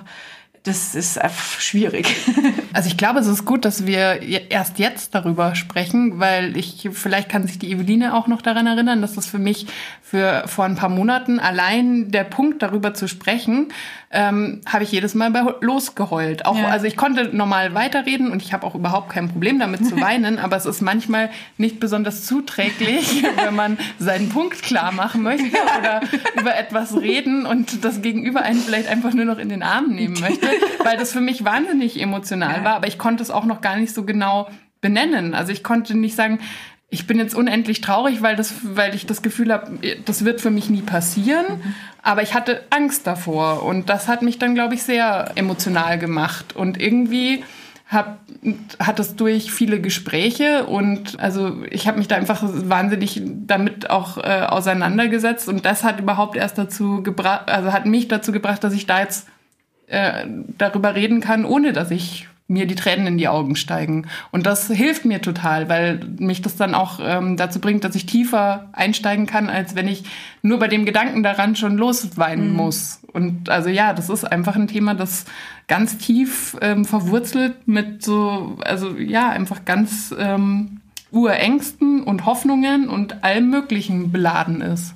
das 0.68 0.96
ist 0.96 1.20
schwierig. 1.60 2.16
Also 2.74 2.90
ich 2.90 2.98
glaube, 2.98 3.20
es 3.20 3.26
ist 3.26 3.44
gut, 3.44 3.66
dass 3.66 3.88
wir 3.88 4.22
erst 4.52 4.78
jetzt 4.78 5.16
darüber 5.16 5.56
sprechen, 5.56 6.20
weil 6.20 6.56
ich, 6.56 6.88
vielleicht 6.92 7.28
kann 7.28 7.48
sich 7.48 7.58
die 7.58 7.72
Eveline 7.72 8.14
auch 8.14 8.28
noch 8.28 8.44
daran 8.44 8.68
erinnern, 8.68 9.02
dass 9.02 9.16
das 9.16 9.26
für 9.26 9.40
mich 9.40 9.66
für 10.04 10.44
vor 10.46 10.66
ein 10.66 10.76
paar 10.76 10.90
Monaten 10.90 11.40
allein 11.40 12.12
der 12.12 12.24
Punkt 12.24 12.62
darüber 12.62 12.94
zu 12.94 13.08
sprechen, 13.08 13.70
ähm, 14.10 14.62
habe 14.66 14.86
ich 14.86 14.92
jedes 14.92 15.16
Mal 15.16 15.32
bei 15.32 15.44
losgeheult. 15.60 16.46
Auch, 16.46 16.58
ja. 16.58 16.68
Also 16.68 16.86
ich 16.86 16.96
konnte 16.96 17.36
normal 17.36 17.74
weiterreden 17.74 18.32
und 18.32 18.42
ich 18.42 18.54
habe 18.54 18.66
auch 18.66 18.74
überhaupt 18.74 19.10
kein 19.10 19.28
Problem 19.30 19.60
damit 19.60 19.86
zu 19.86 20.00
weinen, 20.02 20.40
aber 20.40 20.56
es 20.56 20.66
ist 20.66 20.82
manchmal 20.82 21.30
nicht 21.58 21.80
besonders 21.80 22.26
zuträglich, 22.26 23.24
wenn 23.44 23.56
man 23.56 23.78
seinen 24.00 24.30
Punkt 24.30 24.64
klar 24.64 24.92
machen 24.94 25.24
möchte 25.24 25.58
oder 25.80 26.02
über 26.40 26.56
etwas 26.56 26.96
reden 26.96 27.46
und 27.46 27.84
das 27.84 28.02
Gegenüber 28.02 28.42
einen 28.44 28.60
vielleicht 28.60 28.88
einfach 28.88 29.14
nur 29.14 29.26
noch 29.26 29.40
in 29.40 29.50
den 29.50 29.62
Arm 29.64 29.90
nehmen 29.90 30.18
möchte, 30.22 30.48
weil 30.84 30.98
das 30.98 31.12
für 31.12 31.22
mich 31.22 31.44
wahnsinnig 31.44 32.02
emotional 32.02 32.64
war, 32.64 32.76
aber 32.76 32.88
ich 32.88 32.98
konnte 32.98 33.24
es 33.24 33.30
auch 33.30 33.46
noch 33.46 33.60
gar 33.62 33.76
nicht 33.76 33.94
so 33.94 34.04
genau 34.04 34.48
benennen. 34.80 35.34
Also 35.34 35.52
ich 35.52 35.64
konnte 35.64 35.98
nicht 35.98 36.16
sagen, 36.16 36.40
ich 36.90 37.06
bin 37.06 37.20
jetzt 37.20 37.36
unendlich 37.36 37.82
traurig, 37.82 38.22
weil, 38.22 38.36
das, 38.36 38.54
weil 38.64 38.96
ich 38.96 39.06
das 39.06 39.22
Gefühl 39.22 39.52
habe, 39.52 39.78
das 40.06 40.24
wird 40.24 40.40
für 40.40 40.52
mich 40.52 40.70
nie 40.70 40.82
passieren. 40.82 41.46
Mhm. 41.46 41.76
Aber 42.02 42.22
ich 42.22 42.34
hatte 42.34 42.64
Angst 42.70 43.06
davor. 43.06 43.64
Und 43.64 43.90
das 43.90 44.08
hat 44.08 44.22
mich 44.22 44.40
dann, 44.40 44.56
glaube 44.56 44.76
ich, 44.76 44.84
sehr 44.84 45.32
emotional 45.36 46.00
gemacht. 46.00 46.56
Und 46.56 46.80
irgendwie 46.80 47.44
hab, 47.90 48.20
hat 48.80 49.00
es 49.00 49.16
durch 49.16 49.52
viele 49.52 49.80
Gespräche 49.80 50.66
und 50.66 51.20
also 51.22 51.64
ich 51.70 51.88
habe 51.88 51.98
mich 51.98 52.10
da 52.10 52.18
einfach 52.18 52.42
wahnsinnig 52.44 53.22
damit 53.24 53.90
auch 53.90 54.18
äh, 54.18 54.46
auseinandergesetzt 54.46 55.48
und 55.48 55.66
das 55.66 55.86
hat 55.86 56.02
überhaupt 56.02 56.36
erst 56.36 56.58
dazu 56.58 57.02
gebracht, 57.02 57.48
also 57.48 57.72
hat 57.72 57.86
mich 57.86 58.10
dazu 58.10 58.34
gebracht, 58.34 58.62
dass 58.66 58.74
ich 58.74 58.88
da 58.88 59.00
jetzt 59.00 59.30
äh, 59.88 60.26
darüber 60.58 60.96
reden 60.96 61.22
kann, 61.22 61.46
ohne 61.46 61.72
dass 61.72 61.90
ich 61.90 62.28
mir 62.48 62.66
die 62.66 62.76
Tränen 62.76 63.08
in 63.08 63.18
die 63.18 63.28
Augen 63.28 63.56
steigen. 63.56 64.08
Und 64.32 64.46
das 64.46 64.68
hilft 64.68 65.06
mir 65.06 65.22
total, 65.22 65.68
weil 65.70 66.00
mich 66.20 66.42
das 66.42 66.56
dann 66.56 66.74
auch 66.74 67.00
ähm, 67.04 67.36
dazu 67.36 67.60
bringt, 67.60 67.84
dass 67.84 67.96
ich 67.96 68.06
tiefer 68.06 68.70
einsteigen 68.72 69.26
kann, 69.26 69.50
als 69.50 69.76
wenn 69.76 69.88
ich 69.88 70.04
nur 70.42 70.58
bei 70.60 70.68
dem 70.68 70.86
Gedanken 70.86 71.24
daran 71.24 71.56
schon 71.56 71.78
losweinen 71.78 72.52
mhm. 72.52 72.56
muss. 72.56 73.02
Und 73.12 73.50
also 73.50 73.70
ja, 73.70 73.94
das 73.94 74.10
ist 74.10 74.24
einfach 74.24 74.56
ein 74.56 74.68
Thema, 74.68 74.94
das 74.94 75.26
ganz 75.68 75.98
tief 75.98 76.56
ähm, 76.62 76.86
verwurzelt 76.86 77.68
mit 77.68 78.04
so, 78.04 78.58
also 78.64 78.96
ja, 78.98 79.30
einfach 79.30 79.66
ganz 79.66 80.16
ähm, 80.18 80.80
Urängsten 81.12 82.04
und 82.04 82.26
Hoffnungen 82.26 82.88
und 82.88 83.24
allem 83.24 83.50
Möglichen 83.50 84.12
beladen 84.12 84.62
ist. 84.62 84.94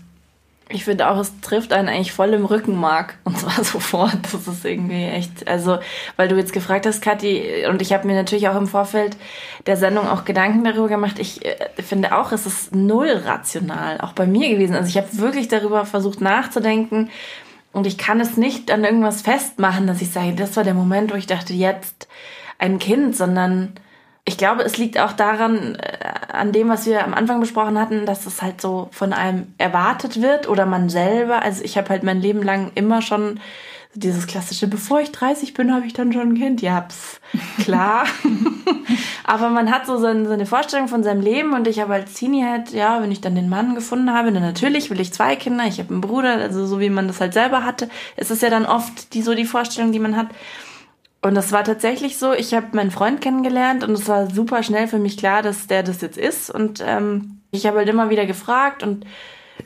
Ich 0.74 0.86
finde 0.86 1.10
auch, 1.10 1.18
es 1.18 1.40
trifft 1.42 1.74
einen 1.74 1.88
eigentlich 1.88 2.12
voll 2.12 2.34
im 2.34 2.46
Rückenmark 2.46 3.16
und 3.24 3.38
zwar 3.38 3.64
sofort. 3.64 4.18
Das 4.32 4.48
ist 4.48 4.66
irgendwie 4.66 5.06
echt, 5.06 5.48
also, 5.48 5.80
weil 6.18 6.28
du 6.28 6.36
jetzt 6.38 6.54
gefragt 6.54 6.86
hast, 6.86 7.02
Kathi, 7.02 7.66
und 7.70 7.82
ich 7.82 7.94
habe 7.94 8.08
mir 8.08 8.16
natürlich 8.16 8.48
auch 8.48 8.56
im 8.56 8.68
Vorfeld 8.68 9.18
der 9.66 9.78
Sendung 9.78 10.08
auch 10.08 10.26
Gedanken 10.26 10.64
darüber 10.64 10.88
gemacht. 10.88 11.20
Ich 11.20 11.46
äh, 11.46 11.56
finde 11.82 12.18
auch, 12.18 12.32
es 12.32 12.46
ist 12.46 12.76
null 12.76 13.22
rational, 13.26 14.02
auch 14.02 14.14
bei 14.14 14.26
mir 14.26 14.50
gewesen. 14.50 14.76
Also 14.76 14.90
ich 14.90 14.98
habe 14.98 15.18
wirklich 15.18 15.48
darüber 15.48 15.86
versucht 15.86 16.22
nachzudenken 16.22 17.10
und 17.74 17.88
ich 17.88 17.98
kann 17.98 18.20
es 18.20 18.38
nicht 18.38 18.72
an 18.72 18.84
irgendwas 18.84 19.22
festmachen, 19.22 19.88
dass 19.88 20.02
ich 20.02 20.12
sage, 20.12 20.34
das 20.34 20.56
war 20.58 20.64
der 20.64 20.74
Moment, 20.74 21.12
wo 21.12 21.16
ich 21.16 21.28
dachte, 21.28 21.54
jetzt 21.54 22.08
ein 22.58 22.80
Kind, 22.80 23.16
sondern 23.16 23.74
ich 24.26 24.38
glaube, 24.38 24.64
es 24.64 24.78
liegt 24.78 25.00
auch 25.00 25.14
daran, 25.14 25.76
äh, 25.76 25.98
an 26.32 26.52
dem, 26.52 26.70
was 26.70 26.86
wir 26.86 27.04
am 27.04 27.14
Anfang 27.14 27.40
besprochen 27.40 27.80
hatten, 27.80 28.06
dass 28.06 28.26
es 28.26 28.42
halt 28.42 28.62
so 28.62 28.90
von 28.92 29.14
einem 29.14 29.54
erwartet 29.58 30.22
wird 30.22 30.48
oder 30.48 30.66
man 30.66 30.90
selber. 30.90 31.42
Also 31.42 31.64
ich 31.64 31.78
habe 31.78 31.90
halt 31.90 32.04
mein 32.04 32.22
Leben 32.22 32.44
lang 32.44 32.72
immer 32.76 33.02
schon 33.02 33.40
dieses 33.94 34.26
klassische, 34.26 34.68
bevor 34.68 35.02
ich 35.02 35.12
30 35.12 35.54
bin, 35.54 35.74
habe 35.74 35.86
ich 35.86 35.94
dann 35.94 36.14
schon 36.14 36.30
ein 36.30 36.36
Kind. 36.36 36.62
Ja, 36.62 36.88
pf, 36.90 37.20
klar. 37.64 38.06
Aber 39.26 39.50
man 39.50 39.70
hat 39.70 39.86
so 39.86 39.98
seine, 39.98 40.28
seine 40.28 40.46
Vorstellung 40.46 40.88
von 40.88 41.04
seinem 41.04 41.22
Leben 41.22 41.54
und 41.54 41.68
ich 41.68 41.80
habe 41.80 41.94
als 41.94 42.14
Teenie 42.14 42.46
halt, 42.46 42.72
ja, 42.72 43.02
wenn 43.02 43.12
ich 43.12 43.22
dann 43.22 43.36
den 43.36 43.50
Mann 43.50 43.76
gefunden 43.76 44.14
habe, 44.14 44.32
dann 44.32 44.44
natürlich 44.44 44.90
will 44.90 45.02
ich 45.02 45.14
zwei 45.14 45.36
Kinder, 45.36 45.66
ich 45.66 45.80
habe 45.80 45.90
einen 45.90 46.02
Bruder, 46.02 46.36
also 46.36 46.66
so 46.66 46.80
wie 46.80 46.90
man 46.90 47.08
das 47.08 47.20
halt 47.20 47.34
selber 47.34 47.66
hatte. 47.66 47.90
Es 48.16 48.32
ist 48.32 48.42
ja 48.42 48.50
dann 48.50 48.66
oft 48.66 49.14
die, 49.14 49.22
so 49.22 49.36
die 49.36 49.46
Vorstellung, 49.46 49.92
die 49.92 50.00
man 50.00 50.16
hat. 50.16 50.28
Und 51.22 51.36
das 51.36 51.52
war 51.52 51.64
tatsächlich 51.64 52.18
so, 52.18 52.34
ich 52.34 52.54
habe 52.54 52.76
meinen 52.76 52.90
Freund 52.90 53.22
kennengelernt 53.22 53.84
und 53.84 53.92
es 53.92 54.08
war 54.08 54.30
super 54.30 54.64
schnell 54.64 54.88
für 54.88 54.98
mich 54.98 55.18
klar, 55.18 55.44
dass 55.44 55.68
der 55.68 55.84
das 55.84 56.02
jetzt 56.02 56.18
ist. 56.18 56.50
Und 56.50 56.84
ähm, 56.86 57.42
ich 57.52 57.68
habe 57.68 57.78
halt 57.78 57.90
immer 57.90 58.10
wieder 58.10 58.26
gefragt 58.26 58.82
und 58.82 59.06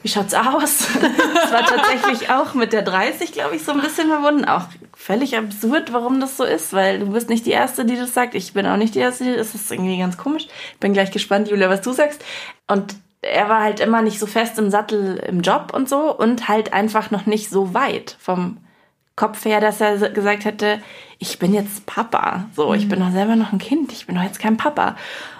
wie 0.02 0.10
schaut's 0.10 0.34
aus? 0.34 0.88
Es 1.46 1.52
war 1.52 1.66
tatsächlich 1.66 2.32
auch 2.32 2.56
mit 2.56 2.74
der 2.74 2.82
30, 2.82 3.32
glaube 3.32 3.56
ich, 3.56 3.64
so 3.64 3.72
ein 3.72 3.80
bisschen 3.80 4.10
verbunden. 4.10 4.46
Auch 4.46 4.64
völlig 4.96 5.38
absurd, 5.38 5.94
warum 5.94 6.20
das 6.20 6.38
so 6.38 6.44
ist, 6.44 6.74
weil 6.74 7.00
du 7.00 7.12
bist 7.12 7.30
nicht 7.30 7.46
die 7.46 7.52
Erste, 7.52 7.86
die 7.86 7.96
das 7.96 8.14
sagt. 8.14 8.34
Ich 8.34 8.54
bin 8.54 8.66
auch 8.66 8.78
nicht 8.78 8.96
die 8.96 9.00
Erste, 9.00 9.24
die 9.24 9.36
das 9.36 9.54
ist 9.54 9.72
irgendwie 9.72 10.00
ganz 10.00 10.18
komisch. 10.18 10.48
Bin 10.80 10.94
gleich 10.94 11.12
gespannt, 11.12 11.50
Julia, 11.50 11.70
was 11.70 11.82
du 11.82 11.94
sagst. 11.94 12.26
Und 12.68 12.96
er 13.22 13.48
war 13.48 13.62
halt 13.62 13.80
immer 13.80 14.02
nicht 14.02 14.20
so 14.20 14.26
fest 14.26 14.58
im 14.58 14.70
Sattel 14.70 15.18
im 15.18 15.42
Job 15.42 15.72
und 15.74 15.88
so 15.88 16.16
und 16.16 16.48
halt 16.48 16.74
einfach 16.74 17.12
noch 17.12 17.26
nicht 17.26 17.50
so 17.50 17.74
weit 17.74 18.18
vom 18.20 18.58
Kopf 19.16 19.46
her, 19.46 19.62
dass 19.62 19.80
er 19.80 20.10
gesagt 20.10 20.46
hätte, 20.46 20.80
ich 21.20 21.40
bin 21.40 21.54
jetzt 21.54 21.86
Papa. 21.86 22.46
So, 22.56 22.74
ich 22.74 22.90
bin 22.90 23.00
mhm. 23.00 23.04
doch 23.06 23.12
selber 23.12 23.36
noch 23.36 23.54
ein 23.54 23.60
Kind, 23.60 23.92
ich 23.92 24.06
bin 24.06 24.16
doch 24.16 24.24
jetzt 24.24 24.40
kein 24.40 24.58
Papa. 24.58 24.96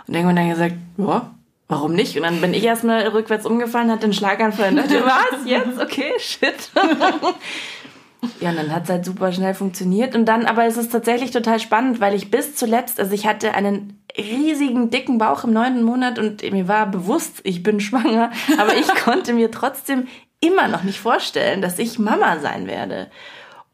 Und 0.08 0.14
irgendwann 0.14 0.38
dann 0.38 0.50
gesagt, 0.50 0.76
ja, 0.98 1.30
warum 1.68 1.94
nicht? 1.94 2.16
Und 2.16 2.24
dann 2.24 2.42
bin 2.42 2.54
ich 2.54 2.64
erstmal 2.64 3.08
rückwärts 3.08 3.46
umgefallen, 3.46 3.92
hatte 3.92 4.08
den 4.08 4.14
Schlaganfall 4.14 4.70
und 4.70 4.78
dachte, 4.78 5.04
was, 5.06 5.46
jetzt? 5.46 5.80
Okay, 5.80 6.14
shit. 6.20 6.72
ja, 8.40 8.50
und 8.50 8.56
dann 8.56 8.72
hat 8.74 8.84
es 8.86 8.90
halt 8.90 9.06
super 9.06 9.32
schnell 9.34 9.54
funktioniert. 9.54 10.16
Und 10.16 10.26
dann, 10.26 10.46
aber 10.46 10.66
es 10.66 10.78
ist 10.78 10.92
tatsächlich 10.92 11.32
total 11.32 11.60
spannend, 11.60 12.00
weil 12.00 12.14
ich 12.14 12.32
bis 12.32 12.56
zuletzt, 12.56 13.00
also 13.00 13.14
ich 13.14 13.28
hatte 13.28 13.54
einen 13.54 14.02
riesigen, 14.18 14.90
dicken 14.90 15.18
Bauch 15.18 15.44
im 15.44 15.52
neunten 15.52 15.84
Monat 15.84 16.20
und 16.20 16.50
mir 16.50 16.68
war 16.68 16.86
bewusst, 16.86 17.42
ich 17.44 17.64
bin 17.64 17.82
schwanger, 17.82 18.32
aber 18.58 18.76
ich 18.76 18.88
konnte 19.04 19.34
mir 19.34 19.52
trotzdem 19.52 20.08
immer 20.40 20.68
noch 20.68 20.84
nicht 20.84 21.00
vorstellen, 21.00 21.62
dass 21.62 21.80
ich 21.80 22.00
Mama 22.00 22.40
sein 22.40 22.68
werde. 22.68 23.08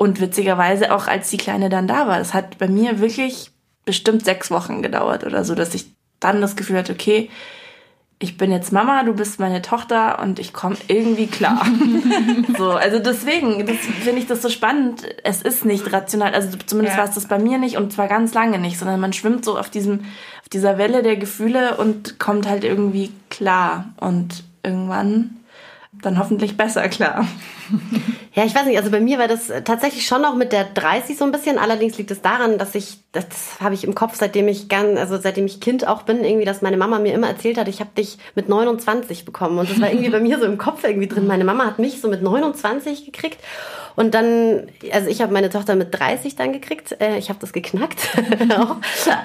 Und 0.01 0.19
witzigerweise 0.19 0.95
auch 0.95 1.05
als 1.05 1.29
die 1.29 1.37
Kleine 1.37 1.69
dann 1.69 1.87
da 1.87 2.07
war, 2.07 2.17
das 2.17 2.33
hat 2.33 2.57
bei 2.57 2.67
mir 2.67 2.99
wirklich 3.01 3.51
bestimmt 3.85 4.25
sechs 4.25 4.49
Wochen 4.49 4.81
gedauert 4.81 5.23
oder 5.23 5.43
so, 5.43 5.53
dass 5.53 5.75
ich 5.75 5.93
dann 6.19 6.41
das 6.41 6.55
Gefühl 6.55 6.79
hatte, 6.79 6.93
okay, 6.93 7.29
ich 8.17 8.35
bin 8.35 8.51
jetzt 8.51 8.71
Mama, 8.71 9.03
du 9.03 9.13
bist 9.13 9.39
meine 9.39 9.61
Tochter 9.61 10.17
und 10.17 10.39
ich 10.39 10.53
komme 10.53 10.75
irgendwie 10.87 11.27
klar. 11.27 11.67
so, 12.57 12.71
also 12.71 12.97
deswegen 12.97 13.67
finde 13.67 14.19
ich 14.19 14.25
das 14.25 14.41
so 14.41 14.49
spannend. 14.49 15.03
Es 15.23 15.43
ist 15.43 15.65
nicht 15.65 15.93
rational, 15.93 16.33
also 16.33 16.57
zumindest 16.65 16.97
ja. 16.97 17.03
war 17.03 17.07
es 17.07 17.13
das 17.13 17.27
bei 17.27 17.37
mir 17.37 17.59
nicht 17.59 17.77
und 17.77 17.93
zwar 17.93 18.07
ganz 18.07 18.33
lange 18.33 18.57
nicht, 18.57 18.79
sondern 18.79 18.99
man 18.99 19.13
schwimmt 19.13 19.45
so 19.45 19.55
auf 19.55 19.69
diesem, 19.69 19.99
auf 20.41 20.49
dieser 20.51 20.79
Welle 20.79 21.03
der 21.03 21.17
Gefühle 21.17 21.77
und 21.77 22.17
kommt 22.17 22.49
halt 22.49 22.63
irgendwie 22.63 23.11
klar 23.29 23.93
und 23.99 24.45
irgendwann 24.63 25.40
dann 26.01 26.17
hoffentlich 26.19 26.57
besser 26.57 26.87
klar. 26.89 27.27
Ja, 28.33 28.45
ich 28.45 28.55
weiß 28.55 28.65
nicht, 28.65 28.77
also 28.77 28.91
bei 28.91 29.01
mir 29.01 29.19
war 29.19 29.27
das 29.27 29.51
tatsächlich 29.65 30.07
schon 30.07 30.21
noch 30.21 30.35
mit 30.35 30.53
der 30.53 30.63
30 30.63 31.17
so 31.17 31.25
ein 31.25 31.33
bisschen. 31.33 31.57
Allerdings 31.57 31.97
liegt 31.97 32.11
es 32.11 32.21
daran, 32.21 32.57
dass 32.57 32.75
ich, 32.75 32.99
das 33.11 33.25
habe 33.59 33.73
ich 33.73 33.83
im 33.83 33.93
Kopf, 33.93 34.15
seitdem 34.15 34.47
ich 34.47 34.69
gern, 34.69 34.97
also 34.97 35.17
seitdem 35.17 35.45
ich 35.47 35.59
Kind 35.59 35.85
auch 35.85 36.03
bin, 36.03 36.23
irgendwie, 36.23 36.45
dass 36.45 36.61
meine 36.61 36.77
Mama 36.77 36.99
mir 36.99 37.13
immer 37.13 37.27
erzählt 37.27 37.57
hat, 37.57 37.67
ich 37.67 37.81
habe 37.81 37.89
dich 37.97 38.17
mit 38.33 38.47
29 38.47 39.25
bekommen. 39.25 39.59
Und 39.59 39.69
das 39.69 39.81
war 39.81 39.89
irgendwie 39.89 40.09
bei 40.11 40.21
mir 40.21 40.39
so 40.39 40.45
im 40.45 40.57
Kopf 40.57 40.85
irgendwie 40.85 41.09
drin. 41.09 41.27
Meine 41.27 41.43
Mama 41.43 41.65
hat 41.65 41.77
mich 41.77 41.99
so 41.99 42.07
mit 42.07 42.21
29 42.21 43.03
gekriegt. 43.03 43.37
Und 43.97 44.13
dann, 44.13 44.69
also 44.93 45.09
ich 45.09 45.21
habe 45.21 45.33
meine 45.33 45.49
Tochter 45.49 45.75
mit 45.75 45.93
30 45.93 46.37
dann 46.37 46.53
gekriegt. 46.53 46.95
Äh, 47.01 47.17
ich 47.17 47.27
habe 47.27 47.39
das 47.41 47.51
geknackt. 47.51 48.11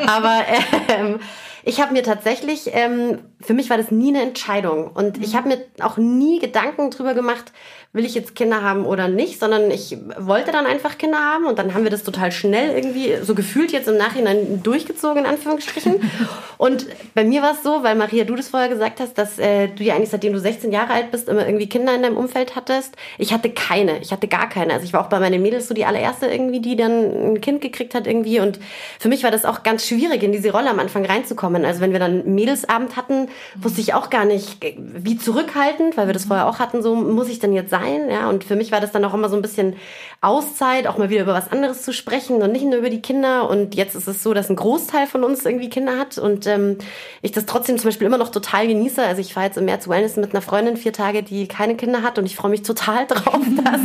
Aber 0.05 0.41
ähm, 0.89 1.21
ich 1.67 1.81
habe 1.81 1.93
mir 1.93 2.03
tatsächlich, 2.03 2.71
ähm, 2.73 3.19
für 3.41 3.55
mich 3.55 3.71
war 3.71 3.77
das 3.77 3.91
nie 3.91 4.09
eine 4.09 4.23
Entscheidung. 4.23 4.91
Und 4.93 5.23
ich 5.23 5.37
habe 5.37 5.49
mir 5.49 5.59
auch 5.81 5.97
nie 5.97 6.39
Gedanken 6.39 6.91
drüber 6.91 7.15
gemacht, 7.15 7.53
will 7.93 8.05
ich 8.05 8.15
jetzt 8.15 8.35
Kinder 8.35 8.63
haben 8.63 8.85
oder 8.85 8.97
oder 8.97 9.09
nicht, 9.09 9.39
sondern 9.39 9.71
ich 9.71 9.97
wollte 10.19 10.53
dann 10.53 10.67
einfach 10.67 10.99
Kinder 10.99 11.19
haben 11.19 11.45
und 11.47 11.59
dann 11.59 11.75
haben 11.75 11.85
wir 11.85 11.91
das 11.91 12.03
total 12.03 12.33
schnell 12.33 12.75
irgendwie 12.75 13.17
so 13.23 13.35
gefühlt 13.35 13.73
jetzt 13.73 13.89
im 13.89 13.97
Nachhinein 13.97 14.63
durchgezogen, 14.63 15.25
in 15.25 15.27
Anführungsstrichen. 15.27 15.97
Und 16.59 16.87
bei 17.15 17.23
mir 17.23 17.43
war 17.43 17.53
es 17.53 17.63
so, 17.63 17.83
weil 17.83 17.95
Maria, 17.97 18.25
du 18.25 18.35
das 18.35 18.49
vorher 18.49 18.71
gesagt 18.71 18.99
hast, 19.01 19.19
dass 19.19 19.39
äh, 19.39 19.69
du 19.69 19.85
ja 19.85 19.95
eigentlich 19.95 20.09
seitdem 20.09 20.33
du 20.33 20.41
16 20.41 20.73
Jahre 20.73 20.95
alt 20.95 21.11
bist, 21.11 21.29
immer 21.29 21.47
irgendwie 21.47 21.69
Kinder 21.69 21.95
in 21.95 22.03
deinem 22.03 22.17
Umfeld 22.17 22.57
hattest. 22.57 22.97
Ich 23.19 23.35
hatte 23.35 23.51
keine, 23.51 23.99
ich 23.99 24.11
hatte 24.11 24.27
gar 24.27 24.49
keine. 24.49 24.73
Also 24.73 24.87
ich 24.87 24.95
war 24.95 25.05
auch 25.05 25.11
bei 25.11 25.21
meinen 25.21 25.43
Mädels 25.43 25.69
so 25.69 25.75
die 25.75 25.85
allererste 25.85 26.27
irgendwie, 26.27 26.61
die 26.61 26.77
dann 26.77 27.35
ein 27.35 27.41
Kind 27.43 27.61
gekriegt 27.61 27.95
hat 27.95 28.07
irgendwie. 28.07 28.41
Und 28.41 28.59
für 28.99 29.11
mich 29.11 29.23
war 29.23 29.31
das 29.31 29.45
auch 29.45 29.65
ganz 29.65 29.87
schwierig, 29.87 30.23
in 30.23 30.33
diese 30.33 30.51
Rolle 30.51 30.71
am 30.71 30.79
Anfang 30.79 31.05
reinzukommen. 31.05 31.56
Also 31.65 31.81
wenn 31.81 31.93
wir 31.93 31.99
dann 31.99 32.35
Mädelsabend 32.35 32.97
hatten, 32.97 33.29
wusste 33.57 33.81
ich 33.81 33.95
auch 33.95 34.11
gar 34.11 34.25
nicht, 34.25 34.59
wie 34.77 35.17
zurückhaltend, 35.17 35.97
weil 35.97 36.07
wir 36.07 36.15
das 36.15 36.27
vorher 36.27 36.47
auch 36.47 36.59
hatten, 36.59 36.83
so 36.83 36.95
muss 36.95 37.29
ich 37.29 37.39
denn 37.39 37.53
jetzt 37.53 37.71
sein? 37.71 38.11
Ja, 38.11 38.29
und 38.29 38.45
für 38.45 38.57
mich 38.57 38.73
war 38.73 38.81
das 38.81 38.93
dann 38.93 39.05
auch 39.05 39.15
immer 39.15 39.29
so 39.29 39.37
ein 39.37 39.43
bisschen 39.43 39.77
Auszeit, 40.21 40.87
auch 40.87 40.99
mal 40.99 41.11
wieder 41.11 41.23
über 41.23 41.35
was 41.35 41.53
anderes 41.53 41.83
zu 41.83 41.93
sprechen 41.93 42.43
und 42.43 42.53
nicht 42.53 42.65
nur 42.65 42.79
über 42.79 42.91
die 42.91 43.03
Kinder. 43.03 43.49
Und 43.49 43.75
jetzt 43.75 43.95
ist 43.95 44.09
es 44.09 44.23
so, 44.23 44.35
dass 44.35 44.51
ein 44.51 44.57
Großteil 44.57 45.07
von 45.07 45.25
uns 45.25 45.45
irgendwie 45.45 45.69
Kinder 45.69 45.99
hat 45.99 46.19
und 46.19 46.47
ähm, 46.47 46.79
ich 47.23 47.33
das 47.33 47.47
trotzdem 47.47 47.79
zum 47.79 47.89
Beispiel 47.89 48.07
immer 48.07 48.19
noch 48.19 48.31
total 48.31 48.67
genieße. 48.67 49.03
Also 49.03 49.21
ich 49.21 49.35
fahre 49.35 49.47
jetzt 49.47 49.59
im 49.59 49.67
März 49.67 49.89
Wellness 49.89 50.17
mit 50.17 50.33
einer 50.33 50.43
Freundin 50.43 50.77
vier 50.77 50.93
Tage, 50.93 51.23
die 51.23 51.47
keine 51.47 51.77
Kinder 51.77 52.03
hat 52.03 52.19
und 52.19 52.27
ich 52.27 52.37
freue 52.37 52.51
mich 52.51 52.63
total 52.63 53.07
drauf, 53.09 53.41
dass 53.65 53.81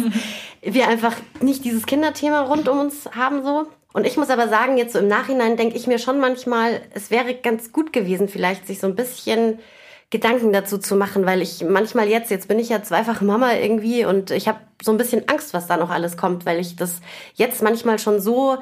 wir 0.61 0.87
einfach 0.87 1.15
nicht 1.41 1.65
dieses 1.65 1.85
Kinderthema 1.85 2.41
rund 2.41 2.67
um 2.69 2.79
uns 2.79 3.09
haben 3.15 3.43
so. 3.43 3.67
Und 3.93 4.07
ich 4.07 4.17
muss 4.17 4.29
aber 4.29 4.47
sagen, 4.47 4.77
jetzt 4.77 4.93
so 4.93 4.99
im 4.99 5.07
Nachhinein 5.07 5.57
denke 5.57 5.75
ich 5.75 5.87
mir 5.87 5.99
schon 5.99 6.19
manchmal, 6.19 6.81
es 6.93 7.11
wäre 7.11 7.33
ganz 7.35 7.71
gut 7.71 7.91
gewesen, 7.91 8.29
vielleicht 8.29 8.67
sich 8.67 8.79
so 8.79 8.87
ein 8.87 8.95
bisschen 8.95 9.59
Gedanken 10.11 10.51
dazu 10.51 10.77
zu 10.77 10.95
machen, 10.95 11.25
weil 11.25 11.41
ich 11.41 11.63
manchmal 11.63 12.07
jetzt, 12.07 12.31
jetzt 12.31 12.47
bin 12.47 12.59
ich 12.59 12.69
ja 12.69 12.83
zweifache 12.83 13.23
Mama 13.23 13.53
irgendwie 13.53 14.05
und 14.05 14.31
ich 14.31 14.47
habe 14.47 14.59
so 14.81 14.91
ein 14.91 14.97
bisschen 14.97 15.27
Angst, 15.29 15.53
was 15.53 15.67
da 15.67 15.77
noch 15.77 15.89
alles 15.89 16.17
kommt, 16.17 16.45
weil 16.45 16.59
ich 16.59 16.75
das 16.75 17.01
jetzt 17.35 17.61
manchmal 17.61 17.97
schon 17.97 18.19
so 18.19 18.57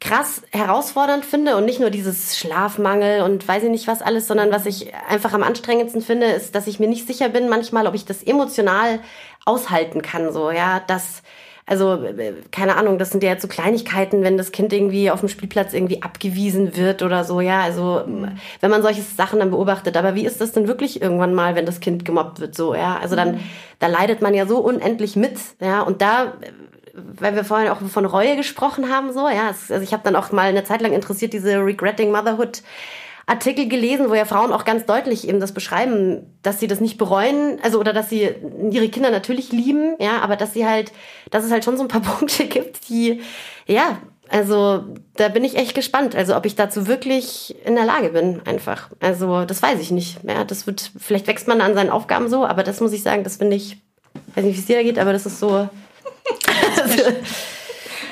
krass 0.00 0.42
herausfordernd 0.50 1.24
finde 1.24 1.56
und 1.56 1.64
nicht 1.64 1.80
nur 1.80 1.90
dieses 1.90 2.38
Schlafmangel 2.38 3.22
und 3.22 3.46
weiß 3.46 3.64
ich 3.64 3.70
nicht 3.70 3.88
was 3.88 4.00
alles, 4.00 4.28
sondern 4.28 4.52
was 4.52 4.64
ich 4.64 4.94
einfach 5.08 5.32
am 5.32 5.42
anstrengendsten 5.42 6.02
finde, 6.02 6.26
ist, 6.26 6.54
dass 6.54 6.68
ich 6.68 6.78
mir 6.78 6.88
nicht 6.88 7.06
sicher 7.06 7.28
bin 7.28 7.48
manchmal, 7.48 7.86
ob 7.86 7.94
ich 7.94 8.04
das 8.04 8.22
emotional 8.22 9.00
aushalten 9.44 10.02
kann, 10.02 10.32
so, 10.32 10.50
ja, 10.50 10.80
dass 10.80 11.22
also, 11.68 12.02
äh, 12.02 12.32
keine 12.50 12.76
Ahnung, 12.76 12.96
das 12.96 13.10
sind 13.10 13.22
ja 13.22 13.28
jetzt 13.28 13.42
so 13.42 13.48
Kleinigkeiten, 13.48 14.22
wenn 14.22 14.38
das 14.38 14.52
Kind 14.52 14.72
irgendwie 14.72 15.10
auf 15.10 15.20
dem 15.20 15.28
Spielplatz 15.28 15.74
irgendwie 15.74 16.02
abgewiesen 16.02 16.76
wird 16.76 17.02
oder 17.02 17.24
so, 17.24 17.42
ja. 17.42 17.60
Also, 17.60 18.02
wenn 18.60 18.70
man 18.70 18.80
solche 18.80 19.02
Sachen 19.02 19.38
dann 19.38 19.50
beobachtet. 19.50 19.98
Aber 19.98 20.14
wie 20.14 20.24
ist 20.24 20.40
das 20.40 20.52
denn 20.52 20.66
wirklich 20.66 21.02
irgendwann 21.02 21.34
mal, 21.34 21.56
wenn 21.56 21.66
das 21.66 21.80
Kind 21.80 22.06
gemobbt 22.06 22.40
wird, 22.40 22.54
so, 22.54 22.74
ja? 22.74 22.98
Also 23.02 23.16
dann, 23.16 23.40
da 23.80 23.86
leidet 23.86 24.22
man 24.22 24.32
ja 24.32 24.46
so 24.46 24.60
unendlich 24.60 25.14
mit, 25.14 25.38
ja. 25.60 25.82
Und 25.82 26.00
da, 26.00 26.32
weil 26.94 27.36
wir 27.36 27.44
vorhin 27.44 27.68
auch 27.68 27.82
von 27.82 28.06
Reue 28.06 28.36
gesprochen 28.36 28.88
haben, 28.90 29.12
so, 29.12 29.28
ja. 29.28 29.48
Also 29.48 29.82
ich 29.82 29.92
habe 29.92 30.02
dann 30.04 30.16
auch 30.16 30.32
mal 30.32 30.48
eine 30.48 30.64
Zeit 30.64 30.80
lang 30.80 30.92
interessiert, 30.92 31.34
diese 31.34 31.58
Regretting 31.58 32.10
Motherhood 32.10 32.62
Artikel 33.28 33.68
gelesen, 33.68 34.08
wo 34.08 34.14
ja 34.14 34.24
Frauen 34.24 34.52
auch 34.52 34.64
ganz 34.64 34.86
deutlich 34.86 35.28
eben 35.28 35.38
das 35.38 35.52
beschreiben, 35.52 36.34
dass 36.42 36.60
sie 36.60 36.66
das 36.66 36.80
nicht 36.80 36.96
bereuen, 36.96 37.58
also 37.62 37.78
oder 37.78 37.92
dass 37.92 38.08
sie 38.08 38.30
ihre 38.70 38.88
Kinder 38.88 39.10
natürlich 39.10 39.52
lieben, 39.52 39.96
ja, 40.00 40.20
aber 40.20 40.36
dass 40.36 40.54
sie 40.54 40.66
halt, 40.66 40.92
dass 41.30 41.44
es 41.44 41.50
halt 41.50 41.62
schon 41.62 41.76
so 41.76 41.82
ein 41.82 41.88
paar 41.88 42.00
Punkte 42.18 42.46
gibt, 42.46 42.88
die, 42.88 43.20
ja, 43.66 43.98
also 44.30 44.84
da 45.16 45.28
bin 45.28 45.44
ich 45.44 45.56
echt 45.56 45.74
gespannt, 45.74 46.16
also 46.16 46.36
ob 46.36 46.46
ich 46.46 46.56
dazu 46.56 46.86
wirklich 46.86 47.54
in 47.66 47.74
der 47.74 47.84
Lage 47.84 48.10
bin, 48.10 48.40
einfach. 48.46 48.88
Also 49.00 49.44
das 49.44 49.62
weiß 49.62 49.80
ich 49.80 49.90
nicht. 49.90 50.18
Ja, 50.22 50.44
das 50.44 50.66
wird, 50.66 50.90
vielleicht 50.98 51.26
wächst 51.26 51.48
man 51.48 51.60
an 51.60 51.74
seinen 51.74 51.90
Aufgaben 51.90 52.28
so, 52.28 52.46
aber 52.46 52.62
das 52.62 52.80
muss 52.80 52.92
ich 52.92 53.02
sagen, 53.02 53.24
das 53.24 53.36
finde 53.36 53.56
ich, 53.56 53.78
weiß 54.34 54.44
nicht, 54.44 54.56
wie 54.56 54.60
es 54.60 54.66
dir 54.66 54.76
da 54.76 54.82
geht, 54.82 54.98
aber 54.98 55.12
das 55.12 55.26
ist 55.26 55.40
so. 55.40 55.48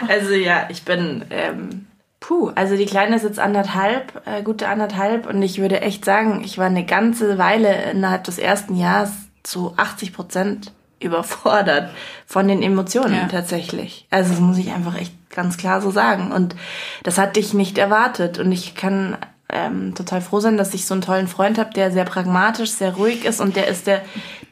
also 0.09 0.33
ja, 0.33 0.69
ich 0.71 0.85
bin 0.85 1.25
ähm, 1.31 1.86
Puh, 2.27 2.51
also 2.57 2.77
die 2.77 2.87
Kleine 2.87 3.15
ist 3.15 3.23
jetzt 3.23 3.39
anderthalb, 3.39 4.21
äh, 4.27 4.43
gute 4.43 4.67
anderthalb 4.67 5.29
und 5.29 5.41
ich 5.43 5.59
würde 5.61 5.81
echt 5.81 6.05
sagen, 6.05 6.43
ich 6.45 6.59
war 6.59 6.67
eine 6.67 6.85
ganze 6.85 7.39
Weile 7.39 7.89
innerhalb 7.93 8.25
des 8.25 8.39
ersten 8.39 8.75
Jahres 8.75 9.13
zu 9.45 9.75
80 9.77 10.13
Prozent 10.13 10.73
überfordert 10.99 11.91
von 12.27 12.49
den 12.49 12.65
Emotionen 12.65 13.15
ja. 13.15 13.29
tatsächlich. 13.29 14.09
Also 14.11 14.31
das 14.31 14.41
muss 14.41 14.59
ich 14.59 14.73
einfach 14.73 14.99
echt 14.99 15.13
ganz 15.31 15.57
klar 15.57 15.81
so 15.81 15.93
sagen. 15.93 16.33
Und 16.33 16.57
das 17.05 17.17
hatte 17.17 17.39
ich 17.39 17.55
nicht 17.55 17.79
erwartet. 17.79 18.41
Und 18.41 18.51
ich 18.51 18.75
kann 18.75 19.17
ähm, 19.49 19.95
total 19.95 20.21
froh 20.21 20.41
sein, 20.41 20.57
dass 20.57 20.75
ich 20.75 20.85
so 20.85 20.95
einen 20.95 21.03
tollen 21.03 21.29
Freund 21.29 21.59
habe, 21.59 21.71
der 21.75 21.93
sehr 21.93 22.07
pragmatisch, 22.07 22.71
sehr 22.71 22.95
ruhig 22.95 23.25
ist 23.25 23.41
und 23.41 23.55
der 23.55 23.69
ist 23.69 23.87
der, 23.87 24.03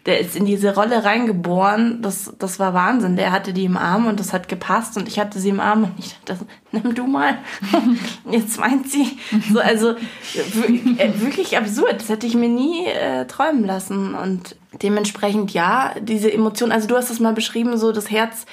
der 0.07 0.21
ist 0.21 0.37
in 0.37 0.45
diese 0.45 0.75
Rolle 0.75 1.05
reingeboren. 1.05 2.03
Das, 2.03 2.33
das 2.39 2.59
war 2.59 2.75
Wahnsinn. 2.75 3.17
Der 3.17 3.33
hatte 3.33 3.53
die 3.53 3.65
im 3.65 3.77
Arm 3.77 4.07
und 4.07 4.21
das 4.21 4.33
hat 4.33 4.49
gepasst 4.49 4.97
und 4.97 5.09
ich 5.09 5.19
hatte 5.19 5.39
sie 5.39 5.49
im 5.49 5.61
Arm 5.61 5.85
und 5.85 5.93
ich 5.99 6.15
dachte, 6.27 6.45
nimm 6.73 6.95
du 6.95 7.07
mal. 7.07 7.39
Jetzt 8.31 8.61
meint 8.61 8.91
sie. 8.91 9.19
So, 9.53 9.61
also 9.61 9.91
äh, 9.93 11.21
wirklich 11.21 11.57
absurd. 11.57 12.01
Das 12.01 12.09
hätte 12.11 12.27
ich 12.27 12.35
mir 12.35 12.51
nie 12.51 12.87
äh, 12.87 13.25
träumen 13.27 13.65
lassen 13.65 14.15
und 14.15 14.57
dementsprechend 14.83 15.55
ja, 15.55 15.95
diese 16.01 16.33
Emotion. 16.33 16.71
Also 16.71 16.87
du 16.87 16.97
hast 16.97 17.11
das 17.11 17.21
mal 17.21 17.33
beschrieben, 17.33 17.79
so 17.79 17.93
das 17.93 18.11
Herz 18.11 18.45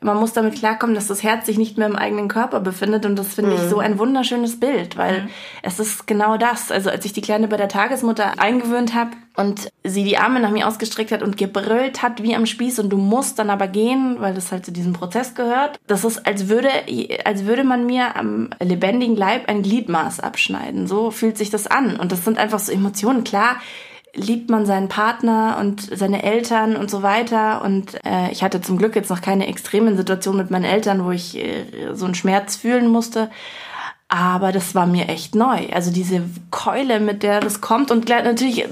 man 0.00 0.18
muss 0.18 0.32
damit 0.32 0.56
klarkommen, 0.56 0.94
dass 0.94 1.06
das 1.06 1.22
Herz 1.22 1.46
sich 1.46 1.58
nicht 1.58 1.78
mehr 1.78 1.86
im 1.86 1.96
eigenen 1.96 2.28
Körper 2.28 2.60
befindet 2.60 3.06
und 3.06 3.16
das 3.16 3.34
finde 3.34 3.52
mhm. 3.52 3.56
ich 3.56 3.62
so 3.62 3.78
ein 3.78 3.98
wunderschönes 3.98 4.60
Bild, 4.60 4.96
weil 4.96 5.22
mhm. 5.22 5.28
es 5.62 5.80
ist 5.80 6.06
genau 6.06 6.36
das. 6.36 6.70
Also 6.70 6.90
als 6.90 7.04
ich 7.04 7.12
die 7.12 7.20
Kleine 7.20 7.48
bei 7.48 7.56
der 7.56 7.68
Tagesmutter 7.68 8.38
eingewöhnt 8.38 8.94
habe 8.94 9.10
und 9.36 9.68
sie 9.84 10.04
die 10.04 10.18
Arme 10.18 10.40
nach 10.40 10.50
mir 10.50 10.66
ausgestreckt 10.66 11.12
hat 11.12 11.22
und 11.22 11.36
gebrüllt 11.36 12.02
hat 12.02 12.22
wie 12.22 12.34
am 12.34 12.46
Spieß 12.46 12.78
und 12.78 12.90
du 12.90 12.96
musst 12.96 13.38
dann 13.38 13.50
aber 13.50 13.68
gehen, 13.68 14.16
weil 14.18 14.34
das 14.34 14.52
halt 14.52 14.64
zu 14.64 14.72
diesem 14.72 14.92
Prozess 14.92 15.34
gehört. 15.34 15.78
Das 15.86 16.04
ist, 16.04 16.26
als 16.26 16.48
würde, 16.48 16.68
als 17.24 17.44
würde 17.44 17.64
man 17.64 17.86
mir 17.86 18.16
am 18.16 18.50
lebendigen 18.60 19.16
Leib 19.16 19.48
ein 19.48 19.62
Gliedmaß 19.62 20.20
abschneiden. 20.20 20.86
So 20.86 21.10
fühlt 21.10 21.38
sich 21.38 21.50
das 21.50 21.66
an 21.66 21.96
und 21.96 22.12
das 22.12 22.24
sind 22.24 22.38
einfach 22.38 22.58
so 22.58 22.72
Emotionen. 22.72 23.24
Klar, 23.24 23.56
liebt 24.16 24.50
man 24.50 24.66
seinen 24.66 24.88
Partner 24.88 25.58
und 25.60 25.82
seine 25.96 26.22
Eltern 26.22 26.76
und 26.76 26.90
so 26.90 27.02
weiter. 27.02 27.62
Und 27.62 27.94
äh, 28.04 28.32
ich 28.32 28.42
hatte 28.42 28.60
zum 28.60 28.78
Glück 28.78 28.96
jetzt 28.96 29.10
noch 29.10 29.20
keine 29.20 29.46
extremen 29.46 29.96
Situationen 29.96 30.40
mit 30.40 30.50
meinen 30.50 30.64
Eltern, 30.64 31.04
wo 31.04 31.10
ich 31.10 31.36
äh, 31.36 31.66
so 31.92 32.06
einen 32.06 32.14
Schmerz 32.14 32.56
fühlen 32.56 32.88
musste. 32.88 33.30
Aber 34.08 34.52
das 34.52 34.74
war 34.74 34.86
mir 34.86 35.08
echt 35.08 35.34
neu. 35.34 35.68
Also 35.72 35.92
diese 35.92 36.22
Keule, 36.50 37.00
mit 37.00 37.22
der 37.22 37.40
das 37.40 37.60
kommt 37.60 37.90
und 37.90 38.08
natürlich 38.08 38.64
äh, 38.64 38.68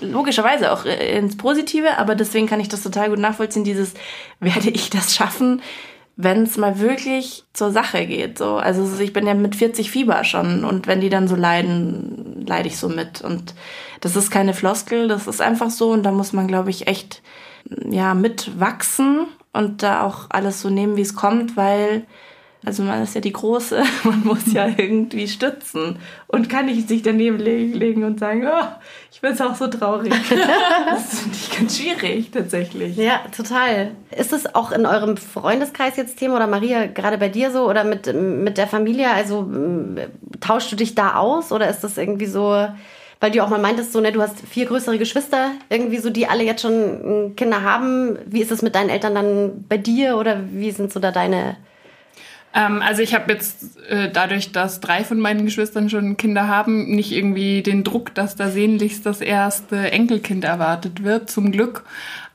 logischerweise 0.00 0.72
auch 0.72 0.86
äh, 0.86 1.18
ins 1.18 1.36
Positive, 1.36 1.98
aber 1.98 2.14
deswegen 2.14 2.46
kann 2.46 2.60
ich 2.60 2.68
das 2.68 2.82
total 2.82 3.10
gut 3.10 3.18
nachvollziehen, 3.18 3.64
dieses, 3.64 3.94
werde 4.40 4.70
ich 4.70 4.90
das 4.90 5.14
schaffen, 5.14 5.60
wenn 6.16 6.44
es 6.44 6.56
mal 6.56 6.78
wirklich 6.78 7.44
zur 7.52 7.72
Sache 7.72 8.06
geht. 8.06 8.38
So. 8.38 8.56
Also 8.56 9.00
ich 9.00 9.12
bin 9.12 9.26
ja 9.26 9.34
mit 9.34 9.56
40 9.56 9.90
Fieber 9.90 10.22
schon 10.24 10.64
und 10.64 10.86
wenn 10.86 11.00
die 11.00 11.10
dann 11.10 11.28
so 11.28 11.34
leiden, 11.34 12.44
leide 12.46 12.68
ich 12.68 12.78
so 12.78 12.88
mit. 12.88 13.20
Und 13.20 13.54
das 14.04 14.16
ist 14.16 14.30
keine 14.30 14.52
Floskel, 14.52 15.08
das 15.08 15.26
ist 15.26 15.40
einfach 15.40 15.70
so 15.70 15.90
und 15.90 16.02
da 16.02 16.12
muss 16.12 16.34
man, 16.34 16.46
glaube 16.46 16.68
ich, 16.68 16.88
echt 16.88 17.22
ja 17.88 18.12
mitwachsen 18.12 19.26
und 19.54 19.82
da 19.82 20.02
auch 20.02 20.26
alles 20.28 20.60
so 20.60 20.68
nehmen, 20.68 20.96
wie 20.96 21.00
es 21.00 21.16
kommt, 21.16 21.56
weil 21.56 22.04
also 22.66 22.82
man 22.82 23.02
ist 23.02 23.14
ja 23.14 23.22
die 23.22 23.32
Große, 23.32 23.82
man 24.04 24.22
muss 24.24 24.52
ja 24.52 24.66
irgendwie 24.66 25.26
stützen 25.26 25.98
und 26.26 26.50
kann 26.50 26.66
nicht 26.66 26.86
sich 26.86 27.00
daneben 27.00 27.38
legen 27.38 28.04
und 28.04 28.20
sagen, 28.20 28.46
oh, 28.46 28.66
ich 29.10 29.22
bin 29.22 29.40
auch 29.40 29.54
so 29.54 29.68
traurig. 29.68 30.12
das 30.90 31.20
finde 31.20 31.36
ich 31.36 31.58
ganz 31.58 31.78
schwierig 31.78 32.30
tatsächlich. 32.30 32.98
Ja, 32.98 33.20
total. 33.34 33.92
Ist 34.14 34.34
es 34.34 34.54
auch 34.54 34.70
in 34.70 34.84
eurem 34.84 35.16
Freundeskreis 35.16 35.96
jetzt 35.96 36.18
Thema 36.18 36.36
oder 36.36 36.46
Maria 36.46 36.88
gerade 36.88 37.16
bei 37.16 37.30
dir 37.30 37.50
so 37.50 37.66
oder 37.70 37.84
mit, 37.84 38.14
mit 38.14 38.58
der 38.58 38.66
Familie? 38.66 39.10
Also 39.10 39.50
tauschst 40.40 40.72
du 40.72 40.76
dich 40.76 40.94
da 40.94 41.14
aus 41.14 41.52
oder 41.52 41.70
ist 41.70 41.80
das 41.80 41.96
irgendwie 41.96 42.26
so, 42.26 42.66
weil 43.24 43.30
du 43.30 43.42
auch 43.42 43.48
mal 43.48 43.58
meintest, 43.58 43.94
so, 43.94 44.02
ne, 44.02 44.12
du 44.12 44.20
hast 44.20 44.46
vier 44.46 44.66
größere 44.66 44.98
Geschwister, 44.98 45.52
irgendwie 45.70 45.96
so, 45.96 46.10
die 46.10 46.26
alle 46.26 46.44
jetzt 46.44 46.60
schon 46.60 47.32
Kinder 47.36 47.62
haben. 47.62 48.18
Wie 48.26 48.42
ist 48.42 48.52
es 48.52 48.60
mit 48.60 48.74
deinen 48.74 48.90
Eltern 48.90 49.14
dann 49.14 49.64
bei 49.66 49.78
dir 49.78 50.18
oder 50.18 50.40
wie 50.52 50.70
sind 50.72 50.92
so 50.92 51.00
da 51.00 51.10
deine 51.10 51.56
ähm, 52.54 52.82
also 52.82 53.00
ich 53.00 53.14
habe 53.14 53.32
jetzt 53.32 53.78
äh, 53.88 54.10
dadurch, 54.12 54.52
dass 54.52 54.80
drei 54.80 55.04
von 55.04 55.18
meinen 55.18 55.46
Geschwistern 55.46 55.88
schon 55.88 56.18
Kinder 56.18 56.48
haben, 56.48 56.94
nicht 56.94 57.12
irgendwie 57.12 57.62
den 57.62 57.82
Druck, 57.82 58.14
dass 58.14 58.36
da 58.36 58.50
sehnlichst 58.50 59.06
das 59.06 59.22
erste 59.22 59.90
Enkelkind 59.90 60.44
erwartet 60.44 61.02
wird, 61.02 61.30
zum 61.30 61.50
Glück. 61.50 61.84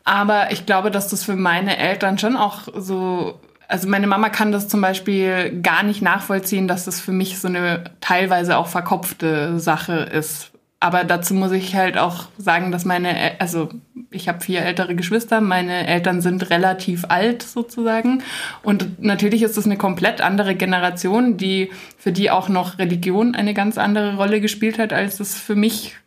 Aber 0.05 0.51
ich 0.51 0.65
glaube, 0.65 0.89
dass 0.89 1.07
das 1.07 1.23
für 1.23 1.35
meine 1.35 1.77
Eltern 1.77 2.17
schon 2.17 2.35
auch 2.35 2.67
so 2.75 3.39
also 3.67 3.87
meine 3.87 4.07
Mama 4.07 4.29
kann 4.29 4.51
das 4.51 4.67
zum 4.67 4.81
Beispiel 4.81 5.61
gar 5.61 5.83
nicht 5.83 6.01
nachvollziehen, 6.01 6.67
dass 6.67 6.85
das 6.85 6.99
für 6.99 7.11
mich 7.11 7.37
so 7.37 7.47
eine 7.47 7.83
teilweise 8.01 8.57
auch 8.57 8.65
verkopfte 8.65 9.59
Sache 9.59 9.93
ist. 9.93 10.51
Aber 10.81 11.03
dazu 11.03 11.33
muss 11.33 11.51
ich 11.51 11.75
halt 11.75 11.97
auch 11.97 12.25
sagen, 12.37 12.71
dass 12.71 12.85
meine, 12.85 13.33
also 13.39 13.69
ich 14.11 14.29
habe 14.29 14.39
vier 14.39 14.61
ältere 14.61 14.95
Geschwister, 14.95 15.41
meine 15.41 15.87
Eltern 15.87 16.21
sind 16.21 16.49
relativ 16.49 17.05
alt 17.09 17.43
sozusagen. 17.43 18.23
Und 18.63 19.01
natürlich 19.03 19.43
ist 19.43 19.57
es 19.57 19.65
eine 19.65 19.77
komplett 19.77 20.21
andere 20.21 20.55
Generation, 20.55 21.35
die, 21.35 21.69
für 21.97 22.13
die 22.13 22.31
auch 22.31 22.47
noch 22.47 22.79
Religion 22.79 23.35
eine 23.35 23.53
ganz 23.53 23.77
andere 23.77 24.15
Rolle 24.15 24.39
gespielt 24.39 24.79
hat, 24.79 24.93
als 24.93 25.19
es 25.19 25.37
für 25.37 25.55
mich 25.55 25.97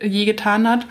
je 0.00 0.24
getan 0.24 0.68
hat. 0.68 0.86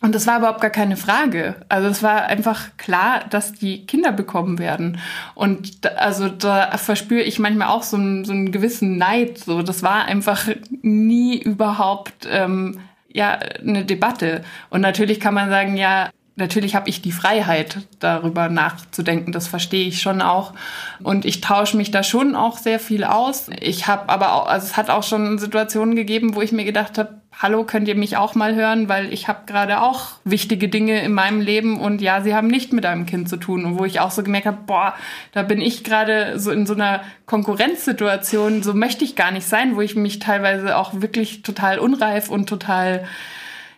Und 0.00 0.14
das 0.14 0.26
war 0.28 0.38
überhaupt 0.38 0.60
gar 0.60 0.70
keine 0.70 0.96
Frage. 0.96 1.56
Also 1.68 1.88
es 1.88 2.02
war 2.02 2.26
einfach 2.26 2.76
klar, 2.76 3.24
dass 3.30 3.52
die 3.52 3.84
Kinder 3.84 4.12
bekommen 4.12 4.58
werden. 4.58 5.00
Und 5.34 5.84
da, 5.84 5.90
also 5.90 6.28
da 6.28 6.76
verspüre 6.78 7.22
ich 7.22 7.40
manchmal 7.40 7.68
auch 7.68 7.82
so 7.82 7.96
einen, 7.96 8.24
so 8.24 8.32
einen 8.32 8.52
gewissen 8.52 8.96
Neid. 8.96 9.38
So, 9.38 9.62
das 9.62 9.82
war 9.82 10.04
einfach 10.04 10.46
nie 10.82 11.36
überhaupt 11.36 12.28
ähm, 12.30 12.78
ja 13.12 13.38
eine 13.60 13.84
Debatte. 13.84 14.44
Und 14.70 14.82
natürlich 14.82 15.18
kann 15.18 15.34
man 15.34 15.50
sagen, 15.50 15.76
ja, 15.76 16.10
natürlich 16.36 16.76
habe 16.76 16.88
ich 16.88 17.02
die 17.02 17.10
Freiheit, 17.12 17.78
darüber 17.98 18.48
nachzudenken. 18.48 19.32
Das 19.32 19.48
verstehe 19.48 19.88
ich 19.88 20.00
schon 20.00 20.22
auch. 20.22 20.54
Und 21.02 21.24
ich 21.24 21.40
tausche 21.40 21.76
mich 21.76 21.90
da 21.90 22.04
schon 22.04 22.36
auch 22.36 22.58
sehr 22.58 22.78
viel 22.78 23.02
aus. 23.02 23.50
Ich 23.60 23.88
habe 23.88 24.08
aber 24.08 24.34
auch, 24.34 24.46
also 24.46 24.64
es 24.64 24.76
hat 24.76 24.90
auch 24.90 25.02
schon 25.02 25.38
Situationen 25.38 25.96
gegeben, 25.96 26.36
wo 26.36 26.42
ich 26.42 26.52
mir 26.52 26.64
gedacht 26.64 26.98
habe, 26.98 27.20
hallo, 27.40 27.62
könnt 27.62 27.86
ihr 27.86 27.94
mich 27.94 28.16
auch 28.16 28.34
mal 28.34 28.56
hören, 28.56 28.88
weil 28.88 29.12
ich 29.12 29.28
habe 29.28 29.40
gerade 29.46 29.80
auch 29.80 30.10
wichtige 30.24 30.68
Dinge 30.68 31.00
in 31.02 31.12
meinem 31.12 31.40
Leben 31.40 31.80
und 31.80 32.00
ja, 32.00 32.20
sie 32.20 32.34
haben 32.34 32.48
nicht 32.48 32.72
mit 32.72 32.84
einem 32.84 33.06
Kind 33.06 33.28
zu 33.28 33.36
tun. 33.36 33.64
Und 33.64 33.78
wo 33.78 33.84
ich 33.84 34.00
auch 34.00 34.10
so 34.10 34.24
gemerkt 34.24 34.46
habe, 34.46 34.58
boah, 34.66 34.94
da 35.32 35.44
bin 35.44 35.60
ich 35.60 35.84
gerade 35.84 36.38
so 36.40 36.50
in 36.50 36.66
so 36.66 36.74
einer 36.74 37.00
Konkurrenzsituation, 37.26 38.64
so 38.64 38.74
möchte 38.74 39.04
ich 39.04 39.14
gar 39.14 39.30
nicht 39.30 39.46
sein, 39.46 39.76
wo 39.76 39.80
ich 39.80 39.94
mich 39.94 40.18
teilweise 40.18 40.76
auch 40.76 41.00
wirklich 41.00 41.42
total 41.42 41.78
unreif 41.78 42.28
und 42.28 42.48
total 42.48 43.04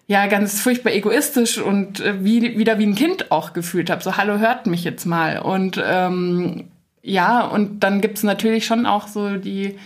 ja 0.06 0.26
ganz 0.26 0.61
furchtbar 0.61 0.92
egoistisch 0.92 1.58
und 1.58 2.00
äh, 2.00 2.24
wie, 2.24 2.58
wieder 2.58 2.78
wie 2.78 2.86
ein 2.86 2.94
Kind 2.94 3.30
auch 3.30 3.52
gefühlt 3.52 3.90
habe. 3.90 4.02
So, 4.02 4.16
hallo, 4.16 4.38
hört 4.38 4.66
mich 4.66 4.84
jetzt 4.84 5.04
mal. 5.04 5.38
Und 5.38 5.80
ähm, 5.84 6.64
ja, 7.02 7.42
und 7.42 7.80
dann 7.80 8.00
gibt's 8.00 8.22
natürlich 8.22 8.64
schon 8.64 8.86
auch 8.86 9.06
so 9.06 9.36
die 9.36 9.76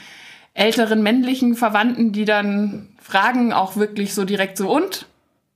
älteren 0.55 1.03
männlichen 1.03 1.57
Verwandten, 1.57 2.13
die 2.13 2.25
dann 2.25 2.89
fragen 3.05 3.53
auch 3.53 3.77
wirklich 3.77 4.15
so 4.15 4.25
direkt 4.25 4.57
so, 4.57 4.71
und? 4.71 5.07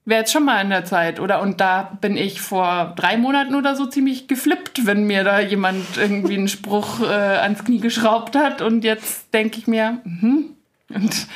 Wäre 0.05 0.21
jetzt 0.21 0.31
schon 0.31 0.45
mal 0.45 0.61
in 0.61 0.69
der 0.69 0.85
Zeit, 0.85 1.19
oder? 1.19 1.41
Und 1.41 1.59
da 1.59 1.97
bin 1.99 2.15
ich 2.15 2.41
vor 2.41 2.93
drei 2.95 3.17
Monaten 3.17 3.55
oder 3.55 3.75
so 3.75 3.85
ziemlich 3.85 4.27
geflippt, 4.27 4.85
wenn 4.85 5.03
mir 5.03 5.23
da 5.23 5.39
jemand 5.39 5.97
irgendwie 5.97 6.35
einen 6.35 6.47
Spruch 6.47 7.01
äh, 7.01 7.05
ans 7.05 7.63
Knie 7.63 7.79
geschraubt 7.79 8.35
hat. 8.35 8.61
Und 8.61 8.83
jetzt 8.83 9.33
denke 9.33 9.59
ich 9.59 9.67
mir, 9.67 9.99
mhm. 10.03 10.55
Und 10.93 11.27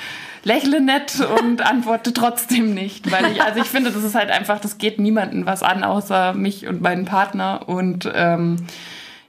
lächle 0.44 0.82
nett 0.82 1.20
und 1.40 1.62
antworte 1.66 2.14
trotzdem 2.14 2.74
nicht. 2.74 3.12
Weil 3.12 3.32
ich, 3.32 3.42
also 3.42 3.60
ich 3.60 3.68
finde, 3.68 3.92
das 3.92 4.04
ist 4.04 4.16
halt 4.16 4.32
einfach, 4.32 4.60
das 4.60 4.78
geht 4.78 5.00
niemanden 5.00 5.46
was 5.46 5.64
an, 5.64 5.84
außer 5.84 6.34
mich 6.34 6.68
und 6.68 6.82
meinen 6.82 7.06
Partner. 7.06 7.68
Und 7.68 8.12
ähm, 8.14 8.58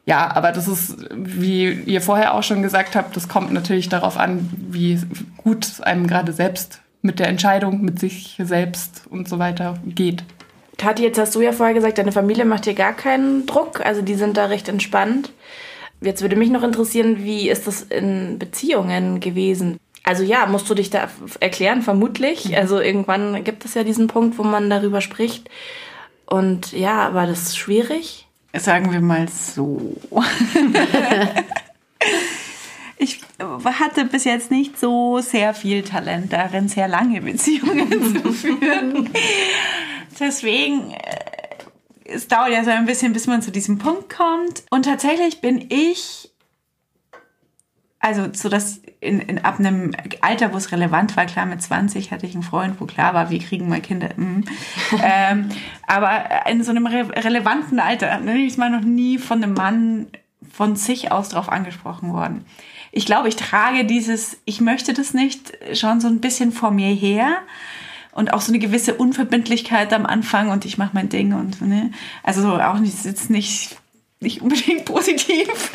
ja, 0.07 0.35
aber 0.35 0.53
das 0.53 0.69
ist, 0.69 0.97
wie 1.15 1.71
ihr 1.73 2.01
vorher 2.01 2.35
auch 2.35 2.43
schon 2.43 2.63
gesagt 2.63 2.95
habt, 2.95 3.17
das 3.17 3.29
kommt 3.29 3.53
natürlich 3.53 3.89
darauf 3.89 4.19
an, 4.19 4.51
wie 4.57 5.01
gut 5.39 5.65
es 5.65 5.81
einem 5.81 6.07
gerade 6.07 6.33
selbst 6.33 6.81
mit 7.01 7.19
der 7.19 7.29
Entscheidung, 7.29 7.83
mit 7.83 7.99
sich 7.99 8.37
selbst 8.39 9.03
und 9.11 9.29
so 9.29 9.39
weiter 9.39 9.79
geht. 9.87 10.25
Kathi, 10.79 11.05
jetzt 11.05 11.19
hast 11.19 11.35
du 11.35 11.41
ja 11.41 11.53
vorher 11.53 11.75
gesagt, 11.75 11.99
deine 11.99 12.13
Familie 12.13 12.45
macht 12.45 12.67
dir 12.67 12.75
gar 12.75 12.93
keinen 12.93 13.47
Druck, 13.47 13.85
also 13.85 14.03
die 14.03 14.15
sind 14.15 14.37
da 14.37 14.47
recht 14.47 14.69
entspannt. 14.69 15.33
Jetzt 16.01 16.21
würde 16.21 16.37
mich 16.37 16.51
noch 16.51 16.63
interessieren, 16.63 17.25
wie 17.25 17.49
ist 17.49 17.67
das 17.67 17.83
in 17.83 18.39
Beziehungen 18.39 19.21
gewesen? 19.21 19.79
Also 20.03 20.23
ja, 20.23 20.45
musst 20.47 20.69
du 20.69 20.75
dich 20.75 20.91
da 20.91 21.09
erklären, 21.41 21.81
vermutlich. 21.81 22.51
Mhm. 22.51 22.55
Also 22.57 22.81
irgendwann 22.81 23.43
gibt 23.43 23.65
es 23.65 23.75
ja 23.75 23.85
diesen 23.85 24.07
Punkt, 24.07 24.37
wo 24.39 24.43
man 24.43 24.69
darüber 24.69 25.01
spricht. 25.01 25.49
Und 26.27 26.73
ja, 26.73 27.15
war 27.15 27.27
das 27.27 27.57
schwierig? 27.57 28.27
Sagen 28.57 28.93
wir 28.93 29.01
mal 29.01 29.29
so. 29.29 29.97
ich 32.99 33.21
hatte 33.65 34.05
bis 34.05 34.25
jetzt 34.25 34.51
nicht 34.51 34.79
so 34.79 35.21
sehr 35.21 35.55
viel 35.55 35.83
Talent 35.83 36.33
darin, 36.33 36.69
sehr 36.69 36.89
lange 36.89 37.21
Beziehungen 37.21 38.23
zu 38.23 38.33
führen. 38.33 39.11
Deswegen, 40.21 40.93
äh, 40.93 41.25
es 42.05 42.29
dauert 42.29 42.51
ja 42.51 42.65
so 42.65 42.71
ein 42.71 42.87
bisschen, 42.87 43.13
bis 43.13 43.27
man 43.27 43.43
zu 43.43 43.51
diesem 43.51 43.79
Punkt 43.79 44.15
kommt. 44.15 44.63
Und 44.71 44.85
tatsächlich 44.85 45.41
bin 45.41 45.67
ich, 45.71 46.34
also 48.05 48.29
so 48.35 48.51
dass 48.51 48.83
in, 49.01 49.19
in, 49.19 49.39
ab 49.47 49.59
einem 49.59 49.93
Alter, 50.21 50.53
wo 50.53 50.59
es 50.59 50.73
relevant 50.73 51.17
war, 51.17 51.25
klar, 51.25 51.47
mit 51.47 51.63
20 51.63 52.11
hatte 52.11 52.27
ich 52.27 52.35
einen 52.35 52.43
Freund, 52.43 52.79
wo 52.79 52.85
klar 52.85 53.15
war, 53.15 53.31
wir 53.31 53.39
kriegen 53.39 53.67
mal 53.67 53.81
Kinder. 53.81 54.11
Mhm. 54.15 54.45
ähm, 55.03 55.49
aber 55.87 56.47
in 56.51 56.63
so 56.63 56.71
einem 56.71 56.87
re 56.87 57.09
relevanten 57.25 57.81
Alter, 57.81 58.21
ne, 58.21 58.45
ist 58.45 58.59
mal 58.59 58.69
noch 58.69 58.83
nie 58.83 59.17
von 59.17 59.43
einem 59.43 59.55
Mann 59.55 60.09
von 60.53 60.77
sich 60.77 61.13
aus 61.13 61.31
drauf 61.31 61.49
angesprochen 61.49 62.13
worden. 62.13 62.45
Ich 62.93 63.07
glaube, 63.07 63.29
ich 63.29 63.37
trage 63.37 63.87
dieses, 63.87 64.37
ich 64.45 64.61
möchte 64.61 64.93
das 64.93 65.15
nicht, 65.15 65.55
schon 65.73 66.03
so 66.03 66.09
ein 66.09 66.21
bisschen 66.21 66.53
vor 66.53 66.73
mir 66.73 66.95
her 66.95 67.39
und 68.13 68.35
auch 68.35 68.43
so 68.43 68.53
eine 68.53 68.59
gewisse 68.59 68.95
Unverbindlichkeit 68.95 69.95
am 69.95 70.05
Anfang 70.05 70.51
und 70.51 70.67
ich 70.67 70.77
mache 70.77 70.91
mein 70.93 71.09
Ding 71.09 71.33
und 71.33 71.63
ne, 71.63 71.91
also 72.23 72.61
auch 72.61 72.79
nicht 72.79 73.03
jetzt 73.07 73.31
nicht 73.31 73.79
nicht 74.21 74.43
unbedingt 74.43 74.85
positiv, 74.87 75.73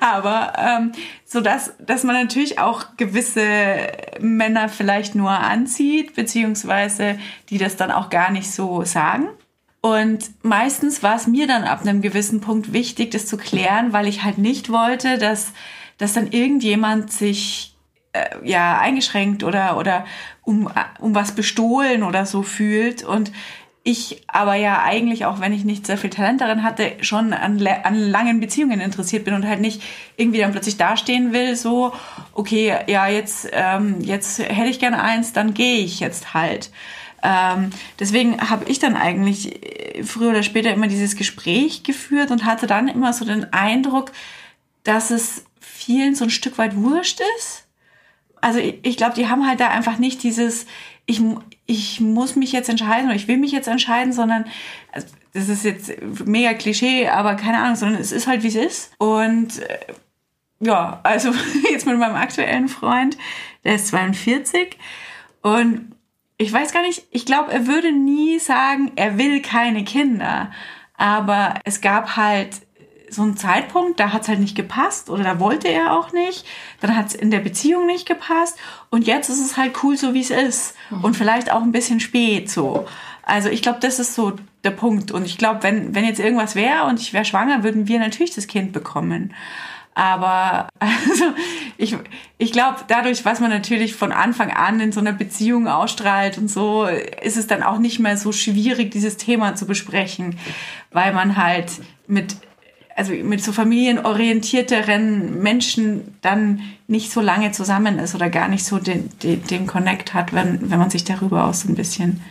aber 0.00 0.52
ähm, 0.58 0.92
so 1.24 1.40
dass 1.40 1.74
dass 1.78 2.04
man 2.04 2.16
natürlich 2.16 2.58
auch 2.58 2.96
gewisse 2.96 3.88
Männer 4.20 4.68
vielleicht 4.68 5.14
nur 5.14 5.30
anzieht 5.30 6.14
beziehungsweise 6.14 7.18
die 7.48 7.58
das 7.58 7.76
dann 7.76 7.90
auch 7.90 8.10
gar 8.10 8.30
nicht 8.30 8.50
so 8.50 8.84
sagen. 8.84 9.28
Und 9.80 10.30
meistens 10.44 11.02
war 11.02 11.16
es 11.16 11.26
mir 11.26 11.48
dann 11.48 11.64
ab 11.64 11.80
einem 11.80 12.02
gewissen 12.02 12.40
Punkt 12.40 12.72
wichtig, 12.72 13.10
das 13.10 13.26
zu 13.26 13.36
klären, 13.36 13.92
weil 13.92 14.06
ich 14.06 14.22
halt 14.22 14.38
nicht 14.38 14.70
wollte, 14.70 15.18
dass 15.18 15.52
dass 15.98 16.12
dann 16.12 16.28
irgendjemand 16.28 17.12
sich 17.12 17.76
äh, 18.12 18.26
ja 18.44 18.78
eingeschränkt 18.78 19.42
oder 19.44 19.76
oder 19.76 20.04
um 20.42 20.70
um 21.00 21.14
was 21.14 21.32
bestohlen 21.32 22.02
oder 22.02 22.26
so 22.26 22.42
fühlt 22.42 23.02
und 23.02 23.32
ich 23.84 24.22
aber 24.28 24.54
ja 24.54 24.82
eigentlich, 24.82 25.26
auch 25.26 25.40
wenn 25.40 25.52
ich 25.52 25.64
nicht 25.64 25.86
sehr 25.86 25.98
viel 25.98 26.10
Talent 26.10 26.40
darin 26.40 26.62
hatte, 26.62 26.92
schon 27.00 27.32
an, 27.32 27.66
an 27.66 27.96
langen 27.96 28.38
Beziehungen 28.38 28.80
interessiert 28.80 29.24
bin 29.24 29.34
und 29.34 29.46
halt 29.46 29.60
nicht 29.60 29.82
irgendwie 30.16 30.38
dann 30.38 30.52
plötzlich 30.52 30.76
dastehen 30.76 31.32
will, 31.32 31.56
so, 31.56 31.92
okay, 32.32 32.76
ja, 32.86 33.08
jetzt, 33.08 33.48
ähm, 33.52 34.00
jetzt 34.00 34.38
hätte 34.38 34.68
ich 34.68 34.78
gerne 34.78 35.02
eins, 35.02 35.32
dann 35.32 35.52
gehe 35.52 35.78
ich 35.78 35.98
jetzt 35.98 36.32
halt. 36.32 36.70
Ähm, 37.24 37.70
deswegen 37.98 38.50
habe 38.50 38.68
ich 38.68 38.78
dann 38.78 38.96
eigentlich 38.96 39.62
äh, 39.64 40.04
früher 40.04 40.30
oder 40.30 40.42
später 40.42 40.72
immer 40.72 40.88
dieses 40.88 41.16
Gespräch 41.16 41.82
geführt 41.82 42.30
und 42.30 42.44
hatte 42.44 42.66
dann 42.66 42.88
immer 42.88 43.12
so 43.12 43.24
den 43.24 43.52
Eindruck, 43.52 44.12
dass 44.84 45.10
es 45.10 45.44
vielen 45.60 46.14
so 46.14 46.24
ein 46.24 46.30
Stück 46.30 46.58
weit 46.58 46.76
wurscht 46.76 47.20
ist. 47.38 47.66
Also 48.40 48.58
ich, 48.58 48.78
ich 48.82 48.96
glaube, 48.96 49.14
die 49.14 49.28
haben 49.28 49.46
halt 49.46 49.60
da 49.60 49.68
einfach 49.68 49.98
nicht 49.98 50.22
dieses, 50.22 50.66
ich, 51.06 51.20
ich 51.66 52.00
muss 52.00 52.36
mich 52.36 52.52
jetzt 52.52 52.68
entscheiden 52.68 53.06
oder 53.06 53.16
ich 53.16 53.28
will 53.28 53.36
mich 53.36 53.52
jetzt 53.52 53.68
entscheiden, 53.68 54.12
sondern 54.12 54.44
also, 54.92 55.06
das 55.34 55.48
ist 55.48 55.64
jetzt 55.64 55.92
mega 56.24 56.54
Klischee, 56.54 57.08
aber 57.08 57.34
keine 57.34 57.58
Ahnung, 57.58 57.76
sondern 57.76 58.00
es 58.00 58.12
ist 58.12 58.26
halt 58.26 58.42
wie 58.42 58.48
es 58.48 58.54
ist. 58.54 58.92
Und 58.98 59.60
äh, 59.60 59.78
ja, 60.60 61.00
also 61.02 61.32
jetzt 61.70 61.86
mit 61.86 61.98
meinem 61.98 62.16
aktuellen 62.16 62.68
Freund, 62.68 63.16
der 63.64 63.76
ist 63.76 63.88
42 63.88 64.76
und 65.42 65.92
ich 66.38 66.52
weiß 66.52 66.72
gar 66.72 66.82
nicht, 66.82 67.04
ich 67.10 67.24
glaube, 67.24 67.52
er 67.52 67.66
würde 67.66 67.92
nie 67.92 68.38
sagen, 68.38 68.92
er 68.96 69.16
will 69.16 69.42
keine 69.42 69.84
Kinder. 69.84 70.50
Aber 70.96 71.54
es 71.64 71.80
gab 71.80 72.16
halt 72.16 72.62
so 73.12 73.22
ein 73.22 73.36
Zeitpunkt, 73.36 74.00
da 74.00 74.12
hat 74.12 74.22
es 74.22 74.28
halt 74.28 74.40
nicht 74.40 74.56
gepasst 74.56 75.10
oder 75.10 75.22
da 75.22 75.38
wollte 75.38 75.68
er 75.68 75.96
auch 75.96 76.12
nicht. 76.12 76.46
Dann 76.80 76.96
hat 76.96 77.08
es 77.08 77.14
in 77.14 77.30
der 77.30 77.40
Beziehung 77.40 77.86
nicht 77.86 78.06
gepasst 78.06 78.58
und 78.90 79.06
jetzt 79.06 79.28
ist 79.28 79.44
es 79.44 79.56
halt 79.56 79.82
cool, 79.82 79.96
so 79.96 80.14
wie 80.14 80.20
es 80.20 80.30
ist 80.30 80.74
mhm. 80.90 81.04
und 81.04 81.16
vielleicht 81.16 81.52
auch 81.52 81.62
ein 81.62 81.72
bisschen 81.72 82.00
spät 82.00 82.50
so. 82.50 82.86
Also 83.22 83.48
ich 83.48 83.62
glaube, 83.62 83.78
das 83.80 83.98
ist 83.98 84.14
so 84.14 84.32
der 84.64 84.70
Punkt. 84.70 85.12
Und 85.12 85.24
ich 85.24 85.38
glaube, 85.38 85.62
wenn, 85.62 85.94
wenn 85.94 86.04
jetzt 86.04 86.20
irgendwas 86.20 86.54
wäre 86.54 86.84
und 86.84 87.00
ich 87.00 87.12
wäre 87.12 87.24
schwanger, 87.24 87.62
würden 87.62 87.88
wir 87.88 87.98
natürlich 87.98 88.34
das 88.34 88.46
Kind 88.46 88.72
bekommen. 88.72 89.32
Aber 89.94 90.68
also 90.78 91.24
ich, 91.76 91.96
ich 92.38 92.52
glaube, 92.52 92.78
dadurch, 92.88 93.24
was 93.24 93.40
man 93.40 93.50
natürlich 93.50 93.94
von 93.94 94.12
Anfang 94.12 94.50
an 94.50 94.80
in 94.80 94.92
so 94.92 95.00
einer 95.00 95.12
Beziehung 95.12 95.68
ausstrahlt 95.68 96.38
und 96.38 96.48
so, 96.48 96.86
ist 96.86 97.36
es 97.36 97.46
dann 97.46 97.62
auch 97.62 97.78
nicht 97.78 97.98
mehr 97.98 98.16
so 98.16 98.32
schwierig, 98.32 98.90
dieses 98.90 99.16
Thema 99.16 99.54
zu 99.54 99.66
besprechen, 99.66 100.38
weil 100.90 101.12
man 101.12 101.36
halt 101.36 101.72
mit 102.06 102.36
also 102.96 103.12
mit 103.12 103.42
so 103.42 103.52
familienorientierteren 103.52 105.42
Menschen 105.42 106.16
dann 106.20 106.60
nicht 106.86 107.10
so 107.10 107.20
lange 107.20 107.52
zusammen 107.52 107.98
ist 107.98 108.14
oder 108.14 108.30
gar 108.30 108.48
nicht 108.48 108.64
so 108.64 108.78
den, 108.78 109.10
den, 109.22 109.42
den 109.44 109.66
Connect 109.66 110.14
hat, 110.14 110.32
wenn, 110.32 110.70
wenn 110.70 110.78
man 110.78 110.90
sich 110.90 111.04
darüber 111.04 111.46
auch 111.46 111.54
so 111.54 111.68
ein 111.68 111.74
bisschen 111.74 112.22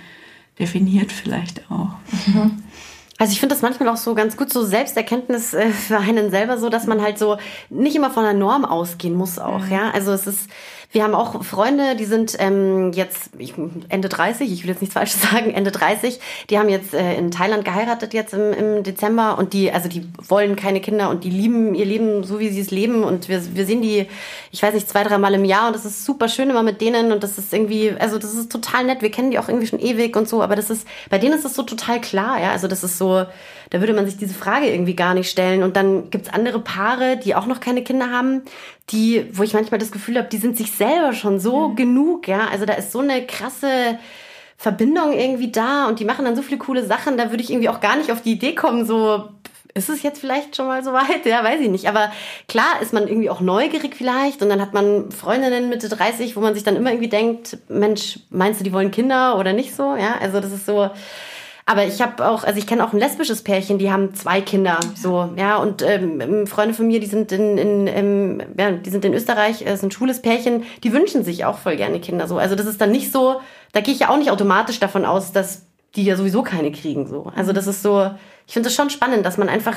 definiert 0.59 1.12
vielleicht 1.12 1.70
auch. 1.72 1.93
Mhm. 2.28 2.64
Also 3.18 3.34
ich 3.34 3.39
finde 3.39 3.53
das 3.53 3.62
manchmal 3.62 3.89
auch 3.89 3.97
so 3.97 4.16
ganz 4.16 4.36
gut, 4.36 4.51
so 4.51 4.64
Selbsterkenntnis 4.64 5.53
äh, 5.53 5.70
für 5.70 5.99
einen 5.99 6.32
selber 6.32 6.57
so, 6.57 6.70
dass 6.70 6.88
man 6.88 7.01
halt 7.01 7.20
so 7.20 7.38
nicht 7.70 7.95
immer 7.95 8.09
von 8.09 8.24
der 8.24 8.34
Norm 8.34 8.66
ausgehen 8.66 9.16
muss 9.16 9.38
auch, 9.38 9.66
mhm. 9.66 9.72
ja. 9.72 9.91
Also 9.91 10.12
es 10.12 10.26
ist, 10.26 10.49
Wir 10.94 11.04
haben 11.04 11.16
auch 11.16 11.42
Freunde, 11.46 11.96
die 11.96 12.04
sind 12.04 12.36
ähm, 12.39 12.92
jetzt 12.92 13.32
Ende 13.88 14.10
30, 14.10 14.52
ich 14.52 14.64
will 14.64 14.72
jetzt 14.72 14.82
nichts 14.82 14.94
Falsches 14.94 15.22
sagen, 15.32 15.52
Ende 15.52 15.72
30, 15.72 16.20
die 16.50 16.60
haben 16.60 16.68
jetzt 16.68 16.94
äh, 16.94 17.16
in 17.16 17.32
Thailand 17.32 17.64
geheiratet 17.64 18.14
jetzt 18.14 18.34
im, 18.34 18.52
im 18.52 18.84
Dezember 18.84 19.38
und 19.38 19.54
die, 19.54 19.72
also 19.72 19.88
die 19.88 20.06
wollen 20.28 20.58
keine 20.58 20.82
Kinder 20.82 21.10
und 21.10 21.24
die 21.24 21.30
lieben 21.30 21.76
ihr 21.76 21.86
Leben 21.86 22.26
so, 22.26 22.39
wie 22.39 22.50
sie 22.50 22.60
es 22.60 22.72
leben 22.72 23.04
und 23.04 23.30
wir, 23.30 23.42
wir 23.56 23.66
sehen 23.66 23.82
die, 23.82 24.06
ich 24.52 24.62
weiß 24.62 24.74
nicht, 24.74 24.89
zwei, 24.89 25.04
drei 25.06 25.18
Mal 25.18 25.34
im 25.34 25.46
Jahr 25.46 25.68
und 25.68 25.76
das 25.76 25.86
ist 25.86 26.04
super 26.04 26.28
schön 26.28 26.50
immer 26.50 26.64
mit 26.64 26.82
denen 26.82 27.14
und 27.14 27.24
das 27.24 27.38
ist 27.38 27.54
irgendwie, 27.54 27.94
also 27.98 28.18
das 28.18 28.34
ist 28.34 28.52
total 28.52 28.84
nett, 28.84 29.02
wir 29.02 29.12
kennen 29.12 29.32
die 29.32 29.39
auch 29.39 29.48
irgendwie 29.48 29.68
schon 29.68 29.80
ewig 29.80 30.18
und 30.18 30.28
so, 30.28 30.44
aber 30.44 30.58
das 30.58 30.70
ist, 30.70 30.86
bei 31.10 31.18
denen 31.18 31.36
ist 31.36 31.46
das 31.46 31.56
so 31.56 31.64
total 31.64 32.02
klar, 32.02 32.42
ja, 32.42 32.52
also 32.52 32.68
das 32.68 32.84
ist 32.84 32.98
so, 32.98 33.26
da 33.70 33.80
würde 33.80 33.94
man 33.94 34.06
sich 34.06 34.18
diese 34.18 34.34
Frage 34.34 34.70
irgendwie 34.70 34.96
gar 34.96 35.14
nicht 35.14 35.30
stellen 35.30 35.64
und 35.64 35.78
dann 35.78 36.10
gibt's 36.10 36.28
andere 36.28 36.60
Paare, 36.60 37.16
die 37.16 37.34
auch 37.34 37.46
noch 37.46 37.62
keine 37.62 37.82
Kinder 37.82 38.10
haben, 38.10 38.42
die, 38.89 39.26
wo 39.32 39.44
ich 39.44 39.54
manchmal 39.54 39.80
das 39.80 39.92
Gefühl 39.92 40.18
habe, 40.18 40.28
die 40.28 40.38
sind 40.38 40.58
sich 40.58 40.72
selber 40.82 41.14
schon 41.14 41.40
so 41.40 41.70
mhm. 41.70 41.76
genug, 41.76 42.28
ja. 42.28 42.48
Also 42.52 42.66
da 42.66 42.74
ist 42.74 42.92
so 42.92 43.00
eine 43.00 43.26
krasse 43.28 44.00
Verbindung 44.58 45.14
irgendwie 45.14 45.52
da 45.52 45.88
und 45.88 46.00
die 46.00 46.06
machen 46.06 46.26
dann 46.26 46.36
so 46.36 46.42
viele 46.42 46.58
coole 46.58 46.86
Sachen, 46.86 47.18
da 47.18 47.30
würde 47.30 47.44
ich 47.44 47.52
irgendwie 47.52 47.70
auch 47.70 47.82
gar 47.82 47.96
nicht 47.98 48.12
auf 48.12 48.22
die 48.22 48.34
Idee 48.34 48.56
kommen, 48.56 48.86
so, 48.86 49.30
ist 49.74 49.90
es 49.90 50.04
jetzt 50.04 50.20
vielleicht 50.20 50.56
schon 50.56 50.68
mal 50.68 50.84
so 50.84 50.92
weit? 50.92 51.26
Ja, 51.26 51.44
weiß 51.44 51.62
ich 51.62 51.70
nicht. 51.70 51.88
Aber 51.88 52.12
klar 52.48 52.82
ist 52.82 52.94
man 52.94 53.08
irgendwie 53.08 53.30
auch 53.30 53.40
neugierig 53.40 53.96
vielleicht 53.96 54.42
und 54.42 54.50
dann 54.50 54.62
hat 54.62 54.74
man 54.74 55.12
Freundinnen 55.12 55.70
Mitte 55.70 55.88
30, 55.88 56.36
wo 56.36 56.42
man 56.42 56.54
sich 56.54 56.64
dann 56.64 56.76
immer 56.76 56.92
irgendwie 56.92 57.10
denkt, 57.10 57.58
Mensch, 57.70 58.20
meinst 58.30 58.60
du, 58.60 58.64
die 58.64 58.74
wollen 58.74 58.92
Kinder 58.92 59.38
oder 59.38 59.54
nicht 59.54 59.76
so? 59.76 59.96
Ja, 59.96 60.16
also 60.20 60.40
das 60.40 60.52
ist 60.52 60.66
so, 60.66 60.90
aber 61.66 61.86
ich 61.86 62.01
habe 62.01 62.28
auch, 62.28 62.43
also 62.43 62.57
ich 62.57 62.68
kenne 62.68 62.84
auch 62.86 62.93
ein 62.93 62.99
lesbisches 62.99 63.43
Pärchen, 63.43 63.78
die 63.78 63.91
haben 63.91 64.14
zwei 64.16 64.41
Kinder, 64.41 64.80
so 64.95 65.30
ja 65.38 65.57
und 65.57 65.82
ähm, 65.82 66.47
Freunde 66.47 66.74
von 66.74 66.88
mir, 66.88 66.99
die 66.99 67.07
sind 67.07 67.32
in, 67.32 67.57
in, 67.57 67.88
in 67.88 68.43
ja, 68.57 68.72
die 68.72 68.89
sind 68.89 69.05
in 69.05 69.14
Österreich, 69.14 69.66
äh, 69.66 69.76
sind 69.76 69.93
schwules 69.93 70.22
Pärchen, 70.22 70.64
die 70.84 70.93
wünschen 70.93 71.24
sich 71.24 71.45
auch 71.45 71.57
voll 71.57 71.76
gerne 71.78 71.99
Kinder, 71.99 72.28
so. 72.28 72.38
Also 72.38 72.55
das 72.55 72.66
ist 72.66 72.82
dann 72.82 72.91
nicht 72.91 73.12
so, 73.12 73.41
da 73.74 73.82
gehe 73.82 73.93
ich 73.93 74.01
ja 74.01 74.09
auch 74.09 74.18
nicht 74.18 74.32
automatisch 74.32 74.80
davon 74.80 75.05
aus, 75.05 75.32
dass 75.32 75.66
die 75.95 76.03
ja 76.03 76.16
sowieso 76.16 76.41
keine 76.41 76.72
kriegen, 76.72 77.07
so. 77.07 77.32
Also 77.36 77.53
das 77.53 77.68
ist 77.68 77.84
so, 77.84 78.09
ich 78.47 78.53
finde 78.53 78.70
es 78.70 78.76
schon 78.76 78.89
spannend, 78.89 79.26
dass 79.26 79.38
man 79.38 79.49
einfach 79.49 79.76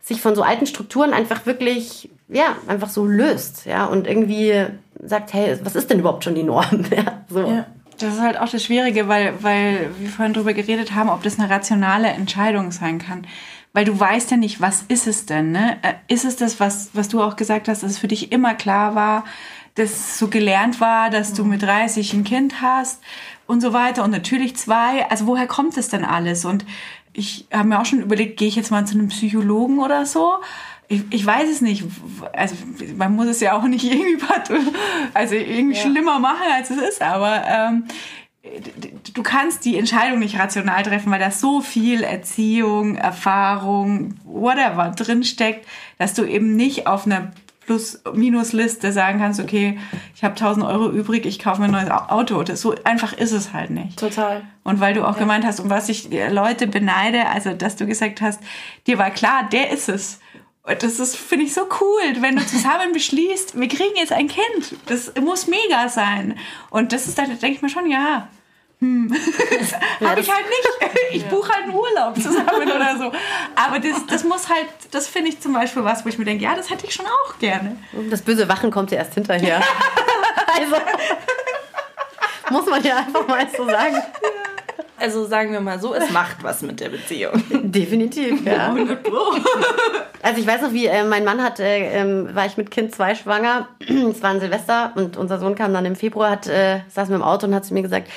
sich 0.00 0.20
von 0.20 0.34
so 0.34 0.42
alten 0.42 0.66
Strukturen 0.66 1.12
einfach 1.12 1.46
wirklich, 1.46 2.10
ja, 2.28 2.56
einfach 2.66 2.88
so 2.88 3.06
löst, 3.06 3.66
ja, 3.66 3.86
und 3.86 4.06
irgendwie 4.06 4.66
sagt, 5.02 5.32
hey, 5.32 5.58
was 5.62 5.76
ist 5.76 5.90
denn 5.90 6.00
überhaupt 6.00 6.24
schon 6.24 6.34
die 6.34 6.42
Norm, 6.42 6.84
ja, 6.96 7.24
so. 7.28 7.40
Ja. 7.40 7.66
Das 8.00 8.14
ist 8.14 8.20
halt 8.20 8.38
auch 8.38 8.48
das 8.48 8.64
Schwierige, 8.64 9.08
weil, 9.08 9.34
weil 9.42 9.90
wir 9.98 10.08
vorhin 10.08 10.32
darüber 10.32 10.54
geredet 10.54 10.94
haben, 10.94 11.10
ob 11.10 11.22
das 11.22 11.38
eine 11.38 11.50
rationale 11.50 12.08
Entscheidung 12.08 12.72
sein 12.72 12.98
kann. 12.98 13.26
Weil 13.72 13.84
du 13.84 13.98
weißt 13.98 14.30
ja 14.32 14.36
nicht, 14.36 14.60
was 14.60 14.82
ist 14.88 15.06
es 15.06 15.26
denn? 15.26 15.52
Ne? 15.52 15.78
Äh, 15.82 15.94
ist 16.12 16.24
es 16.24 16.36
das, 16.36 16.58
was, 16.58 16.90
was 16.92 17.08
du 17.08 17.22
auch 17.22 17.36
gesagt 17.36 17.68
hast, 17.68 17.82
dass 17.82 17.92
es 17.92 17.98
für 17.98 18.08
dich 18.08 18.32
immer 18.32 18.54
klar 18.54 18.94
war, 18.94 19.24
dass 19.74 20.18
so 20.18 20.28
gelernt 20.28 20.80
war, 20.80 21.10
dass 21.10 21.34
du 21.34 21.44
mit 21.44 21.62
30 21.62 22.12
ein 22.14 22.24
Kind 22.24 22.60
hast 22.60 23.00
und 23.46 23.60
so 23.60 23.72
weiter 23.72 24.02
und 24.02 24.10
natürlich 24.10 24.56
zwei. 24.56 25.08
Also 25.08 25.26
woher 25.26 25.46
kommt 25.46 25.76
das 25.76 25.88
denn 25.88 26.04
alles? 26.04 26.44
Und 26.44 26.64
ich 27.12 27.46
habe 27.52 27.68
mir 27.68 27.80
auch 27.80 27.86
schon 27.86 28.02
überlegt, 28.02 28.38
gehe 28.38 28.48
ich 28.48 28.56
jetzt 28.56 28.70
mal 28.70 28.86
zu 28.86 28.94
einem 28.94 29.08
Psychologen 29.08 29.78
oder 29.78 30.06
so? 30.06 30.34
Ich, 30.90 31.04
ich 31.10 31.24
weiß 31.24 31.48
es 31.48 31.60
nicht. 31.60 31.84
Also 32.32 32.56
man 32.96 33.14
muss 33.14 33.28
es 33.28 33.40
ja 33.40 33.56
auch 33.56 33.62
nicht 33.62 33.84
irgendwie, 33.90 34.26
also 35.14 35.34
irgendwie 35.36 35.76
ja. 35.76 35.82
schlimmer 35.82 36.18
machen, 36.18 36.46
als 36.52 36.70
es 36.70 36.78
ist. 36.78 37.00
Aber 37.00 37.44
ähm, 37.46 37.84
du 39.14 39.22
kannst 39.22 39.64
die 39.64 39.78
Entscheidung 39.78 40.18
nicht 40.18 40.38
rational 40.38 40.82
treffen, 40.82 41.12
weil 41.12 41.20
da 41.20 41.30
so 41.30 41.60
viel 41.60 42.02
Erziehung, 42.02 42.96
Erfahrung, 42.96 44.16
whatever 44.24 44.90
drinsteckt, 44.90 45.66
dass 45.98 46.14
du 46.14 46.24
eben 46.24 46.56
nicht 46.56 46.88
auf 46.88 47.06
einer 47.06 47.30
Plus-Minus-Liste 47.66 48.90
sagen 48.90 49.20
kannst, 49.20 49.38
okay, 49.38 49.78
ich 50.16 50.24
habe 50.24 50.32
1000 50.32 50.66
Euro 50.66 50.90
übrig, 50.90 51.24
ich 51.24 51.38
kaufe 51.38 51.60
mir 51.60 51.68
ein 51.68 51.70
neues 51.70 51.90
Auto. 51.90 52.42
Das, 52.42 52.60
so 52.60 52.74
einfach 52.82 53.12
ist 53.12 53.30
es 53.30 53.52
halt 53.52 53.70
nicht. 53.70 53.96
Total. 53.96 54.42
Und 54.64 54.80
weil 54.80 54.92
du 54.92 55.06
auch 55.06 55.14
ja. 55.14 55.20
gemeint 55.20 55.44
hast, 55.46 55.60
um 55.60 55.70
was 55.70 55.88
ich 55.88 56.08
Leute 56.30 56.66
beneide, 56.66 57.26
also 57.28 57.52
dass 57.52 57.76
du 57.76 57.86
gesagt 57.86 58.22
hast, 58.22 58.40
dir 58.88 58.98
war 58.98 59.10
klar, 59.10 59.48
der 59.52 59.70
ist 59.70 59.88
es. 59.88 60.18
Das 60.64 61.00
ist, 61.00 61.16
finde 61.16 61.46
ich, 61.46 61.54
so 61.54 61.62
cool, 61.80 62.20
wenn 62.20 62.36
du 62.36 62.46
zusammen 62.46 62.92
beschließt, 62.92 63.58
wir 63.58 63.68
kriegen 63.68 63.96
jetzt 63.96 64.12
ein 64.12 64.28
Kind. 64.28 64.76
Das 64.86 65.12
muss 65.20 65.46
mega 65.46 65.88
sein. 65.88 66.38
Und 66.68 66.92
das 66.92 67.08
ist, 67.08 67.18
da 67.18 67.24
denke 67.24 67.48
ich 67.48 67.62
mir 67.62 67.70
schon, 67.70 67.90
ja, 67.90 68.28
hm. 68.80 69.12
ja, 70.00 70.10
habe 70.10 70.20
ich 70.20 70.32
halt 70.32 70.46
nicht. 70.46 70.96
Ich 71.12 71.22
ja. 71.22 71.28
buche 71.28 71.52
halt 71.52 71.64
einen 71.64 71.74
Urlaub 71.74 72.14
zusammen 72.14 72.70
oder 72.70 72.96
so. 72.96 73.12
Aber 73.56 73.80
das, 73.80 74.06
das 74.06 74.22
muss 74.22 74.48
halt, 74.48 74.68
das 74.92 75.08
finde 75.08 75.30
ich 75.30 75.40
zum 75.40 75.52
Beispiel 75.52 75.82
was, 75.82 76.04
wo 76.04 76.08
ich 76.08 76.18
mir 76.18 76.24
denke, 76.24 76.44
ja, 76.44 76.54
das 76.54 76.70
hätte 76.70 76.86
ich 76.86 76.94
schon 76.94 77.06
auch 77.06 77.36
gerne. 77.40 77.76
Das 78.10 78.22
böse 78.22 78.48
Wachen 78.48 78.70
kommt 78.70 78.92
ja 78.92 78.98
erst 78.98 79.14
hinterher. 79.14 79.60
also 80.56 80.76
muss 82.50 82.66
man 82.66 82.82
ja 82.84 82.98
einfach 82.98 83.26
mal 83.26 83.44
so 83.56 83.64
sagen. 83.64 84.00
Also 85.00 85.26
sagen 85.26 85.52
wir 85.52 85.60
mal 85.60 85.80
so, 85.80 85.94
es 85.94 86.10
macht 86.10 86.42
was 86.42 86.62
mit 86.62 86.80
der 86.80 86.90
Beziehung. 86.90 87.42
Definitiv, 87.62 88.44
ja. 88.44 88.74
also 90.22 90.40
ich 90.40 90.46
weiß 90.46 90.62
noch, 90.62 90.72
wie 90.72 90.86
äh, 90.86 91.04
mein 91.04 91.24
Mann 91.24 91.42
hat, 91.42 91.58
äh, 91.58 92.00
äh, 92.00 92.34
war 92.34 92.46
ich 92.46 92.56
mit 92.56 92.70
Kind 92.70 92.94
zwei 92.94 93.14
schwanger. 93.14 93.68
es 93.80 94.22
war 94.22 94.30
ein 94.30 94.40
Silvester 94.40 94.92
und 94.96 95.16
unser 95.16 95.38
Sohn 95.38 95.54
kam 95.54 95.72
dann 95.72 95.86
im 95.86 95.96
Februar, 95.96 96.30
hat, 96.30 96.46
äh, 96.46 96.80
saß 96.88 97.08
mit 97.08 97.16
im 97.16 97.22
Auto 97.22 97.46
und 97.46 97.54
hat 97.54 97.64
zu 97.64 97.74
mir 97.74 97.82
gesagt, 97.82 98.08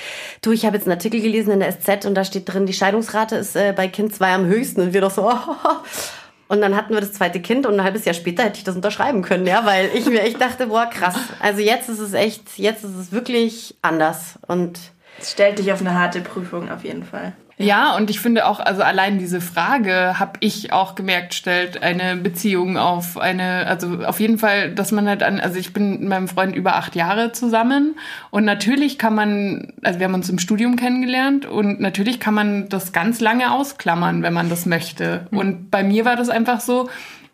du, 0.41 0.51
ich 0.51 0.65
habe 0.65 0.75
jetzt 0.75 0.85
einen 0.85 0.97
Artikel 0.97 1.21
gelesen 1.21 1.51
in 1.51 1.59
der 1.61 1.71
SZ 1.71 2.05
und 2.05 2.15
da 2.15 2.25
steht 2.25 2.51
drin, 2.51 2.65
die 2.65 2.73
Scheidungsrate 2.73 3.37
ist 3.37 3.55
äh, 3.55 3.73
bei 3.75 3.87
Kind 3.87 4.13
zwei 4.13 4.33
am 4.33 4.45
höchsten. 4.45 4.81
Und 4.81 4.93
wir 4.93 5.01
doch 5.01 5.11
so, 5.11 5.29
oh, 5.29 5.33
Und 6.49 6.61
dann 6.61 6.75
hatten 6.75 6.93
wir 6.93 7.01
das 7.01 7.13
zweite 7.13 7.41
Kind 7.41 7.65
und 7.65 7.79
ein 7.79 7.83
halbes 7.83 8.05
Jahr 8.05 8.13
später 8.13 8.43
hätte 8.43 8.59
ich 8.59 8.63
das 8.63 8.75
unterschreiben 8.75 9.23
können, 9.23 9.47
ja, 9.47 9.65
weil 9.65 9.89
ich 9.95 10.05
mir 10.05 10.21
echt 10.21 10.39
dachte, 10.39 10.67
boah, 10.67 10.85
krass. 10.85 11.15
Also 11.39 11.61
jetzt 11.61 11.89
ist 11.89 11.97
es 11.97 12.13
echt, 12.13 12.59
jetzt 12.59 12.83
ist 12.83 12.95
es 12.95 13.11
wirklich 13.11 13.75
anders 13.81 14.37
und 14.45 14.79
es 15.19 15.31
stellt 15.31 15.59
dich 15.59 15.71
auf 15.71 15.81
eine 15.81 15.97
harte 15.97 16.21
Prüfung 16.21 16.71
auf 16.71 16.83
jeden 16.83 17.03
Fall. 17.03 17.33
Ja, 17.57 17.95
und 17.95 18.09
ich 18.09 18.19
finde 18.19 18.47
auch, 18.47 18.59
also 18.59 18.81
allein 18.81 19.19
diese 19.19 19.39
Frage, 19.39 20.19
habe 20.19 20.33
ich 20.39 20.73
auch 20.73 20.95
gemerkt, 20.95 21.35
stellt 21.35 21.83
eine 21.83 22.15
Beziehung 22.15 22.77
auf 22.77 23.17
eine, 23.17 23.67
also 23.67 24.03
auf 24.05 24.19
jeden 24.19 24.39
Fall, 24.39 24.73
dass 24.73 24.91
man 24.91 25.07
halt 25.07 25.21
an, 25.21 25.39
also 25.39 25.59
ich 25.59 25.71
bin 25.71 25.91
mit 25.91 26.09
meinem 26.09 26.27
Freund 26.27 26.55
über 26.55 26.75
acht 26.75 26.95
Jahre 26.95 27.31
zusammen 27.31 27.95
und 28.31 28.43
natürlich 28.43 28.97
kann 28.97 29.13
man, 29.13 29.73
also 29.83 29.99
wir 29.99 30.07
haben 30.07 30.15
uns 30.15 30.29
im 30.29 30.39
Studium 30.39 30.77
kennengelernt 30.77 31.45
und 31.45 31.79
natürlich 31.79 32.19
kann 32.19 32.33
man 32.33 32.69
das 32.69 32.91
ganz 32.91 33.21
lange 33.21 33.51
ausklammern, 33.53 34.23
wenn 34.23 34.33
man 34.33 34.49
das 34.49 34.65
möchte. 34.65 35.27
Mhm. 35.29 35.37
Und 35.37 35.71
bei 35.71 35.83
mir 35.83 36.05
war 36.05 36.15
das 36.15 36.29
einfach 36.29 36.59
so, 36.59 36.89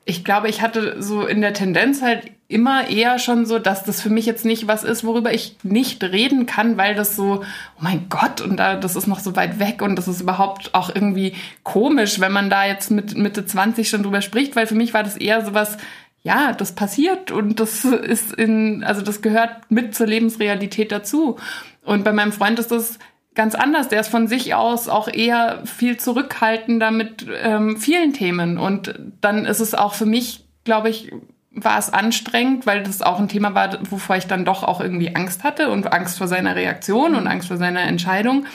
ich 0.10 0.26
glaube, 0.26 0.50
ich 0.50 0.62
hatte 0.62 1.02
so 1.02 1.26
in 1.28 1.40
der 1.40 1.54
Tendenz 1.54 2.02
halt 2.02 2.32
immer 2.48 2.90
eher 2.90 3.20
schon 3.20 3.46
so, 3.46 3.60
dass 3.60 3.84
das 3.84 4.02
für 4.02 4.10
mich 4.10 4.26
jetzt 4.26 4.44
nicht 4.44 4.68
was 4.68 4.84
ist, 4.84 5.04
worüber 5.04 5.32
ich 5.32 5.56
nicht 5.62 6.04
reden 6.04 6.48
kann, 6.48 6.78
weil 6.78 6.96
das 6.96 7.16
so, 7.16 7.44
oh 7.44 7.80
mein 7.80 8.08
Gott, 8.10 8.42
und 8.42 8.58
da, 8.58 8.76
das 8.76 8.96
ist 8.96 9.06
noch 9.06 9.20
so 9.20 9.36
weit 9.36 9.60
weg 9.60 9.84
und 9.84 9.96
das 9.96 10.08
ist 10.08 10.22
überhaupt 10.22 10.74
auch 10.74 10.94
irgendwie 10.94 11.36
komisch, 11.62 12.20
wenn 12.20 12.32
man 12.32 12.50
da 12.50 12.66
jetzt 12.66 12.90
mit 12.90 13.16
Mitte 13.16 13.46
20 13.46 13.88
schon 13.88 14.02
drüber 14.02 14.24
spricht, 14.24 14.56
weil 14.56 14.66
für 14.66 14.74
mich 14.74 14.96
war 14.96 15.04
das 15.04 15.16
eher 15.16 15.46
so 15.46 15.54
was, 15.54 15.78
ja, 16.24 16.54
das 16.54 16.74
passiert 16.74 17.30
und 17.30 17.60
das 17.60 17.86
ist 17.86 18.34
in, 18.34 18.84
also 18.84 19.04
das 19.04 19.22
gehört 19.22 19.70
mit 19.70 19.94
zur 19.94 20.08
Lebensrealität 20.08 20.92
dazu. 20.92 21.38
Und 21.86 22.04
bei 22.04 22.14
meinem 22.14 22.32
Freund 22.32 22.58
ist 22.58 22.72
das 22.72 22.98
ganz 23.36 23.56
anders. 23.56 23.88
Der 23.88 24.02
ist 24.02 24.10
von 24.10 24.28
sich 24.28 24.56
aus 24.56 24.90
auch 24.90 25.08
eher 25.08 25.62
viel 25.66 25.98
zurückhaltender 25.98 26.92
mit 26.92 27.26
ähm, 27.42 27.78
vielen 27.78 28.14
Themen. 28.14 28.58
Und 28.58 28.96
dann 29.22 29.46
ist 29.46 29.60
es 29.60 29.74
auch 29.74 29.94
für 29.94 30.06
mich, 30.06 30.46
glaube 30.64 30.90
ich, 30.90 31.12
war 31.52 31.80
es 31.80 31.92
anstrengend, 31.92 32.66
weil 32.66 32.84
das 32.84 33.02
auch 33.02 33.20
ein 33.20 33.28
Thema 33.28 33.56
war, 33.56 33.80
wovor 33.90 34.16
ich 34.16 34.28
dann 34.28 34.46
doch 34.46 34.64
auch 34.64 34.82
irgendwie 34.82 35.16
Angst 35.16 35.44
hatte 35.44 35.70
und 35.70 35.92
Angst 35.92 36.18
vor 36.18 36.28
seiner 36.28 36.56
Reaktion 36.56 37.16
und 37.16 37.28
Angst 37.28 37.48
vor 37.48 37.58
seiner 37.58 37.82
Entscheidung. 37.82 38.46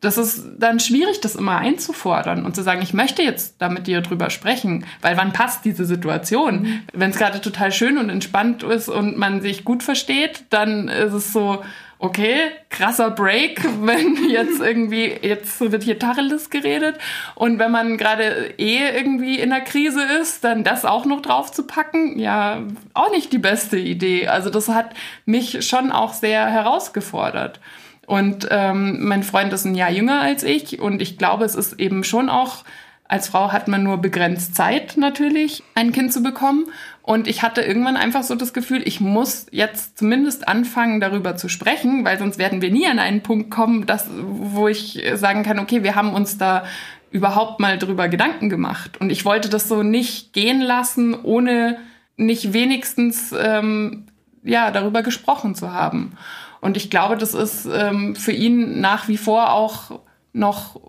Das 0.00 0.16
ist 0.16 0.46
dann 0.58 0.80
schwierig, 0.80 1.20
das 1.20 1.36
immer 1.36 1.58
einzufordern 1.58 2.46
und 2.46 2.56
zu 2.56 2.62
sagen, 2.62 2.80
ich 2.80 2.94
möchte 2.94 3.22
jetzt 3.22 3.56
da 3.58 3.68
mit 3.68 3.86
dir 3.86 4.00
drüber 4.00 4.30
sprechen, 4.30 4.86
weil 5.02 5.18
wann 5.18 5.34
passt 5.34 5.66
diese 5.66 5.84
Situation? 5.84 6.62
Mhm. 6.62 6.80
Wenn 6.94 7.10
es 7.10 7.18
gerade 7.18 7.42
total 7.42 7.70
schön 7.70 7.98
und 7.98 8.08
entspannt 8.08 8.62
ist 8.62 8.88
und 8.88 9.18
man 9.18 9.42
sich 9.42 9.64
gut 9.64 9.82
versteht, 9.82 10.44
dann 10.48 10.88
ist 10.88 11.12
es 11.12 11.34
so, 11.34 11.62
okay, 12.00 12.50
krasser 12.70 13.10
Break, 13.10 13.62
wenn 13.82 14.28
jetzt 14.28 14.60
irgendwie, 14.60 15.12
jetzt 15.22 15.60
wird 15.60 15.84
hier 15.84 15.98
Tacheles 15.98 16.50
geredet 16.50 16.98
und 17.36 17.58
wenn 17.58 17.70
man 17.70 17.96
gerade 17.98 18.54
eh 18.58 18.88
irgendwie 18.88 19.38
in 19.38 19.50
der 19.50 19.60
Krise 19.60 20.02
ist, 20.20 20.42
dann 20.42 20.64
das 20.64 20.84
auch 20.84 21.04
noch 21.04 21.20
drauf 21.20 21.52
zu 21.52 21.66
packen, 21.66 22.18
ja, 22.18 22.62
auch 22.94 23.10
nicht 23.12 23.32
die 23.32 23.38
beste 23.38 23.78
Idee. 23.78 24.26
Also 24.26 24.50
das 24.50 24.68
hat 24.68 24.94
mich 25.26 25.66
schon 25.68 25.92
auch 25.92 26.14
sehr 26.14 26.46
herausgefordert. 26.46 27.60
Und 28.06 28.48
ähm, 28.50 29.06
mein 29.06 29.22
Freund 29.22 29.52
ist 29.52 29.66
ein 29.66 29.76
Jahr 29.76 29.90
jünger 29.90 30.20
als 30.20 30.42
ich 30.42 30.80
und 30.80 31.00
ich 31.00 31.16
glaube, 31.16 31.44
es 31.44 31.54
ist 31.54 31.78
eben 31.78 32.02
schon 32.02 32.28
auch 32.28 32.64
als 33.10 33.26
Frau 33.26 33.50
hat 33.50 33.66
man 33.66 33.82
nur 33.82 33.98
begrenzt 33.98 34.54
Zeit 34.54 34.96
natürlich, 34.96 35.64
ein 35.74 35.90
Kind 35.90 36.12
zu 36.12 36.22
bekommen. 36.22 36.66
Und 37.10 37.26
ich 37.26 37.42
hatte 37.42 37.62
irgendwann 37.62 37.96
einfach 37.96 38.22
so 38.22 38.36
das 38.36 38.52
Gefühl, 38.52 38.86
ich 38.86 39.00
muss 39.00 39.46
jetzt 39.50 39.98
zumindest 39.98 40.46
anfangen, 40.46 41.00
darüber 41.00 41.34
zu 41.34 41.48
sprechen, 41.48 42.04
weil 42.04 42.20
sonst 42.20 42.38
werden 42.38 42.62
wir 42.62 42.70
nie 42.70 42.86
an 42.86 43.00
einen 43.00 43.24
Punkt 43.24 43.50
kommen, 43.50 43.84
dass, 43.84 44.06
wo 44.16 44.68
ich 44.68 45.02
sagen 45.14 45.42
kann, 45.42 45.58
okay, 45.58 45.82
wir 45.82 45.96
haben 45.96 46.12
uns 46.14 46.38
da 46.38 46.62
überhaupt 47.10 47.58
mal 47.58 47.78
drüber 47.78 48.08
Gedanken 48.08 48.48
gemacht. 48.48 49.00
Und 49.00 49.10
ich 49.10 49.24
wollte 49.24 49.48
das 49.48 49.66
so 49.66 49.82
nicht 49.82 50.32
gehen 50.32 50.60
lassen, 50.60 51.18
ohne 51.20 51.78
nicht 52.16 52.52
wenigstens 52.52 53.34
ähm, 53.36 54.06
ja, 54.44 54.70
darüber 54.70 55.02
gesprochen 55.02 55.56
zu 55.56 55.72
haben. 55.72 56.12
Und 56.60 56.76
ich 56.76 56.90
glaube, 56.90 57.16
das 57.16 57.34
ist 57.34 57.66
ähm, 57.66 58.14
für 58.14 58.30
ihn 58.30 58.80
nach 58.80 59.08
wie 59.08 59.16
vor 59.16 59.52
auch 59.52 59.98
noch 60.32 60.80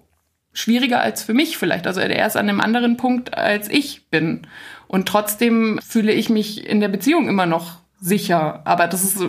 schwieriger 0.54 1.02
als 1.02 1.24
für 1.24 1.34
mich 1.34 1.58
vielleicht. 1.58 1.88
Also 1.88 2.00
er 2.00 2.28
ist 2.28 2.38
an 2.38 2.50
einem 2.50 2.62
anderen 2.62 2.98
Punkt, 2.98 3.36
als 3.36 3.70
ich 3.70 4.10
bin. 4.10 4.46
Und 4.92 5.08
trotzdem 5.08 5.80
fühle 5.82 6.12
ich 6.12 6.30
mich 6.30 6.68
in 6.68 6.82
der 6.82 6.90
Beziehung 6.90 7.30
immer 7.30 7.46
noch 7.46 7.78
sicher. 8.02 8.60
Aber 8.66 8.88
das 8.88 9.06
ist 9.06 9.24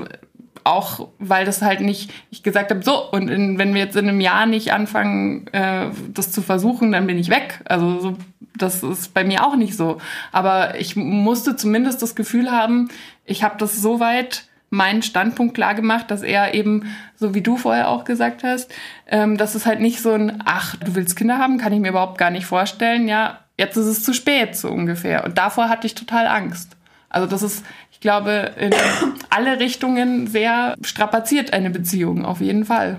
auch, 0.65 1.11
weil 1.21 1.45
das 1.45 1.63
halt 1.63 1.81
nicht, 1.81 2.11
ich 2.31 2.43
gesagt 2.43 2.73
habe, 2.73 2.83
so, 2.83 3.09
und 3.13 3.29
in, 3.29 3.61
wenn 3.61 3.73
wir 3.73 3.81
jetzt 3.81 3.95
in 3.95 4.09
einem 4.09 4.21
Jahr 4.21 4.47
nicht 4.47 4.73
anfangen, 4.73 5.47
äh, 5.53 5.91
das 6.09 6.33
zu 6.33 6.43
versuchen, 6.43 6.91
dann 6.91 7.07
bin 7.07 7.17
ich 7.17 7.31
weg. 7.31 7.61
Also 7.65 8.01
so, 8.01 8.17
das 8.57 8.83
ist 8.83 9.15
bei 9.15 9.23
mir 9.23 9.47
auch 9.47 9.55
nicht 9.55 9.77
so. 9.77 9.99
Aber 10.33 10.81
ich 10.81 10.97
musste 10.97 11.55
zumindest 11.55 12.03
das 12.03 12.17
Gefühl 12.17 12.51
haben, 12.51 12.89
ich 13.25 13.45
habe 13.45 13.55
das 13.57 13.81
so 13.81 14.01
weit 14.01 14.47
meinen 14.69 15.03
Standpunkt 15.03 15.55
klar 15.55 15.77
gemacht, 15.77 16.11
dass 16.11 16.23
er 16.23 16.55
eben, 16.55 16.93
so 17.15 17.37
wie 17.37 17.43
du 17.43 17.57
vorher 17.57 17.89
auch 17.89 18.03
gesagt 18.03 18.43
hast, 18.43 18.75
ähm, 19.07 19.37
dass 19.37 19.55
es 19.55 19.65
halt 19.65 19.79
nicht 19.79 20.03
so 20.03 20.11
ein, 20.11 20.43
ach, 20.45 20.75
du 20.75 20.97
willst 20.97 21.15
Kinder 21.15 21.39
haben, 21.39 21.59
kann 21.59 21.73
ich 21.73 21.79
mir 21.79 21.91
überhaupt 21.91 22.19
gar 22.19 22.31
nicht 22.31 22.47
vorstellen, 22.47 23.07
ja, 23.07 23.39
jetzt 23.63 23.77
ist 23.77 23.87
es 23.87 24.05
zu 24.05 24.13
spät, 24.13 24.57
so 24.57 24.69
ungefähr. 24.69 25.25
Und 25.25 25.39
davor 25.39 25.69
hatte 25.69 25.87
ich 25.87 25.95
total 25.95 26.27
Angst. 26.27 26.77
Also 27.09 27.27
das 27.27 27.43
ist, 27.43 27.65
ich 27.93 28.01
glaube, 28.01 28.53
in 28.59 28.75
alle 29.31 29.61
Richtungen 29.61 30.27
sehr 30.27 30.75
strapaziert 30.83 31.53
eine 31.53 31.71
Beziehung, 31.71 32.25
auf 32.25 32.41
jeden 32.41 32.65
Fall. 32.65 32.99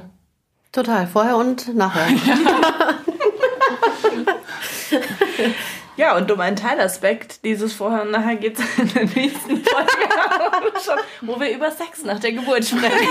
Total, 0.72 1.06
vorher 1.06 1.38
und 1.38 1.76
nachher. 1.76 2.08
Ja, 5.96 6.18
und 6.18 6.32
um 6.32 6.40
einen 6.40 6.56
Teilaspekt 6.56 7.46
dieses 7.46 7.74
Vorher 7.74 8.02
und 8.02 8.10
Nachher 8.10 8.36
geht 8.36 8.58
es 8.58 8.66
in 8.80 8.92
der 8.94 9.04
nächsten 9.04 9.64
Folge 9.64 10.80
schon, 10.84 10.98
wo 11.22 11.40
wir 11.40 11.54
über 11.54 11.70
Sex 11.70 12.04
nach 12.04 12.20
der 12.20 12.32
Geburt 12.32 12.66
sprechen. 12.66 13.08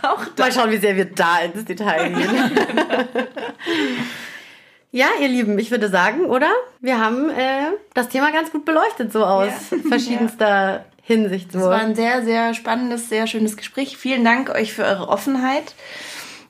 Auch 0.00 0.24
da. 0.34 0.44
Mal 0.44 0.52
schauen, 0.52 0.70
wie 0.70 0.78
sehr 0.78 0.96
wir 0.96 1.04
da 1.04 1.40
ins 1.40 1.66
Detail 1.66 2.08
gehen. 2.08 2.30
ja, 4.96 5.08
ihr 5.20 5.28
Lieben, 5.28 5.58
ich 5.58 5.70
würde 5.70 5.90
sagen, 5.90 6.24
oder? 6.24 6.50
Wir 6.80 6.98
haben 6.98 7.28
äh, 7.28 7.72
das 7.92 8.08
Thema 8.08 8.32
ganz 8.32 8.50
gut 8.50 8.64
beleuchtet, 8.64 9.12
so 9.12 9.26
aus 9.26 9.52
ja. 9.70 9.78
verschiedenster 9.88 10.46
ja. 10.46 10.84
Hinsicht. 11.02 11.52
So. 11.52 11.58
Es 11.58 11.64
war 11.66 11.80
ein 11.80 11.94
sehr, 11.94 12.24
sehr 12.24 12.54
spannendes, 12.54 13.10
sehr 13.10 13.26
schönes 13.26 13.58
Gespräch. 13.58 13.98
Vielen 13.98 14.24
Dank 14.24 14.48
euch 14.48 14.72
für 14.72 14.84
eure 14.84 15.10
Offenheit, 15.10 15.74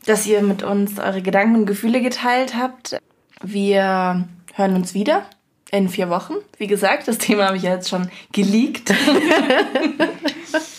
dass 0.06 0.26
ihr 0.26 0.42
mit 0.42 0.62
uns 0.62 1.00
eure 1.00 1.22
Gedanken 1.22 1.56
und 1.56 1.66
Gefühle 1.66 2.00
geteilt 2.00 2.54
habt. 2.54 2.96
Wir 3.42 4.28
hören 4.54 4.76
uns 4.76 4.94
wieder 4.94 5.26
in 5.72 5.88
vier 5.88 6.08
Wochen. 6.08 6.34
Wie 6.56 6.68
gesagt, 6.68 7.08
das 7.08 7.18
Thema 7.18 7.46
habe 7.46 7.56
ich 7.56 7.64
ja 7.64 7.74
jetzt 7.74 7.88
schon 7.88 8.08
geleakt. 8.30 8.94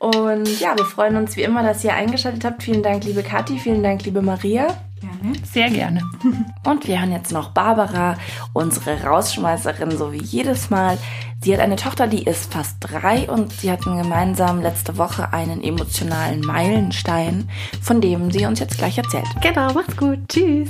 Und 0.00 0.60
ja, 0.60 0.74
wir 0.78 0.86
freuen 0.86 1.16
uns 1.16 1.36
wie 1.36 1.42
immer, 1.42 1.62
dass 1.62 1.84
ihr 1.84 1.92
eingeschaltet 1.92 2.42
habt. 2.46 2.62
Vielen 2.62 2.82
Dank, 2.82 3.04
liebe 3.04 3.22
Kathi, 3.22 3.58
vielen 3.58 3.82
Dank, 3.82 4.02
liebe 4.02 4.22
Maria. 4.22 4.68
Gerne. 4.98 5.36
Sehr 5.44 5.68
gerne. 5.68 6.00
Und 6.64 6.88
wir 6.88 6.98
hören 6.98 7.12
jetzt 7.12 7.32
noch 7.32 7.50
Barbara, 7.50 8.16
unsere 8.54 9.02
Rausschmeißerin, 9.02 9.98
so 9.98 10.10
wie 10.14 10.22
jedes 10.22 10.70
Mal. 10.70 10.96
Sie 11.42 11.52
hat 11.52 11.60
eine 11.60 11.76
Tochter, 11.76 12.06
die 12.06 12.24
ist 12.24 12.52
fast 12.52 12.76
drei 12.80 13.30
und 13.30 13.50
sie 13.52 13.70
hatten 13.70 13.96
gemeinsam 13.96 14.60
letzte 14.60 14.98
Woche 14.98 15.32
einen 15.32 15.62
emotionalen 15.62 16.40
Meilenstein, 16.40 17.48
von 17.80 18.02
dem 18.02 18.30
sie 18.30 18.44
uns 18.44 18.60
jetzt 18.60 18.76
gleich 18.76 18.98
erzählt. 18.98 19.24
Genau, 19.40 19.72
macht's 19.72 19.96
gut. 19.96 20.18
Tschüss. 20.28 20.68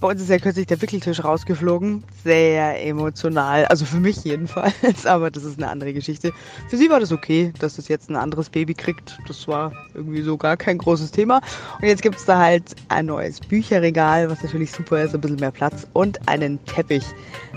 Bei 0.00 0.06
uns 0.06 0.22
ist 0.22 0.30
ja 0.30 0.38
kürzlich 0.38 0.66
der 0.66 0.80
Wickeltisch 0.80 1.24
rausgeflogen. 1.24 2.04
Sehr 2.22 2.86
emotional. 2.86 3.64
Also 3.66 3.84
für 3.84 3.98
mich 3.98 4.22
jedenfalls. 4.22 4.74
Aber 5.06 5.28
das 5.30 5.42
ist 5.42 5.58
eine 5.58 5.68
andere 5.68 5.92
Geschichte. 5.92 6.32
Für 6.68 6.76
sie 6.76 6.88
war 6.88 7.00
das 7.00 7.10
okay, 7.10 7.52
dass 7.58 7.76
das 7.76 7.88
jetzt 7.88 8.08
ein 8.08 8.14
anderes 8.14 8.48
Baby 8.48 8.74
kriegt. 8.74 9.18
Das 9.26 9.48
war 9.48 9.72
irgendwie 9.94 10.22
so 10.22 10.36
gar 10.36 10.56
kein 10.56 10.78
großes 10.78 11.10
Thema. 11.10 11.40
Und 11.80 11.88
jetzt 11.88 12.02
gibt 12.02 12.16
es 12.16 12.24
da 12.24 12.38
halt 12.38 12.76
ein 12.88 13.06
neues 13.06 13.40
Bücherregal, 13.40 14.30
was 14.30 14.40
natürlich 14.44 14.70
super 14.70 15.02
ist, 15.02 15.16
ein 15.16 15.20
bisschen 15.20 15.40
mehr 15.40 15.50
Platz 15.50 15.84
und 15.94 16.28
einen 16.28 16.64
Teppich 16.64 17.04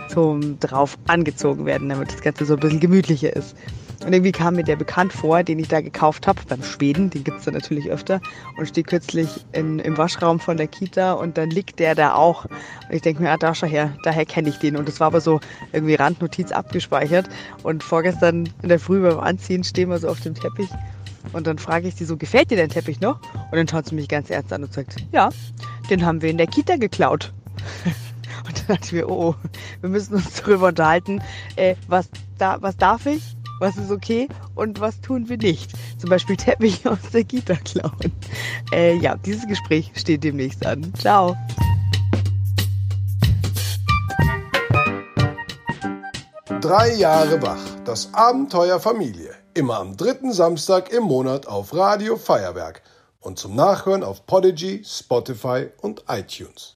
zum 0.10 0.60
drauf 0.60 0.98
angezogen 1.08 1.68
werden, 1.68 1.90
damit 1.90 2.12
das 2.12 2.22
Ganze 2.22 2.46
so 2.46 2.56
ein 2.56 2.60
bisschen 2.60 2.80
gemütlicher 2.80 3.36
ist. 3.36 3.56
Und 4.06 4.14
irgendwie 4.14 4.32
kam 4.32 4.56
mir 4.56 4.64
der 4.64 4.76
bekannt 4.76 5.14
vor, 5.14 5.44
den 5.44 5.60
ich 5.60 5.68
da 5.68 5.80
gekauft 5.80 6.26
habe, 6.26 6.42
beim 6.48 6.64
Schweden, 6.64 7.12
den 7.12 7.24
gibt 7.24 7.40
es 7.40 7.46
da 7.46 7.52
natürlich 7.52 7.90
öfter, 7.90 8.20
und 8.58 8.68
steht 8.68 8.88
kürzlich 8.88 9.30
in, 9.52 9.80
im 9.80 9.98
Waschraum 9.98 10.40
von 10.40 10.58
der 10.58 10.68
Kita 10.68 11.14
und 11.14 11.38
dann 11.38 11.52
liegt 11.52 11.80
der 11.80 11.94
da 11.94 12.16
auch. 12.16 12.46
Und 12.46 12.96
ich 12.96 13.02
denke 13.02 13.22
mir, 13.22 13.30
ah, 13.30 13.38
da 13.38 13.54
schau 13.54 13.68
her, 13.68 13.96
daher 14.04 14.26
kenne 14.26 14.50
ich 14.50 14.58
den. 14.58 14.76
Und 14.76 14.88
das 14.88 15.00
war 15.00 15.08
aber 15.08 15.22
so 15.22 15.40
irgendwie 15.72 15.96
Randnotiz 15.96 16.52
abgespeichert. 16.52 17.30
Und 17.62 17.84
vorgestern 17.84 18.50
in 18.64 18.70
der 18.70 18.80
Früh 18.80 19.02
beim 19.02 19.20
Anziehen 19.20 19.64
stehen 19.64 19.90
wir 19.90 20.00
so 20.00 20.10
auf 20.10 20.20
dem 20.22 20.34
Teppich. 20.34 20.70
Und 21.34 21.46
dann 21.46 21.60
frage 21.60 21.88
ich 21.88 21.96
sie 21.96 22.06
so, 22.06 22.18
gefällt 22.18 22.50
dir 22.50 22.58
der 22.58 22.70
Teppich 22.70 23.00
noch? 23.00 23.22
Und 23.52 23.58
dann 23.58 23.68
schaut 23.68 23.88
sie 23.88 23.96
mich 23.96 24.08
ganz 24.08 24.32
ernst 24.32 24.52
an 24.52 24.64
und 24.64 24.74
sagt, 24.74 24.96
ja, 25.12 25.30
den 25.90 26.06
haben 26.06 26.22
wir 26.24 26.30
in 26.30 26.38
der 26.38 26.48
Kita 26.48 26.78
geklaut. 26.78 27.34
Und 28.48 28.58
dann 28.58 28.68
dachte 28.68 28.86
ich 28.86 28.92
mir, 28.94 29.08
oh, 29.08 29.36
wir 29.82 29.90
müssen 29.90 30.16
uns 30.16 30.42
darüber 30.42 30.70
unterhalten, 30.70 31.22
äh, 31.58 31.76
was, 31.88 32.10
da, 32.40 32.60
was 32.60 32.76
darf 32.76 33.06
ich, 33.06 33.36
was 33.62 33.78
ist 33.78 33.92
okay 33.92 34.28
und 34.56 34.82
was 34.82 35.00
tun 35.00 35.30
wir 35.30 35.38
nicht. 35.38 35.72
Zum 36.00 36.10
Beispiel 36.10 36.36
Teppich 36.36 36.86
aus 36.88 36.98
der 37.14 37.24
Kita 37.24 37.56
klauen. 37.56 38.12
Äh, 38.74 38.98
ja, 38.98 39.16
dieses 39.16 39.48
Gespräch 39.48 39.92
steht 39.96 40.24
demnächst 40.24 40.66
an. 40.66 40.92
Ciao. 40.98 41.38
Drei 46.60 46.96
Jahre 46.96 47.42
wach. 47.42 47.62
Das 47.86 48.14
Abenteuer 48.14 48.80
Familie. 48.80 49.34
Immer 49.54 49.80
am 49.80 49.98
dritten 49.98 50.32
Samstag 50.34 50.92
im 50.92 51.04
Monat 51.04 51.48
auf 51.48 51.74
Radio 51.74 52.18
Feuerwerk 52.18 52.82
und 53.20 53.38
zum 53.38 53.56
Nachhören 53.56 54.04
auf 54.04 54.26
Podigy, 54.26 54.84
Spotify 54.86 55.68
und 55.82 56.04
iTunes. 56.08 56.70